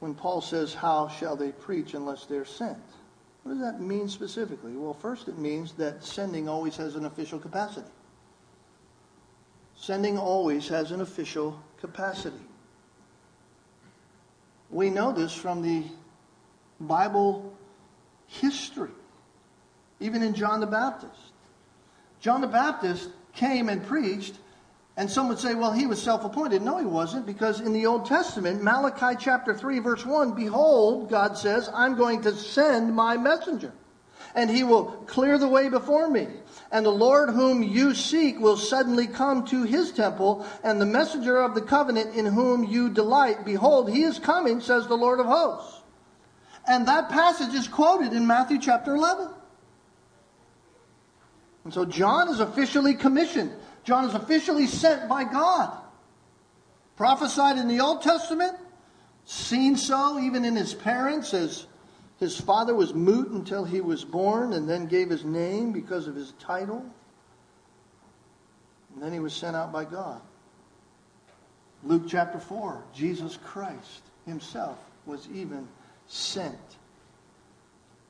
when 0.00 0.14
Paul 0.14 0.40
says, 0.40 0.74
How 0.74 1.08
shall 1.08 1.36
they 1.36 1.52
preach 1.52 1.94
unless 1.94 2.26
they're 2.26 2.44
sent? 2.44 2.78
What 3.42 3.52
does 3.52 3.62
that 3.62 3.80
mean 3.80 4.08
specifically? 4.08 4.72
Well, 4.72 4.92
first, 4.92 5.28
it 5.28 5.38
means 5.38 5.72
that 5.74 6.04
sending 6.04 6.48
always 6.48 6.76
has 6.76 6.96
an 6.96 7.06
official 7.06 7.38
capacity. 7.38 7.86
Sending 9.74 10.18
always 10.18 10.68
has 10.68 10.90
an 10.90 11.00
official 11.00 11.58
capacity. 11.80 12.36
We 14.70 14.90
know 14.90 15.12
this 15.12 15.32
from 15.32 15.62
the 15.62 15.84
Bible 16.78 17.56
history, 18.28 18.90
even 20.00 20.22
in 20.22 20.34
John 20.34 20.60
the 20.60 20.66
Baptist. 20.66 21.32
John 22.20 22.40
the 22.40 22.46
Baptist 22.46 23.08
came 23.34 23.68
and 23.68 23.84
preached, 23.84 24.34
and 24.96 25.10
some 25.10 25.28
would 25.28 25.38
say, 25.38 25.54
well, 25.54 25.72
he 25.72 25.86
was 25.86 26.02
self 26.02 26.24
appointed. 26.24 26.62
No, 26.62 26.78
he 26.78 26.84
wasn't, 26.84 27.26
because 27.26 27.60
in 27.60 27.72
the 27.72 27.86
Old 27.86 28.06
Testament, 28.06 28.62
Malachi 28.62 29.16
chapter 29.18 29.54
3, 29.54 29.78
verse 29.78 30.04
1, 30.04 30.32
behold, 30.32 31.10
God 31.10 31.38
says, 31.38 31.70
I'm 31.72 31.96
going 31.96 32.22
to 32.22 32.34
send 32.34 32.94
my 32.94 33.16
messenger, 33.16 33.72
and 34.34 34.50
he 34.50 34.64
will 34.64 34.86
clear 35.06 35.38
the 35.38 35.48
way 35.48 35.68
before 35.68 36.08
me. 36.10 36.26
And 36.70 36.84
the 36.84 36.90
Lord 36.90 37.30
whom 37.30 37.62
you 37.62 37.94
seek 37.94 38.38
will 38.40 38.56
suddenly 38.56 39.06
come 39.06 39.46
to 39.46 39.62
his 39.62 39.92
temple, 39.92 40.44
and 40.62 40.80
the 40.80 40.86
messenger 40.86 41.38
of 41.38 41.54
the 41.54 41.62
covenant 41.62 42.14
in 42.14 42.26
whom 42.26 42.64
you 42.64 42.90
delight, 42.90 43.44
behold, 43.44 43.90
he 43.90 44.02
is 44.02 44.18
coming, 44.18 44.60
says 44.60 44.86
the 44.86 44.96
Lord 44.96 45.20
of 45.20 45.26
hosts. 45.26 45.77
And 46.68 46.86
that 46.86 47.08
passage 47.08 47.54
is 47.54 47.66
quoted 47.66 48.12
in 48.12 48.26
Matthew 48.26 48.58
chapter 48.58 48.94
11. 48.94 49.28
And 51.64 51.72
so 51.72 51.86
John 51.86 52.28
is 52.28 52.40
officially 52.40 52.94
commissioned. 52.94 53.52
John 53.84 54.04
is 54.04 54.14
officially 54.14 54.66
sent 54.66 55.08
by 55.08 55.24
God. 55.24 55.76
Prophesied 56.96 57.56
in 57.56 57.68
the 57.68 57.80
Old 57.80 58.02
Testament, 58.02 58.54
seen 59.24 59.76
so 59.76 60.18
even 60.18 60.44
in 60.44 60.56
his 60.56 60.74
parents 60.74 61.32
as 61.32 61.66
his 62.18 62.38
father 62.38 62.74
was 62.74 62.92
mute 62.92 63.28
until 63.28 63.64
he 63.64 63.80
was 63.80 64.04
born 64.04 64.52
and 64.52 64.68
then 64.68 64.86
gave 64.86 65.08
his 65.08 65.24
name 65.24 65.72
because 65.72 66.06
of 66.06 66.14
his 66.14 66.32
title. 66.38 66.84
And 68.94 69.02
then 69.02 69.12
he 69.12 69.20
was 69.20 69.32
sent 69.32 69.56
out 69.56 69.72
by 69.72 69.84
God. 69.84 70.20
Luke 71.84 72.04
chapter 72.08 72.40
4, 72.40 72.82
Jesus 72.92 73.38
Christ 73.42 74.02
himself 74.26 74.78
was 75.06 75.28
even 75.32 75.68
sent. 76.08 76.58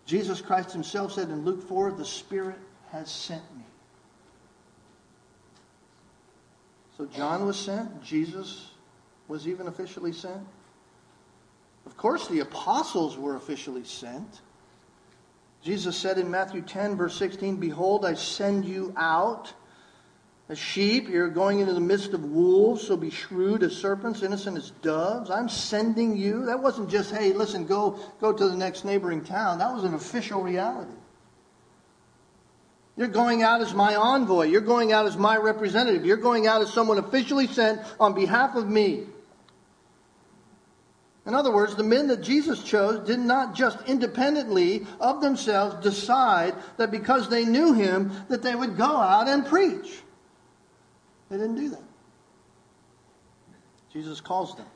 Jesus 0.06 0.40
Christ 0.40 0.72
himself 0.72 1.12
said 1.12 1.28
in 1.28 1.44
Luke 1.44 1.68
4, 1.68 1.92
The 1.92 2.04
Spirit 2.04 2.58
has 2.90 3.10
sent 3.10 3.42
me. 3.56 3.64
So 6.96 7.04
John 7.06 7.44
was 7.44 7.58
sent, 7.58 8.02
Jesus 8.02 8.70
was 9.28 9.46
even 9.46 9.68
officially 9.68 10.12
sent. 10.12 10.46
Of 11.86 11.96
course, 11.96 12.26
the 12.26 12.40
apostles 12.40 13.16
were 13.16 13.36
officially 13.36 13.84
sent. 13.84 14.40
Jesus 15.62 15.96
said 15.96 16.18
in 16.18 16.30
Matthew 16.30 16.62
10, 16.62 16.96
verse 16.96 17.16
16, 17.16 17.56
Behold, 17.56 18.04
I 18.04 18.14
send 18.14 18.64
you 18.64 18.92
out 18.96 19.52
as 20.48 20.58
sheep. 20.58 21.08
You're 21.08 21.28
going 21.28 21.60
into 21.60 21.74
the 21.74 21.80
midst 21.80 22.14
of 22.14 22.24
wolves, 22.24 22.86
so 22.86 22.96
be 22.96 23.10
shrewd 23.10 23.62
as 23.62 23.76
serpents, 23.76 24.22
innocent 24.22 24.56
as 24.56 24.70
doves. 24.82 25.30
I'm 25.30 25.48
sending 25.48 26.16
you. 26.16 26.46
That 26.46 26.62
wasn't 26.62 26.88
just, 26.88 27.10
hey, 27.10 27.32
listen, 27.32 27.66
go, 27.66 27.98
go 28.20 28.32
to 28.32 28.48
the 28.48 28.56
next 28.56 28.84
neighboring 28.84 29.24
town. 29.24 29.58
That 29.58 29.74
was 29.74 29.84
an 29.84 29.94
official 29.94 30.42
reality. 30.42 30.92
You're 32.96 33.08
going 33.08 33.42
out 33.42 33.60
as 33.60 33.74
my 33.74 33.94
envoy. 33.94 34.46
You're 34.46 34.60
going 34.60 34.92
out 34.92 35.06
as 35.06 35.16
my 35.16 35.36
representative. 35.36 36.04
You're 36.04 36.16
going 36.16 36.48
out 36.48 36.62
as 36.62 36.72
someone 36.72 36.98
officially 36.98 37.46
sent 37.46 37.80
on 38.00 38.14
behalf 38.14 38.56
of 38.56 38.68
me. 38.68 39.04
In 41.24 41.34
other 41.34 41.52
words, 41.52 41.76
the 41.76 41.84
men 41.84 42.08
that 42.08 42.22
Jesus 42.22 42.62
chose 42.64 43.06
did 43.06 43.20
not 43.20 43.54
just 43.54 43.78
independently 43.86 44.86
of 44.98 45.20
themselves 45.20 45.76
decide 45.84 46.54
that 46.78 46.90
because 46.90 47.28
they 47.28 47.44
knew 47.44 47.74
him 47.74 48.10
that 48.30 48.42
they 48.42 48.54
would 48.54 48.78
go 48.78 48.96
out 48.96 49.28
and 49.28 49.44
preach. 49.46 50.00
They 51.30 51.36
didn't 51.36 51.56
do 51.56 51.68
that. 51.70 51.82
Jesus 53.92 54.20
calls 54.20 54.56
them. 54.56 54.66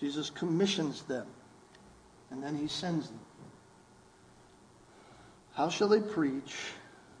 Jesus 0.00 0.30
commissions 0.30 1.02
them. 1.02 1.26
And 2.30 2.42
then 2.42 2.56
he 2.56 2.68
sends 2.68 3.08
them. 3.08 3.20
How 5.54 5.68
shall 5.68 5.88
they 5.88 6.00
preach 6.00 6.56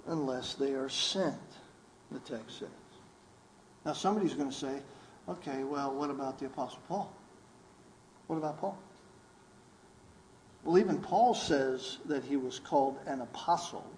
unless 0.06 0.54
they 0.54 0.72
are 0.72 0.88
sent? 0.88 1.36
The 2.10 2.20
text 2.20 2.60
says. 2.60 2.68
Now 3.84 3.92
somebody's 3.92 4.34
going 4.34 4.50
to 4.50 4.54
say, 4.54 4.80
okay, 5.28 5.64
well, 5.64 5.92
what 5.92 6.10
about 6.10 6.38
the 6.38 6.46
Apostle 6.46 6.80
Paul? 6.88 7.12
What 8.26 8.36
about 8.36 8.60
Paul? 8.60 8.78
Well, 10.64 10.78
even 10.78 10.98
Paul 10.98 11.34
says 11.34 11.98
that 12.06 12.24
he 12.24 12.36
was 12.36 12.58
called 12.58 12.98
an 13.06 13.20
apostle. 13.22 13.90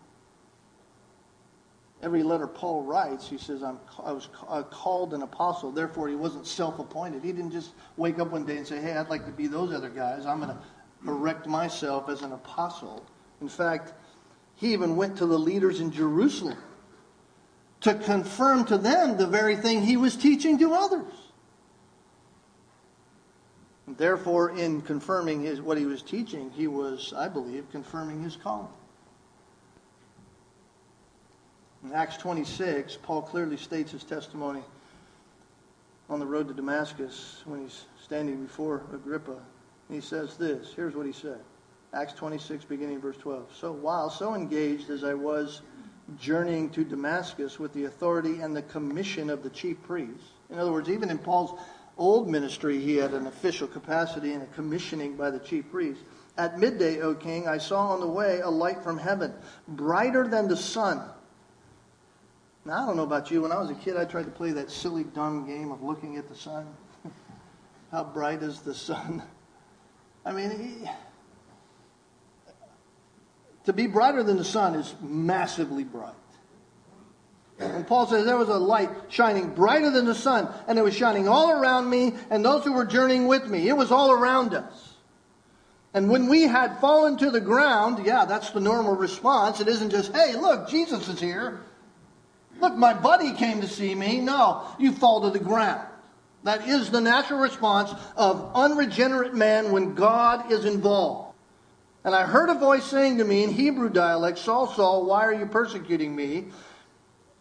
Every 2.02 2.22
letter 2.22 2.46
Paul 2.46 2.82
writes, 2.82 3.28
he 3.28 3.36
says, 3.36 3.62
I'm, 3.62 3.78
I 4.02 4.12
was 4.12 4.28
called 4.70 5.12
an 5.12 5.22
apostle. 5.22 5.70
Therefore, 5.70 6.08
he 6.08 6.14
wasn't 6.14 6.46
self 6.46 6.78
appointed. 6.78 7.22
He 7.22 7.32
didn't 7.32 7.50
just 7.50 7.72
wake 7.96 8.18
up 8.18 8.30
one 8.30 8.46
day 8.46 8.56
and 8.56 8.66
say, 8.66 8.80
hey, 8.80 8.96
I'd 8.96 9.10
like 9.10 9.26
to 9.26 9.32
be 9.32 9.46
those 9.46 9.74
other 9.74 9.90
guys. 9.90 10.24
I'm 10.24 10.40
going 10.40 10.56
to 10.56 11.10
erect 11.10 11.46
myself 11.46 12.08
as 12.08 12.22
an 12.22 12.32
apostle. 12.32 13.04
In 13.42 13.48
fact, 13.48 13.92
he 14.56 14.72
even 14.72 14.96
went 14.96 15.18
to 15.18 15.26
the 15.26 15.38
leaders 15.38 15.80
in 15.80 15.90
Jerusalem 15.90 16.58
to 17.82 17.94
confirm 17.94 18.64
to 18.66 18.78
them 18.78 19.16
the 19.16 19.26
very 19.26 19.56
thing 19.56 19.82
he 19.82 19.96
was 19.96 20.16
teaching 20.16 20.58
to 20.58 20.72
others. 20.72 21.12
Therefore, 23.96 24.56
in 24.56 24.82
confirming 24.82 25.42
his, 25.42 25.60
what 25.60 25.76
he 25.76 25.84
was 25.84 26.02
teaching, 26.02 26.50
he 26.50 26.66
was, 26.66 27.12
I 27.14 27.28
believe, 27.28 27.70
confirming 27.70 28.22
his 28.22 28.36
calling. 28.36 28.68
In 31.84 31.92
Acts 31.92 32.18
26, 32.18 32.98
Paul 33.02 33.22
clearly 33.22 33.56
states 33.56 33.92
his 33.92 34.04
testimony 34.04 34.62
on 36.10 36.18
the 36.18 36.26
road 36.26 36.48
to 36.48 36.54
Damascus 36.54 37.42
when 37.46 37.62
he's 37.62 37.84
standing 38.02 38.44
before 38.44 38.82
Agrippa. 38.92 39.32
And 39.88 39.94
He 39.94 40.00
says 40.00 40.36
this. 40.36 40.72
Here's 40.74 40.94
what 40.94 41.06
he 41.06 41.12
said. 41.12 41.40
Acts 41.94 42.12
26, 42.12 42.64
beginning 42.64 43.00
verse 43.00 43.16
12. 43.16 43.56
So 43.56 43.72
while 43.72 44.10
so 44.10 44.34
engaged 44.34 44.90
as 44.90 45.04
I 45.04 45.14
was 45.14 45.62
journeying 46.18 46.70
to 46.70 46.84
Damascus 46.84 47.58
with 47.58 47.72
the 47.72 47.84
authority 47.84 48.40
and 48.40 48.54
the 48.54 48.62
commission 48.62 49.30
of 49.30 49.42
the 49.42 49.50
chief 49.50 49.82
priests, 49.82 50.28
in 50.50 50.58
other 50.58 50.72
words, 50.72 50.88
even 50.90 51.10
in 51.10 51.18
Paul's 51.18 51.58
old 51.96 52.28
ministry, 52.28 52.80
he 52.80 52.96
had 52.96 53.14
an 53.14 53.26
official 53.26 53.66
capacity 53.66 54.32
and 54.32 54.42
a 54.42 54.46
commissioning 54.46 55.16
by 55.16 55.30
the 55.30 55.38
chief 55.38 55.70
priests. 55.70 56.02
At 56.36 56.58
midday, 56.58 57.00
O 57.00 57.14
king, 57.14 57.48
I 57.48 57.58
saw 57.58 57.88
on 57.88 58.00
the 58.00 58.06
way 58.06 58.40
a 58.40 58.50
light 58.50 58.82
from 58.82 58.98
heaven, 58.98 59.32
brighter 59.66 60.28
than 60.28 60.46
the 60.46 60.56
sun. 60.56 61.02
Now, 62.64 62.82
I 62.82 62.86
don't 62.86 62.96
know 62.96 63.04
about 63.04 63.30
you. 63.30 63.42
When 63.42 63.52
I 63.52 63.58
was 63.58 63.70
a 63.70 63.74
kid, 63.74 63.96
I 63.96 64.04
tried 64.04 64.24
to 64.24 64.30
play 64.30 64.52
that 64.52 64.70
silly, 64.70 65.04
dumb 65.04 65.46
game 65.46 65.72
of 65.72 65.82
looking 65.82 66.16
at 66.16 66.28
the 66.28 66.34
sun. 66.34 66.66
How 67.90 68.04
bright 68.04 68.42
is 68.42 68.60
the 68.60 68.74
sun? 68.74 69.22
I 70.24 70.32
mean, 70.32 70.50
he, 70.50 70.90
to 73.64 73.72
be 73.72 73.86
brighter 73.86 74.22
than 74.22 74.36
the 74.36 74.44
sun 74.44 74.74
is 74.74 74.94
massively 75.00 75.84
bright. 75.84 76.14
And 77.58 77.86
Paul 77.86 78.06
says 78.06 78.24
there 78.24 78.36
was 78.36 78.48
a 78.48 78.58
light 78.58 78.90
shining 79.08 79.54
brighter 79.54 79.90
than 79.90 80.06
the 80.06 80.14
sun, 80.14 80.48
and 80.66 80.78
it 80.78 80.82
was 80.82 80.94
shining 80.94 81.28
all 81.28 81.50
around 81.50 81.88
me 81.90 82.14
and 82.30 82.44
those 82.44 82.64
who 82.64 82.72
were 82.72 82.86
journeying 82.86 83.26
with 83.26 83.46
me. 83.46 83.68
It 83.68 83.76
was 83.76 83.90
all 83.90 84.12
around 84.12 84.54
us. 84.54 84.94
And 85.92 86.08
when 86.08 86.28
we 86.28 86.42
had 86.42 86.78
fallen 86.78 87.18
to 87.18 87.30
the 87.30 87.40
ground, 87.40 88.06
yeah, 88.06 88.24
that's 88.24 88.50
the 88.50 88.60
normal 88.60 88.94
response. 88.94 89.60
It 89.60 89.68
isn't 89.68 89.90
just, 89.90 90.14
hey, 90.14 90.36
look, 90.36 90.68
Jesus 90.68 91.08
is 91.08 91.20
here. 91.20 91.60
Look, 92.60 92.76
my 92.76 92.94
buddy 92.94 93.32
came 93.34 93.60
to 93.60 93.68
see 93.68 93.94
me. 93.94 94.20
No, 94.20 94.66
you 94.78 94.92
fall 94.92 95.22
to 95.22 95.30
the 95.30 95.44
ground. 95.44 95.86
That 96.44 96.66
is 96.66 96.90
the 96.90 97.00
natural 97.00 97.40
response 97.40 97.92
of 98.16 98.52
unregenerate 98.54 99.34
man 99.34 99.72
when 99.72 99.94
God 99.94 100.50
is 100.50 100.64
involved. 100.64 101.34
And 102.02 102.14
I 102.14 102.24
heard 102.24 102.48
a 102.48 102.54
voice 102.54 102.84
saying 102.84 103.18
to 103.18 103.24
me 103.24 103.44
in 103.44 103.50
Hebrew 103.50 103.90
dialect, 103.90 104.38
Saul, 104.38 104.68
Saul, 104.68 105.04
why 105.04 105.24
are 105.24 105.34
you 105.34 105.44
persecuting 105.44 106.16
me? 106.16 106.46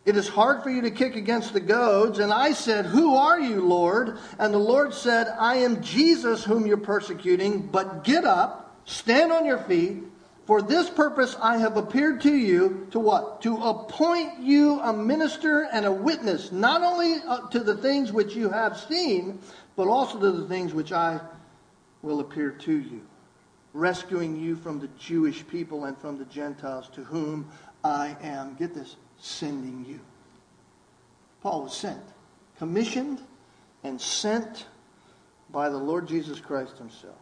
It 0.05 0.17
is 0.17 0.27
hard 0.27 0.63
for 0.63 0.69
you 0.69 0.81
to 0.81 0.91
kick 0.91 1.15
against 1.15 1.53
the 1.53 1.59
goads. 1.59 2.19
And 2.19 2.33
I 2.33 2.51
said, 2.53 2.85
Who 2.85 3.15
are 3.15 3.39
you, 3.39 3.61
Lord? 3.61 4.17
And 4.37 4.53
the 4.53 4.57
Lord 4.57 4.93
said, 4.93 5.27
I 5.39 5.57
am 5.57 5.81
Jesus 5.81 6.43
whom 6.43 6.65
you're 6.65 6.77
persecuting, 6.77 7.67
but 7.67 8.03
get 8.03 8.25
up, 8.25 8.81
stand 8.85 9.31
on 9.31 9.45
your 9.45 9.59
feet. 9.59 10.03
For 10.49 10.63
this 10.63 10.89
purpose 10.89 11.35
I 11.39 11.59
have 11.59 11.77
appeared 11.77 12.21
to 12.21 12.35
you 12.35 12.87
to 12.89 12.99
what? 12.99 13.43
To 13.43 13.55
appoint 13.57 14.39
you 14.39 14.79
a 14.79 14.91
minister 14.91 15.67
and 15.71 15.85
a 15.85 15.91
witness, 15.91 16.51
not 16.51 16.81
only 16.81 17.17
uh, 17.27 17.47
to 17.49 17.59
the 17.59 17.77
things 17.77 18.11
which 18.11 18.33
you 18.33 18.49
have 18.49 18.75
seen, 18.75 19.41
but 19.75 19.87
also 19.87 20.19
to 20.19 20.31
the 20.31 20.47
things 20.47 20.73
which 20.73 20.91
I 20.91 21.19
will 22.01 22.19
appear 22.19 22.49
to 22.49 22.71
you, 22.71 23.05
rescuing 23.73 24.37
you 24.37 24.55
from 24.55 24.79
the 24.79 24.87
Jewish 24.97 25.47
people 25.47 25.85
and 25.85 25.95
from 25.95 26.17
the 26.17 26.25
Gentiles 26.25 26.89
to 26.93 27.03
whom 27.03 27.47
I 27.83 28.17
am, 28.19 28.55
get 28.55 28.73
this, 28.73 28.95
sending 29.19 29.85
you. 29.87 29.99
Paul 31.43 31.61
was 31.65 31.77
sent, 31.77 32.01
commissioned 32.57 33.21
and 33.83 34.01
sent 34.01 34.65
by 35.51 35.69
the 35.69 35.77
Lord 35.77 36.07
Jesus 36.07 36.39
Christ 36.39 36.79
himself. 36.79 37.17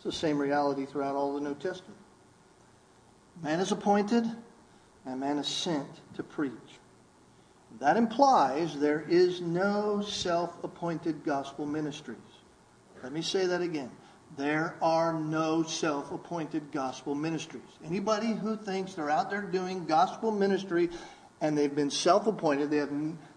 It's 0.00 0.04
the 0.06 0.12
same 0.12 0.38
reality 0.38 0.86
throughout 0.86 1.14
all 1.14 1.34
the 1.34 1.42
New 1.42 1.54
Testament. 1.56 2.00
Man 3.42 3.60
is 3.60 3.70
appointed, 3.70 4.24
and 5.04 5.20
man 5.20 5.36
is 5.36 5.46
sent 5.46 5.86
to 6.14 6.22
preach. 6.22 6.52
That 7.80 7.98
implies 7.98 8.80
there 8.80 9.04
is 9.10 9.42
no 9.42 10.00
self 10.00 10.64
appointed 10.64 11.22
gospel 11.22 11.66
ministries. 11.66 12.16
Let 13.02 13.12
me 13.12 13.20
say 13.20 13.44
that 13.44 13.60
again. 13.60 13.90
There 14.38 14.74
are 14.80 15.12
no 15.12 15.64
self 15.64 16.10
appointed 16.12 16.72
gospel 16.72 17.14
ministries. 17.14 17.62
Anybody 17.84 18.32
who 18.32 18.56
thinks 18.56 18.94
they're 18.94 19.10
out 19.10 19.28
there 19.28 19.42
doing 19.42 19.84
gospel 19.84 20.30
ministry 20.30 20.88
and 21.42 21.58
they've 21.58 21.74
been 21.74 21.90
self 21.90 22.26
appointed, 22.26 22.70
they, 22.70 22.78
have, 22.78 22.90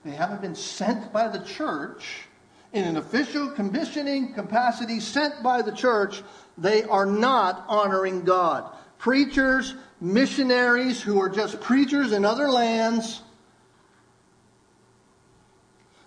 they 0.05 0.11
haven't 0.11 0.39
been 0.39 0.55
sent 0.55 1.11
by 1.11 1.27
the 1.27 1.39
church 1.39 2.29
in 2.73 2.83
an 2.85 2.97
official 2.97 3.49
commissioning 3.49 4.33
capacity 4.33 4.99
sent 4.99 5.43
by 5.43 5.61
the 5.61 5.71
church, 5.71 6.23
they 6.57 6.83
are 6.83 7.05
not 7.05 7.63
honoring 7.67 8.23
God. 8.23 8.69
Preachers, 8.97 9.75
missionaries 10.01 11.01
who 11.01 11.21
are 11.21 11.29
just 11.29 11.61
preachers 11.61 12.11
in 12.11 12.25
other 12.25 12.49
lands, 12.49 13.21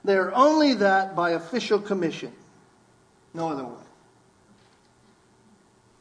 they're 0.04 0.34
only 0.34 0.74
that 0.74 1.14
by 1.14 1.30
official 1.30 1.80
commission. 1.80 2.32
No 3.32 3.48
other 3.48 3.64
way. 3.64 3.82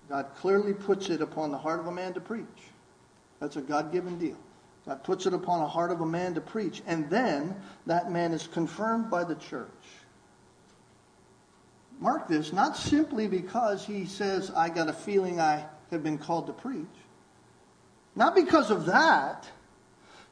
God 0.10 0.28
clearly 0.38 0.74
puts 0.74 1.10
it 1.10 1.22
upon 1.22 1.52
the 1.52 1.58
heart 1.58 1.80
of 1.80 1.88
a 1.88 1.92
man 1.92 2.14
to 2.14 2.22
preach. 2.22 2.46
That's 3.40 3.56
a 3.56 3.62
God 3.62 3.92
given 3.92 4.18
deal. 4.18 4.38
God 4.86 5.04
puts 5.04 5.26
it 5.26 5.34
upon 5.34 5.60
the 5.62 5.68
heart 5.68 5.92
of 5.92 6.02
a 6.02 6.06
man 6.06 6.36
to 6.36 6.42
preach, 6.42 6.82
and 6.86 7.10
then 7.10 7.56
that 7.88 8.12
man 8.12 8.34
is 8.34 8.48
confirmed 8.48 9.10
by 9.10 9.24
the 9.24 9.36
church. 9.36 9.70
Mark 12.00 12.28
this, 12.28 12.52
not 12.52 12.76
simply 12.76 13.28
because 13.28 13.86
he 13.86 14.06
says, 14.06 14.52
I 14.52 14.70
got 14.70 14.90
a 14.90 14.94
feeling 14.94 15.40
I 15.40 15.66
have 15.92 16.04
been 16.04 16.18
called 16.18 16.48
to 16.48 16.54
preach. 16.54 16.86
Not 18.16 18.36
because 18.36 18.72
of 18.72 18.86
that. 18.86 19.48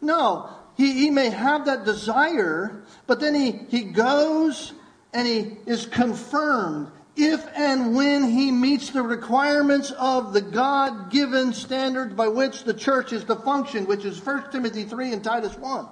No, 0.01 0.49
he, 0.75 0.93
he 0.93 1.09
may 1.09 1.29
have 1.29 1.65
that 1.65 1.85
desire, 1.85 2.83
but 3.07 3.19
then 3.19 3.35
he, 3.35 3.51
he 3.69 3.83
goes 3.83 4.73
and 5.13 5.27
he 5.27 5.57
is 5.65 5.85
confirmed 5.85 6.91
if 7.15 7.45
and 7.55 7.95
when 7.95 8.23
he 8.23 8.51
meets 8.51 8.89
the 8.89 9.03
requirements 9.03 9.91
of 9.91 10.33
the 10.33 10.41
God 10.41 11.11
given 11.11 11.53
standards 11.53 12.13
by 12.15 12.27
which 12.27 12.63
the 12.63 12.73
church 12.73 13.13
is 13.13 13.23
to 13.25 13.35
function, 13.35 13.85
which 13.85 14.03
is 14.03 14.23
1 14.23 14.51
Timothy 14.51 14.83
3 14.83 15.13
and 15.13 15.23
Titus 15.23 15.55
1. 15.57 15.87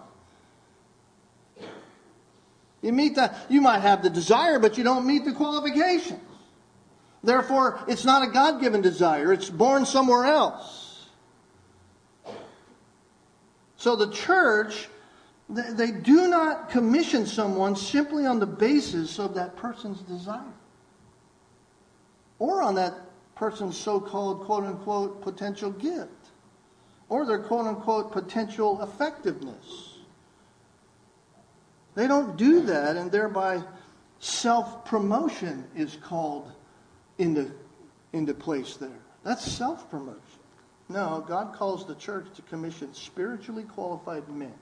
You 2.82 2.92
meet 2.92 3.16
that, 3.16 3.46
you 3.50 3.62
might 3.62 3.80
have 3.80 4.02
the 4.02 4.10
desire, 4.10 4.60
but 4.60 4.78
you 4.78 4.84
don't 4.84 5.06
meet 5.06 5.26
the 5.26 5.34
qualifications. 5.34 6.20
Therefore, 7.24 7.80
it's 7.88 8.04
not 8.04 8.28
a 8.28 8.32
God 8.32 8.60
given 8.60 8.82
desire, 8.82 9.32
it's 9.32 9.50
born 9.50 9.86
somewhere 9.86 10.26
else. 10.26 11.08
So 13.78 13.96
the 13.96 14.12
church, 14.12 14.90
they 15.50 15.92
do 15.92 16.28
not 16.28 16.70
commission 16.70 17.26
someone 17.26 17.76
simply 17.76 18.26
on 18.26 18.40
the 18.40 18.48
basis 18.48 19.20
of 19.20 19.34
that 19.36 19.56
person's 19.56 20.02
desire 20.02 20.54
or 22.40 22.62
on 22.62 22.76
that 22.76 22.94
person's 23.36 23.78
so 23.78 24.00
called 24.00 24.42
quote 24.42 24.64
unquote 24.64 25.22
potential 25.22 25.72
gift 25.72 26.10
or 27.10 27.26
their 27.26 27.40
quote 27.40 27.66
unquote 27.66 28.12
potential 28.12 28.82
effectiveness. 28.82 29.91
They 31.96 32.08
don't 32.08 32.38
do 32.38 32.62
that, 32.62 32.96
and 32.96 33.12
thereby 33.12 33.62
self 34.20 34.86
promotion 34.86 35.66
is 35.76 35.98
called 36.02 36.52
into, 37.18 37.52
into 38.14 38.34
place 38.34 38.78
there. 38.78 38.89
That's 39.24 39.50
self 39.50 39.89
promotion. 39.89 40.22
No, 40.89 41.24
God 41.26 41.54
calls 41.54 41.86
the 41.86 41.96
church 41.96 42.28
to 42.36 42.42
commission 42.44 42.94
spiritually 42.94 43.64
qualified 43.64 44.28
men. 44.30 44.54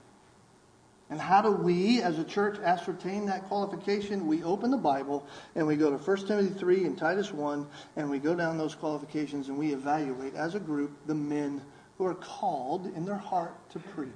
And 1.10 1.20
how 1.20 1.42
do 1.42 1.50
we, 1.50 2.02
as 2.02 2.20
a 2.20 2.24
church, 2.24 2.58
ascertain 2.60 3.26
that 3.26 3.48
qualification? 3.48 4.28
We 4.28 4.44
open 4.44 4.70
the 4.70 4.76
Bible 4.76 5.26
and 5.56 5.66
we 5.66 5.74
go 5.74 5.90
to 5.90 5.96
1 5.96 6.26
Timothy 6.28 6.54
3 6.56 6.84
and 6.84 6.96
Titus 6.96 7.32
1, 7.32 7.66
and 7.96 8.08
we 8.08 8.20
go 8.20 8.36
down 8.36 8.58
those 8.58 8.76
qualifications 8.76 9.48
and 9.48 9.58
we 9.58 9.72
evaluate 9.72 10.36
as 10.36 10.54
a 10.54 10.60
group 10.60 10.92
the 11.06 11.14
men 11.14 11.60
who 11.98 12.06
are 12.06 12.14
called 12.14 12.86
in 12.94 13.04
their 13.04 13.16
heart 13.16 13.68
to 13.70 13.80
preach. 13.80 14.08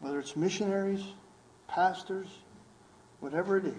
Whether 0.00 0.18
it's 0.18 0.36
missionaries, 0.36 1.02
pastors, 1.68 2.28
whatever 3.20 3.56
it 3.56 3.66
is. 3.66 3.74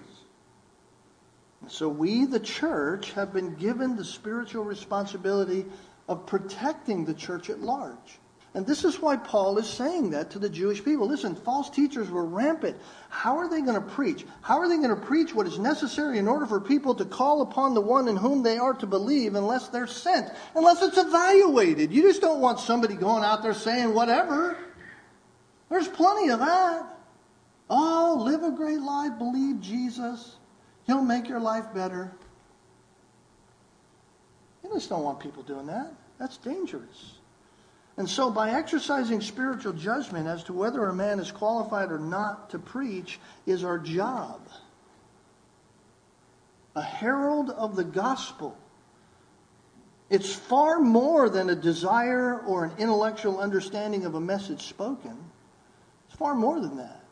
And 1.61 1.71
so 1.71 1.89
we, 1.89 2.25
the 2.25 2.39
church, 2.39 3.11
have 3.13 3.33
been 3.33 3.55
given 3.55 3.95
the 3.95 4.05
spiritual 4.05 4.63
responsibility 4.63 5.65
of 6.07 6.25
protecting 6.25 7.05
the 7.05 7.13
church 7.13 7.49
at 7.49 7.61
large. 7.61 8.19
And 8.55 8.65
this 8.65 8.85
is 8.85 9.01
why 9.01 9.17
Paul 9.17 9.57
is 9.57 9.67
saying 9.67 10.11
that 10.11 10.31
to 10.31 10.39
the 10.39 10.47
Jewish 10.47 10.83
people. 10.83 11.07
Listen, 11.07 11.35
false 11.35 11.69
teachers 11.69 12.09
were 12.09 12.23
rampant. 12.23 12.77
How 13.09 13.37
are 13.37 13.49
they 13.49 13.59
going 13.59 13.75
to 13.75 13.81
preach? 13.81 14.25
How 14.41 14.59
are 14.59 14.69
they 14.69 14.77
going 14.77 14.95
to 14.95 14.95
preach 14.95 15.35
what 15.35 15.45
is 15.45 15.59
necessary 15.59 16.19
in 16.19 16.27
order 16.27 16.45
for 16.45 16.61
people 16.61 16.95
to 16.95 17.03
call 17.03 17.41
upon 17.41 17.73
the 17.73 17.81
one 17.81 18.07
in 18.07 18.15
whom 18.15 18.43
they 18.43 18.57
are 18.57 18.73
to 18.75 18.87
believe 18.87 19.35
unless 19.35 19.67
they're 19.67 19.87
sent, 19.87 20.29
unless 20.55 20.81
it's 20.81 20.97
evaluated? 20.97 21.91
You 21.91 22.03
just 22.03 22.21
don't 22.21 22.39
want 22.39 22.61
somebody 22.61 22.95
going 22.95 23.25
out 23.25 23.43
there 23.43 23.53
saying 23.53 23.93
whatever. 23.93 24.57
There's 25.69 25.89
plenty 25.89 26.29
of 26.29 26.39
that. 26.39 26.97
Oh, 27.69 28.21
live 28.23 28.43
a 28.43 28.51
great 28.51 28.81
life, 28.81 29.17
believe 29.17 29.59
Jesus. 29.59 30.35
He'll 30.85 31.03
make 31.03 31.27
your 31.27 31.39
life 31.39 31.65
better. 31.73 32.11
You 34.63 34.69
just 34.73 34.89
don't 34.89 35.03
want 35.03 35.19
people 35.19 35.43
doing 35.43 35.67
that. 35.67 35.93
That's 36.19 36.37
dangerous. 36.37 37.15
And 37.97 38.09
so, 38.09 38.29
by 38.29 38.51
exercising 38.51 39.21
spiritual 39.21 39.73
judgment 39.73 40.27
as 40.27 40.43
to 40.45 40.53
whether 40.53 40.85
a 40.85 40.93
man 40.93 41.19
is 41.19 41.31
qualified 41.31 41.91
or 41.91 41.99
not 41.99 42.49
to 42.49 42.59
preach, 42.59 43.19
is 43.45 43.63
our 43.63 43.79
job. 43.79 44.41
A 46.75 46.81
herald 46.81 47.49
of 47.51 47.75
the 47.75 47.85
gospel. 47.85 48.57
It's 50.09 50.33
far 50.33 50.81
more 50.81 51.29
than 51.29 51.49
a 51.49 51.55
desire 51.55 52.39
or 52.39 52.65
an 52.65 52.73
intellectual 52.77 53.39
understanding 53.39 54.05
of 54.05 54.13
a 54.15 54.21
message 54.21 54.67
spoken. 54.67 55.17
It's 56.07 56.17
far 56.17 56.35
more 56.35 56.59
than 56.59 56.77
that. 56.77 57.04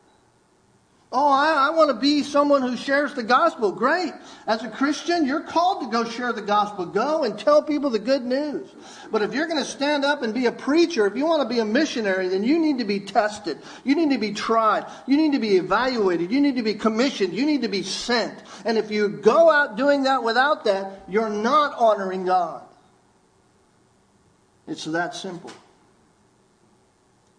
Oh, 1.16 1.32
I, 1.32 1.68
I, 1.68 1.70
want 1.70 1.92
to 1.92 1.94
be 1.94 2.24
someone 2.24 2.64
who 2.64 2.76
shares 2.76 3.14
the 3.14 3.22
gospel. 3.22 3.72
Great. 3.72 4.14
As 4.48 4.64
a 4.64 4.68
Christian, 4.68 5.28
you're 5.28 5.44
called 5.44 5.84
to 5.84 5.92
go 5.92 6.10
share 6.10 6.34
the 6.34 6.42
gospel. 6.42 6.88
Go 6.88 7.24
and 7.24 7.38
tell 7.38 7.62
people 7.62 7.92
the 7.92 8.00
good 8.00 8.24
news. 8.24 8.68
But 9.12 9.22
if 9.22 9.32
you're 9.32 9.46
going 9.46 9.64
to 9.64 9.70
stand 9.70 10.04
up 10.04 10.24
and 10.24 10.34
be 10.34 10.48
a 10.48 10.52
preacher, 10.52 11.06
if 11.06 11.16
you 11.16 11.28
want 11.28 11.44
to 11.44 11.48
be 11.48 11.60
a 11.60 11.66
missionary, 11.66 12.30
then 12.30 12.44
you 12.44 12.58
need 12.58 12.80
to 12.80 12.84
be 12.84 13.00
tested. 13.00 13.60
You 13.84 13.94
need 13.94 14.10
to 14.10 14.18
be 14.18 14.34
tried. 14.34 14.88
You 15.06 15.16
need 15.16 15.34
to 15.34 15.40
be 15.40 15.58
evaluated. 15.58 16.32
You 16.32 16.42
need 16.42 16.56
to 16.56 16.64
be 16.64 16.74
commissioned. 16.74 17.32
You 17.36 17.46
need 17.46 17.62
to 17.62 17.68
be 17.68 17.84
sent. 17.84 18.42
And 18.66 18.76
if 18.80 18.90
you 18.90 19.08
go 19.08 19.52
out 19.52 19.78
doing 19.78 20.04
that 20.04 20.24
without 20.24 20.64
that, 20.64 21.04
you're 21.08 21.30
not 21.30 21.76
honoring 21.78 22.26
God. 22.26 22.64
It's 24.68 24.86
that 24.86 25.14
simple. 25.14 25.52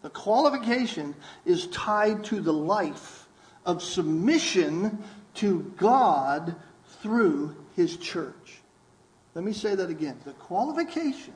The 0.03 0.11
qualification 0.11 1.17
is 1.45 1.67
tied 1.67 2.23
to 2.27 2.41
the 2.41 2.53
life 2.53 3.24
of 3.65 3.83
submission 3.83 5.03
to 5.35 5.73
God 5.77 6.55
through 7.03 7.57
his 7.77 7.97
church. 7.97 8.61
Let 9.35 9.45
me 9.45 9.53
say 9.53 9.75
that 9.75 9.91
again. 9.91 10.19
The 10.25 10.33
qualification 10.33 11.35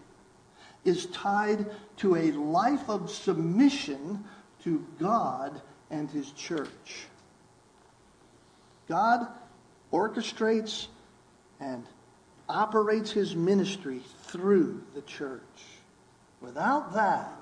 is 0.85 1.07
tied 1.07 1.67
to 1.99 2.17
a 2.17 2.33
life 2.33 2.89
of 2.89 3.11
submission 3.11 4.25
to 4.63 4.87
God 4.99 5.61
and 5.91 6.11
his 6.11 6.31
church. 6.33 7.07
God 8.89 9.27
orchestrates 9.93 10.87
and 11.61 11.85
operates 12.49 13.11
his 13.11 13.37
ministry 13.37 14.01
through 14.25 14.83
the 14.95 15.03
church. 15.03 15.43
Without 16.41 16.95
that, 16.95 17.33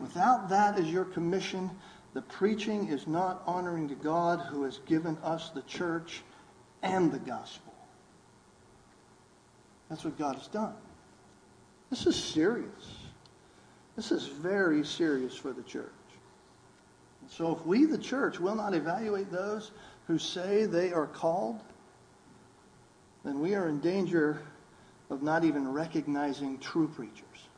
without 0.00 0.48
that 0.48 0.78
as 0.78 0.90
your 0.90 1.04
commission, 1.04 1.70
the 2.16 2.22
preaching 2.22 2.88
is 2.88 3.06
not 3.06 3.42
honoring 3.46 3.88
to 3.88 3.94
God 3.94 4.40
who 4.48 4.62
has 4.62 4.78
given 4.86 5.18
us 5.22 5.50
the 5.50 5.60
church 5.60 6.22
and 6.82 7.12
the 7.12 7.18
gospel. 7.18 7.74
That's 9.90 10.02
what 10.02 10.16
God 10.16 10.36
has 10.36 10.48
done. 10.48 10.72
This 11.90 12.06
is 12.06 12.16
serious. 12.16 12.96
This 13.96 14.12
is 14.12 14.28
very 14.28 14.82
serious 14.82 15.36
for 15.36 15.52
the 15.52 15.62
church. 15.62 15.92
And 17.20 17.30
So 17.30 17.54
if 17.54 17.66
we, 17.66 17.84
the 17.84 17.98
church, 17.98 18.40
will 18.40 18.54
not 18.54 18.72
evaluate 18.72 19.30
those 19.30 19.72
who 20.06 20.16
say 20.16 20.64
they 20.64 20.94
are 20.94 21.06
called, 21.06 21.60
then 23.26 23.40
we 23.40 23.54
are 23.54 23.68
in 23.68 23.78
danger 23.80 24.40
of 25.10 25.22
not 25.22 25.44
even 25.44 25.70
recognizing 25.70 26.60
true 26.60 26.88
preachers. 26.88 27.48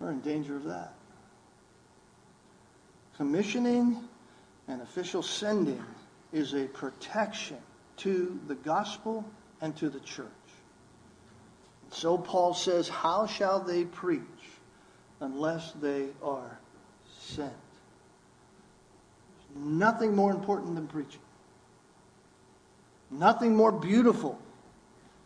We're 0.00 0.10
in 0.10 0.20
danger 0.20 0.56
of 0.56 0.64
that 0.64 0.94
commissioning 3.20 3.98
and 4.66 4.80
official 4.80 5.22
sending 5.22 5.84
is 6.32 6.54
a 6.54 6.64
protection 6.64 7.58
to 7.98 8.40
the 8.48 8.54
gospel 8.54 9.22
and 9.60 9.76
to 9.76 9.90
the 9.90 10.00
church. 10.00 10.26
So 11.90 12.16
Paul 12.16 12.54
says, 12.54 12.88
How 12.88 13.26
shall 13.26 13.60
they 13.60 13.84
preach 13.84 14.22
unless 15.20 15.72
they 15.82 16.06
are 16.22 16.58
sent? 17.18 17.52
There's 19.54 19.66
nothing 19.66 20.16
more 20.16 20.30
important 20.30 20.74
than 20.74 20.86
preaching. 20.86 21.20
Nothing 23.10 23.54
more 23.54 23.70
beautiful 23.70 24.38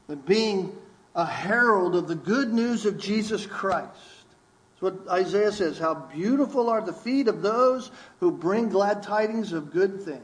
than 0.08 0.18
being 0.18 0.76
a 1.14 1.24
herald 1.24 1.94
of 1.94 2.08
the 2.08 2.16
good 2.16 2.52
news 2.52 2.86
of 2.86 2.98
Jesus 2.98 3.46
Christ. 3.46 4.13
What 4.84 5.08
Isaiah 5.08 5.50
says. 5.50 5.78
How 5.78 5.94
beautiful 5.94 6.68
are 6.68 6.82
the 6.82 6.92
feet 6.92 7.26
of 7.26 7.40
those 7.40 7.90
who 8.20 8.30
bring 8.30 8.68
glad 8.68 9.02
tidings 9.02 9.54
of 9.54 9.72
good 9.72 10.02
things. 10.02 10.20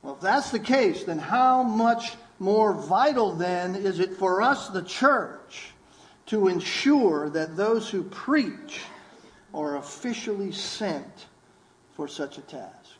Well, 0.00 0.14
if 0.14 0.20
that's 0.20 0.52
the 0.52 0.60
case, 0.60 1.02
then 1.02 1.18
how 1.18 1.64
much 1.64 2.12
more 2.38 2.72
vital 2.72 3.32
then 3.32 3.74
is 3.74 3.98
it 3.98 4.12
for 4.12 4.42
us, 4.42 4.68
the 4.68 4.82
church, 4.82 5.72
to 6.26 6.46
ensure 6.46 7.30
that 7.30 7.56
those 7.56 7.90
who 7.90 8.04
preach 8.04 8.82
are 9.52 9.76
officially 9.78 10.52
sent 10.52 11.26
for 11.96 12.06
such 12.06 12.38
a 12.38 12.42
task? 12.42 12.94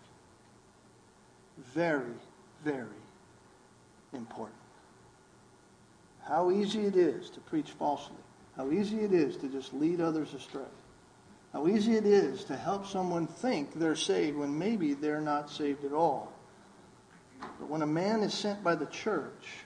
Very, 1.73 2.19
very 2.65 2.89
important. 4.13 4.59
How 6.25 6.51
easy 6.51 6.85
it 6.85 6.97
is 6.97 7.31
to 7.31 7.41
preach 7.41 7.71
falsely. 7.71 8.17
How 8.61 8.71
easy 8.73 9.01
it 9.01 9.15
is 9.15 9.39
to 9.39 9.49
just 9.49 9.73
lead 9.73 10.03
others 10.03 10.35
astray. 10.35 10.61
How 11.55 11.67
easy 11.67 11.95
it 11.95 12.05
is 12.05 12.45
to 12.45 12.55
help 12.55 12.87
someone 12.87 13.27
think 13.27 13.73
they're 13.73 13.97
saved 13.97 14.37
when 14.37 14.59
maybe 14.59 14.93
they're 14.93 15.23
not 15.23 15.49
saved 15.49 15.83
at 15.83 15.95
all. 15.95 16.31
But 17.41 17.71
when 17.71 17.81
a 17.81 17.87
man 17.87 18.23
is 18.23 18.35
sent 18.35 18.63
by 18.63 18.75
the 18.75 18.85
church 18.85 19.65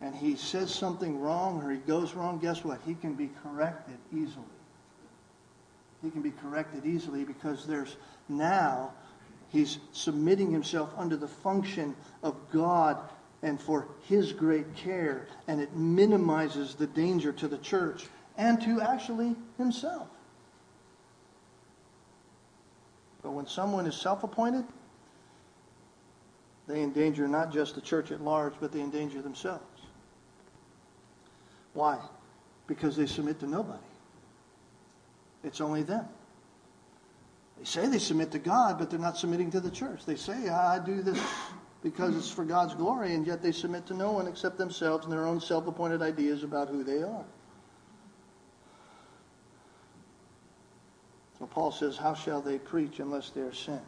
and 0.00 0.12
he 0.12 0.34
says 0.34 0.74
something 0.74 1.20
wrong 1.20 1.62
or 1.62 1.70
he 1.70 1.76
goes 1.76 2.14
wrong, 2.14 2.40
guess 2.40 2.64
what? 2.64 2.80
He 2.84 2.94
can 2.94 3.14
be 3.14 3.30
corrected 3.44 3.98
easily. 4.12 4.42
He 6.02 6.10
can 6.10 6.22
be 6.22 6.32
corrected 6.32 6.84
easily 6.84 7.22
because 7.22 7.64
there's 7.64 7.94
now 8.28 8.92
he's 9.50 9.78
submitting 9.92 10.50
himself 10.50 10.92
under 10.96 11.16
the 11.16 11.28
function 11.28 11.94
of 12.24 12.34
God 12.50 12.98
and 13.42 13.60
for 13.60 13.88
his 14.02 14.32
great 14.32 14.74
care, 14.76 15.26
and 15.48 15.60
it 15.60 15.74
minimizes 15.74 16.74
the 16.74 16.86
danger 16.86 17.32
to 17.32 17.48
the 17.48 17.58
church 17.58 18.06
and 18.36 18.60
to 18.62 18.80
actually 18.80 19.34
himself. 19.56 20.08
But 23.22 23.32
when 23.32 23.46
someone 23.46 23.86
is 23.86 23.94
self 23.94 24.24
appointed, 24.24 24.64
they 26.66 26.82
endanger 26.82 27.26
not 27.26 27.52
just 27.52 27.74
the 27.74 27.80
church 27.80 28.12
at 28.12 28.20
large, 28.20 28.54
but 28.60 28.72
they 28.72 28.80
endanger 28.80 29.22
themselves. 29.22 29.64
Why? 31.72 31.98
Because 32.66 32.96
they 32.96 33.06
submit 33.06 33.40
to 33.40 33.46
nobody. 33.46 33.82
It's 35.42 35.60
only 35.60 35.82
them. 35.82 36.06
They 37.58 37.64
say 37.64 37.86
they 37.86 37.98
submit 37.98 38.30
to 38.32 38.38
God, 38.38 38.78
but 38.78 38.90
they're 38.90 38.98
not 38.98 39.16
submitting 39.16 39.50
to 39.52 39.60
the 39.60 39.70
church. 39.70 40.04
They 40.06 40.16
say, 40.16 40.48
I 40.48 40.78
do 40.78 41.02
this 41.02 41.20
because 41.82 42.16
it's 42.16 42.30
for 42.30 42.44
God's 42.44 42.74
glory, 42.74 43.14
and 43.14 43.26
yet 43.26 43.42
they 43.42 43.52
submit 43.52 43.86
to 43.86 43.94
no 43.94 44.12
one 44.12 44.26
except 44.26 44.58
themselves 44.58 45.04
and 45.04 45.12
their 45.12 45.26
own 45.26 45.40
self 45.40 45.66
appointed 45.66 46.02
ideas 46.02 46.44
about 46.44 46.68
who 46.68 46.84
they 46.84 47.02
are. 47.02 47.24
So 51.38 51.46
Paul 51.46 51.72
says, 51.72 51.96
How 51.96 52.14
shall 52.14 52.42
they 52.42 52.58
preach 52.58 53.00
unless 53.00 53.30
they 53.30 53.40
are 53.40 53.54
sent? 53.54 53.80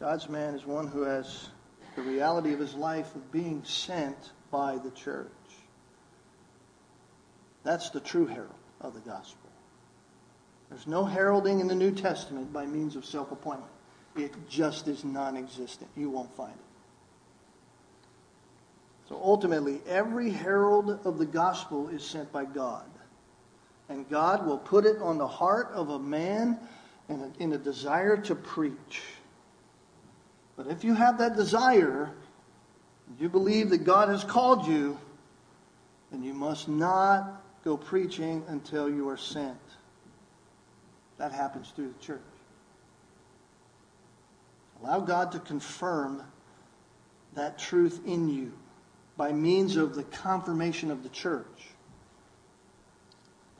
God's 0.00 0.28
man 0.28 0.54
is 0.54 0.64
one 0.64 0.86
who 0.86 1.02
has 1.02 1.48
the 1.94 2.02
reality 2.02 2.52
of 2.52 2.58
his 2.58 2.74
life 2.74 3.14
of 3.14 3.32
being 3.32 3.62
sent 3.64 4.32
by 4.50 4.78
the 4.78 4.90
church. 4.90 5.30
That's 7.64 7.90
the 7.90 8.00
true 8.00 8.26
herald 8.26 8.54
of 8.80 8.94
the 8.94 9.00
gospel. 9.00 9.50
There's 10.70 10.86
no 10.86 11.04
heralding 11.04 11.60
in 11.60 11.68
the 11.68 11.74
New 11.74 11.92
Testament 11.92 12.52
by 12.52 12.66
means 12.66 12.96
of 12.96 13.04
self 13.04 13.30
appointment. 13.30 13.70
It 14.16 14.32
just 14.48 14.88
is 14.88 15.04
non 15.04 15.36
existent. 15.36 15.90
You 15.96 16.10
won't 16.10 16.34
find 16.36 16.52
it. 16.52 16.66
So 19.08 19.20
ultimately, 19.22 19.80
every 19.86 20.30
herald 20.30 20.98
of 21.04 21.18
the 21.18 21.26
gospel 21.26 21.88
is 21.88 22.04
sent 22.04 22.32
by 22.32 22.44
God. 22.44 22.86
And 23.88 24.08
God 24.08 24.46
will 24.46 24.58
put 24.58 24.84
it 24.84 25.00
on 25.00 25.18
the 25.18 25.28
heart 25.28 25.70
of 25.72 25.90
a 25.90 25.98
man 25.98 26.58
in 27.08 27.20
a, 27.20 27.42
in 27.42 27.52
a 27.52 27.58
desire 27.58 28.16
to 28.16 28.34
preach. 28.34 29.02
But 30.56 30.66
if 30.66 30.82
you 30.82 30.94
have 30.94 31.18
that 31.18 31.36
desire, 31.36 32.10
you 33.20 33.28
believe 33.28 33.70
that 33.70 33.84
God 33.84 34.08
has 34.08 34.24
called 34.24 34.66
you, 34.66 34.98
then 36.10 36.24
you 36.24 36.34
must 36.34 36.68
not 36.68 37.42
go 37.64 37.76
preaching 37.76 38.42
until 38.48 38.88
you 38.88 39.08
are 39.08 39.16
sent. 39.16 39.58
That 41.18 41.32
happens 41.32 41.72
through 41.74 41.94
the 41.96 42.04
church. 42.04 42.20
Allow 44.82 45.00
God 45.00 45.32
to 45.32 45.38
confirm 45.38 46.22
that 47.34 47.58
truth 47.58 48.00
in 48.06 48.28
you 48.28 48.52
by 49.16 49.32
means 49.32 49.76
of 49.76 49.94
the 49.94 50.02
confirmation 50.02 50.90
of 50.90 51.02
the 51.02 51.08
church. 51.08 51.46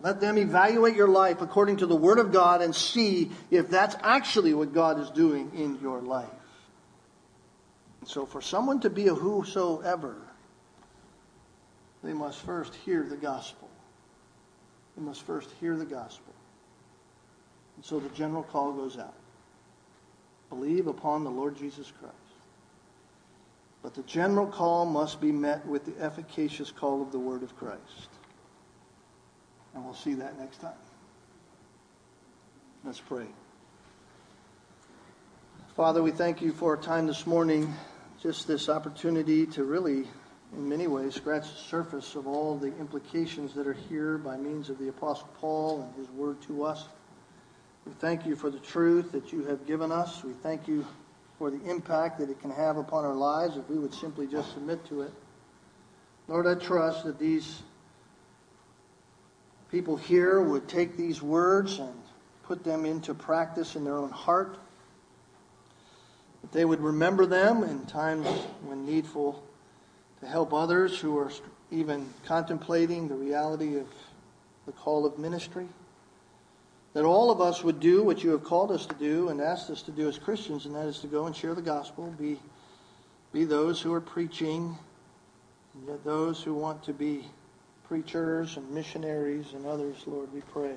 Let 0.03 0.21
them 0.21 0.37
evaluate 0.37 0.95
your 0.95 1.09
life 1.09 1.41
according 1.41 1.79
to 1.79 1.87
the 1.87 1.97
Word 1.97 2.19
of 2.19 2.33
God 2.33 2.61
and 2.61 2.75
see 2.75 3.31
if 3.51 3.71
that's 3.71 3.97
actually 4.03 4.53
what 4.53 4.75
God 4.75 5.01
is 5.01 5.11
doing 5.11 5.51
in 5.55 5.79
your 5.81 6.01
life. 6.01 6.29
So, 8.05 8.27
for 8.27 8.41
someone 8.41 8.81
to 8.81 8.91
be 8.91 9.09
a 9.09 9.14
whosoever, 9.14 10.17
they 12.05 12.12
must 12.12 12.41
first 12.43 12.75
hear 12.75 13.03
the 13.03 13.17
gospel. 13.17 13.69
They 14.97 15.03
must 15.03 15.23
first 15.23 15.51
hear 15.61 15.77
the 15.77 15.85
gospel. 15.85 16.35
And 17.77 17.85
so 17.85 17.99
the 17.99 18.09
general 18.11 18.43
call 18.43 18.73
goes 18.73 18.99
out 18.99 19.14
believe 20.49 20.86
upon 20.86 21.24
the 21.24 21.30
Lord 21.30 21.57
Jesus 21.57 21.92
Christ. 22.01 22.14
But 23.82 23.94
the 23.94 24.03
general 24.03 24.47
call 24.47 24.84
must 24.84 25.20
be 25.20 25.32
met 25.32 25.64
with 25.66 25.84
the 25.84 26.03
efficacious 26.03 26.72
call 26.72 27.03
of 27.03 27.12
the 27.12 27.18
Word 27.18 27.42
of 27.42 27.57
Christ. 27.57 28.09
And 29.74 29.84
we'll 29.84 29.94
see 29.94 30.14
that 30.14 30.38
next 30.38 30.61
time. 30.61 30.72
Let's 32.84 33.01
pray. 33.01 33.26
Father, 35.76 36.03
we 36.03 36.11
thank 36.11 36.40
you 36.40 36.53
for 36.53 36.76
our 36.76 36.82
time 36.82 37.07
this 37.07 37.26
morning 37.26 37.74
just 38.22 38.49
this 38.49 38.68
opportunity 38.68 39.47
to 39.47 39.64
really, 39.64 40.07
in 40.53 40.68
many 40.68 40.86
ways, 40.86 41.14
scratch 41.14 41.42
the 41.42 41.59
surface 41.68 42.14
of 42.14 42.26
all 42.26 42.57
the 42.57 42.74
implications 42.78 43.55
that 43.55 43.66
are 43.66 43.74
here 43.74 44.18
by 44.18 44.36
means 44.36 44.70
of 44.70 44.78
the 44.78 44.88
Apostle 44.88 45.28
Paul 45.38 45.82
and 45.82 45.94
his 45.94 46.11
word 46.14 46.40
to 46.42 46.64
us. 46.64 46.88
We 47.87 47.93
thank 48.01 48.26
you 48.26 48.34
for 48.34 48.51
the 48.51 48.59
truth 48.59 49.12
that 49.12 49.32
you 49.32 49.45
have 49.45 49.64
given 49.66 49.93
us. 49.93 50.24
We 50.24 50.32
thank 50.43 50.66
you 50.66 50.84
for 51.39 51.51
the 51.51 51.70
impact 51.70 52.18
that 52.18 52.28
it 52.28 52.41
can 52.41 52.51
have 52.51 52.76
upon 52.76 53.05
our 53.05 53.14
lives 53.14 53.57
if 53.57 53.68
we 53.70 53.78
would 53.78 53.95
simply 53.95 54.26
just 54.26 54.53
submit 54.53 54.84
to 54.87 55.03
it. 55.03 55.12
Lord, 56.26 56.47
I 56.47 56.57
trust 56.57 57.05
that 57.05 57.18
these 57.18 57.62
people 59.70 59.97
here 59.97 60.41
would 60.41 60.66
take 60.66 60.97
these 60.97 61.22
words 61.22 61.78
and 61.78 61.95
put 62.43 62.64
them 62.64 62.84
into 62.84 63.14
practice 63.14 63.76
in 63.76 63.84
their 63.84 63.97
own 63.97 64.11
heart 64.11 64.59
that 66.43 66.53
they 66.53 66.64
would 66.64 66.80
remember 66.80 67.26
them 67.26 67.62
in 67.62 67.84
times 67.87 68.26
when 68.64 68.84
needful 68.84 69.43
to 70.20 70.26
help 70.26 70.53
others 70.53 70.99
who 70.99 71.18
are 71.18 71.30
even 71.70 72.09
contemplating 72.24 73.09
the 73.09 73.14
reality 73.14 73.76
of 73.76 73.87
the 74.64 74.72
call 74.72 75.05
of 75.07 75.18
ministry. 75.18 75.68
That 76.97 77.05
all 77.05 77.30
of 77.30 77.42
us 77.42 77.62
would 77.62 77.78
do 77.78 78.03
what 78.03 78.24
you 78.24 78.30
have 78.30 78.42
called 78.42 78.72
us 78.72 78.86
to 78.86 78.94
do 78.94 79.28
and 79.28 79.38
asked 79.38 79.68
us 79.68 79.82
to 79.82 79.90
do 79.90 80.09
as 80.09 80.18
Christians, 80.18 80.64
and 80.64 80.74
that 80.74 80.86
is 80.86 80.99
to 81.01 81.07
go 81.07 81.26
and 81.26 81.36
share 81.36 81.55
the 81.55 81.61
gospel, 81.61 82.07
be, 82.18 82.40
be 83.34 83.44
those 83.44 83.82
who 83.82 83.92
are 83.92 84.01
preaching, 84.01 84.78
and 85.74 85.88
yet 85.88 86.03
those 86.05 86.42
who 86.42 86.55
want 86.55 86.82
to 86.84 86.94
be 86.94 87.28
preachers 87.86 88.57
and 88.57 88.70
missionaries 88.70 89.53
and 89.53 89.66
others, 89.66 89.97
Lord, 90.07 90.32
we 90.32 90.40
pray. 90.40 90.72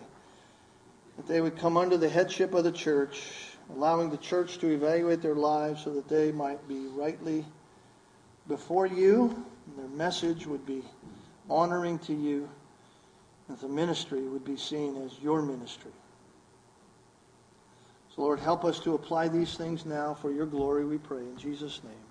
That 1.16 1.26
they 1.26 1.40
would 1.40 1.58
come 1.58 1.78
under 1.78 1.96
the 1.96 2.10
headship 2.10 2.54
of 2.54 2.66
the 2.66 2.72
church 2.74 3.56
allowing 3.74 4.10
the 4.10 4.18
church 4.18 4.58
to 4.58 4.68
evaluate 4.74 5.22
their 5.22 5.36
lives 5.36 5.86
so 5.86 5.94
that 5.94 6.10
they 6.10 6.34
might 6.34 6.68
be 6.68 6.88
rightly 6.88 7.46
before 8.50 8.88
you, 8.88 9.46
and 9.68 9.78
their 9.78 9.98
message 9.98 10.46
would 10.46 10.66
be 10.66 10.84
honoring 11.50 11.98
to 12.00 12.14
you, 12.14 12.50
and 13.48 13.58
the 13.60 13.70
ministry 13.70 14.24
would 14.24 14.44
be 14.44 14.58
seen 14.58 14.98
as 14.98 15.18
your 15.22 15.42
ministry. 15.42 15.92
Lord, 18.20 18.42
help 18.42 18.66
us 18.66 18.82
to 18.82 18.96
apply 18.96 19.30
these 19.30 19.56
things 19.56 19.86
now 19.86 20.14
for 20.14 20.30
your 20.30 20.46
glory, 20.46 20.84
we 20.84 20.98
pray. 20.98 21.22
In 21.22 21.38
Jesus' 21.38 21.80
name. 21.86 22.09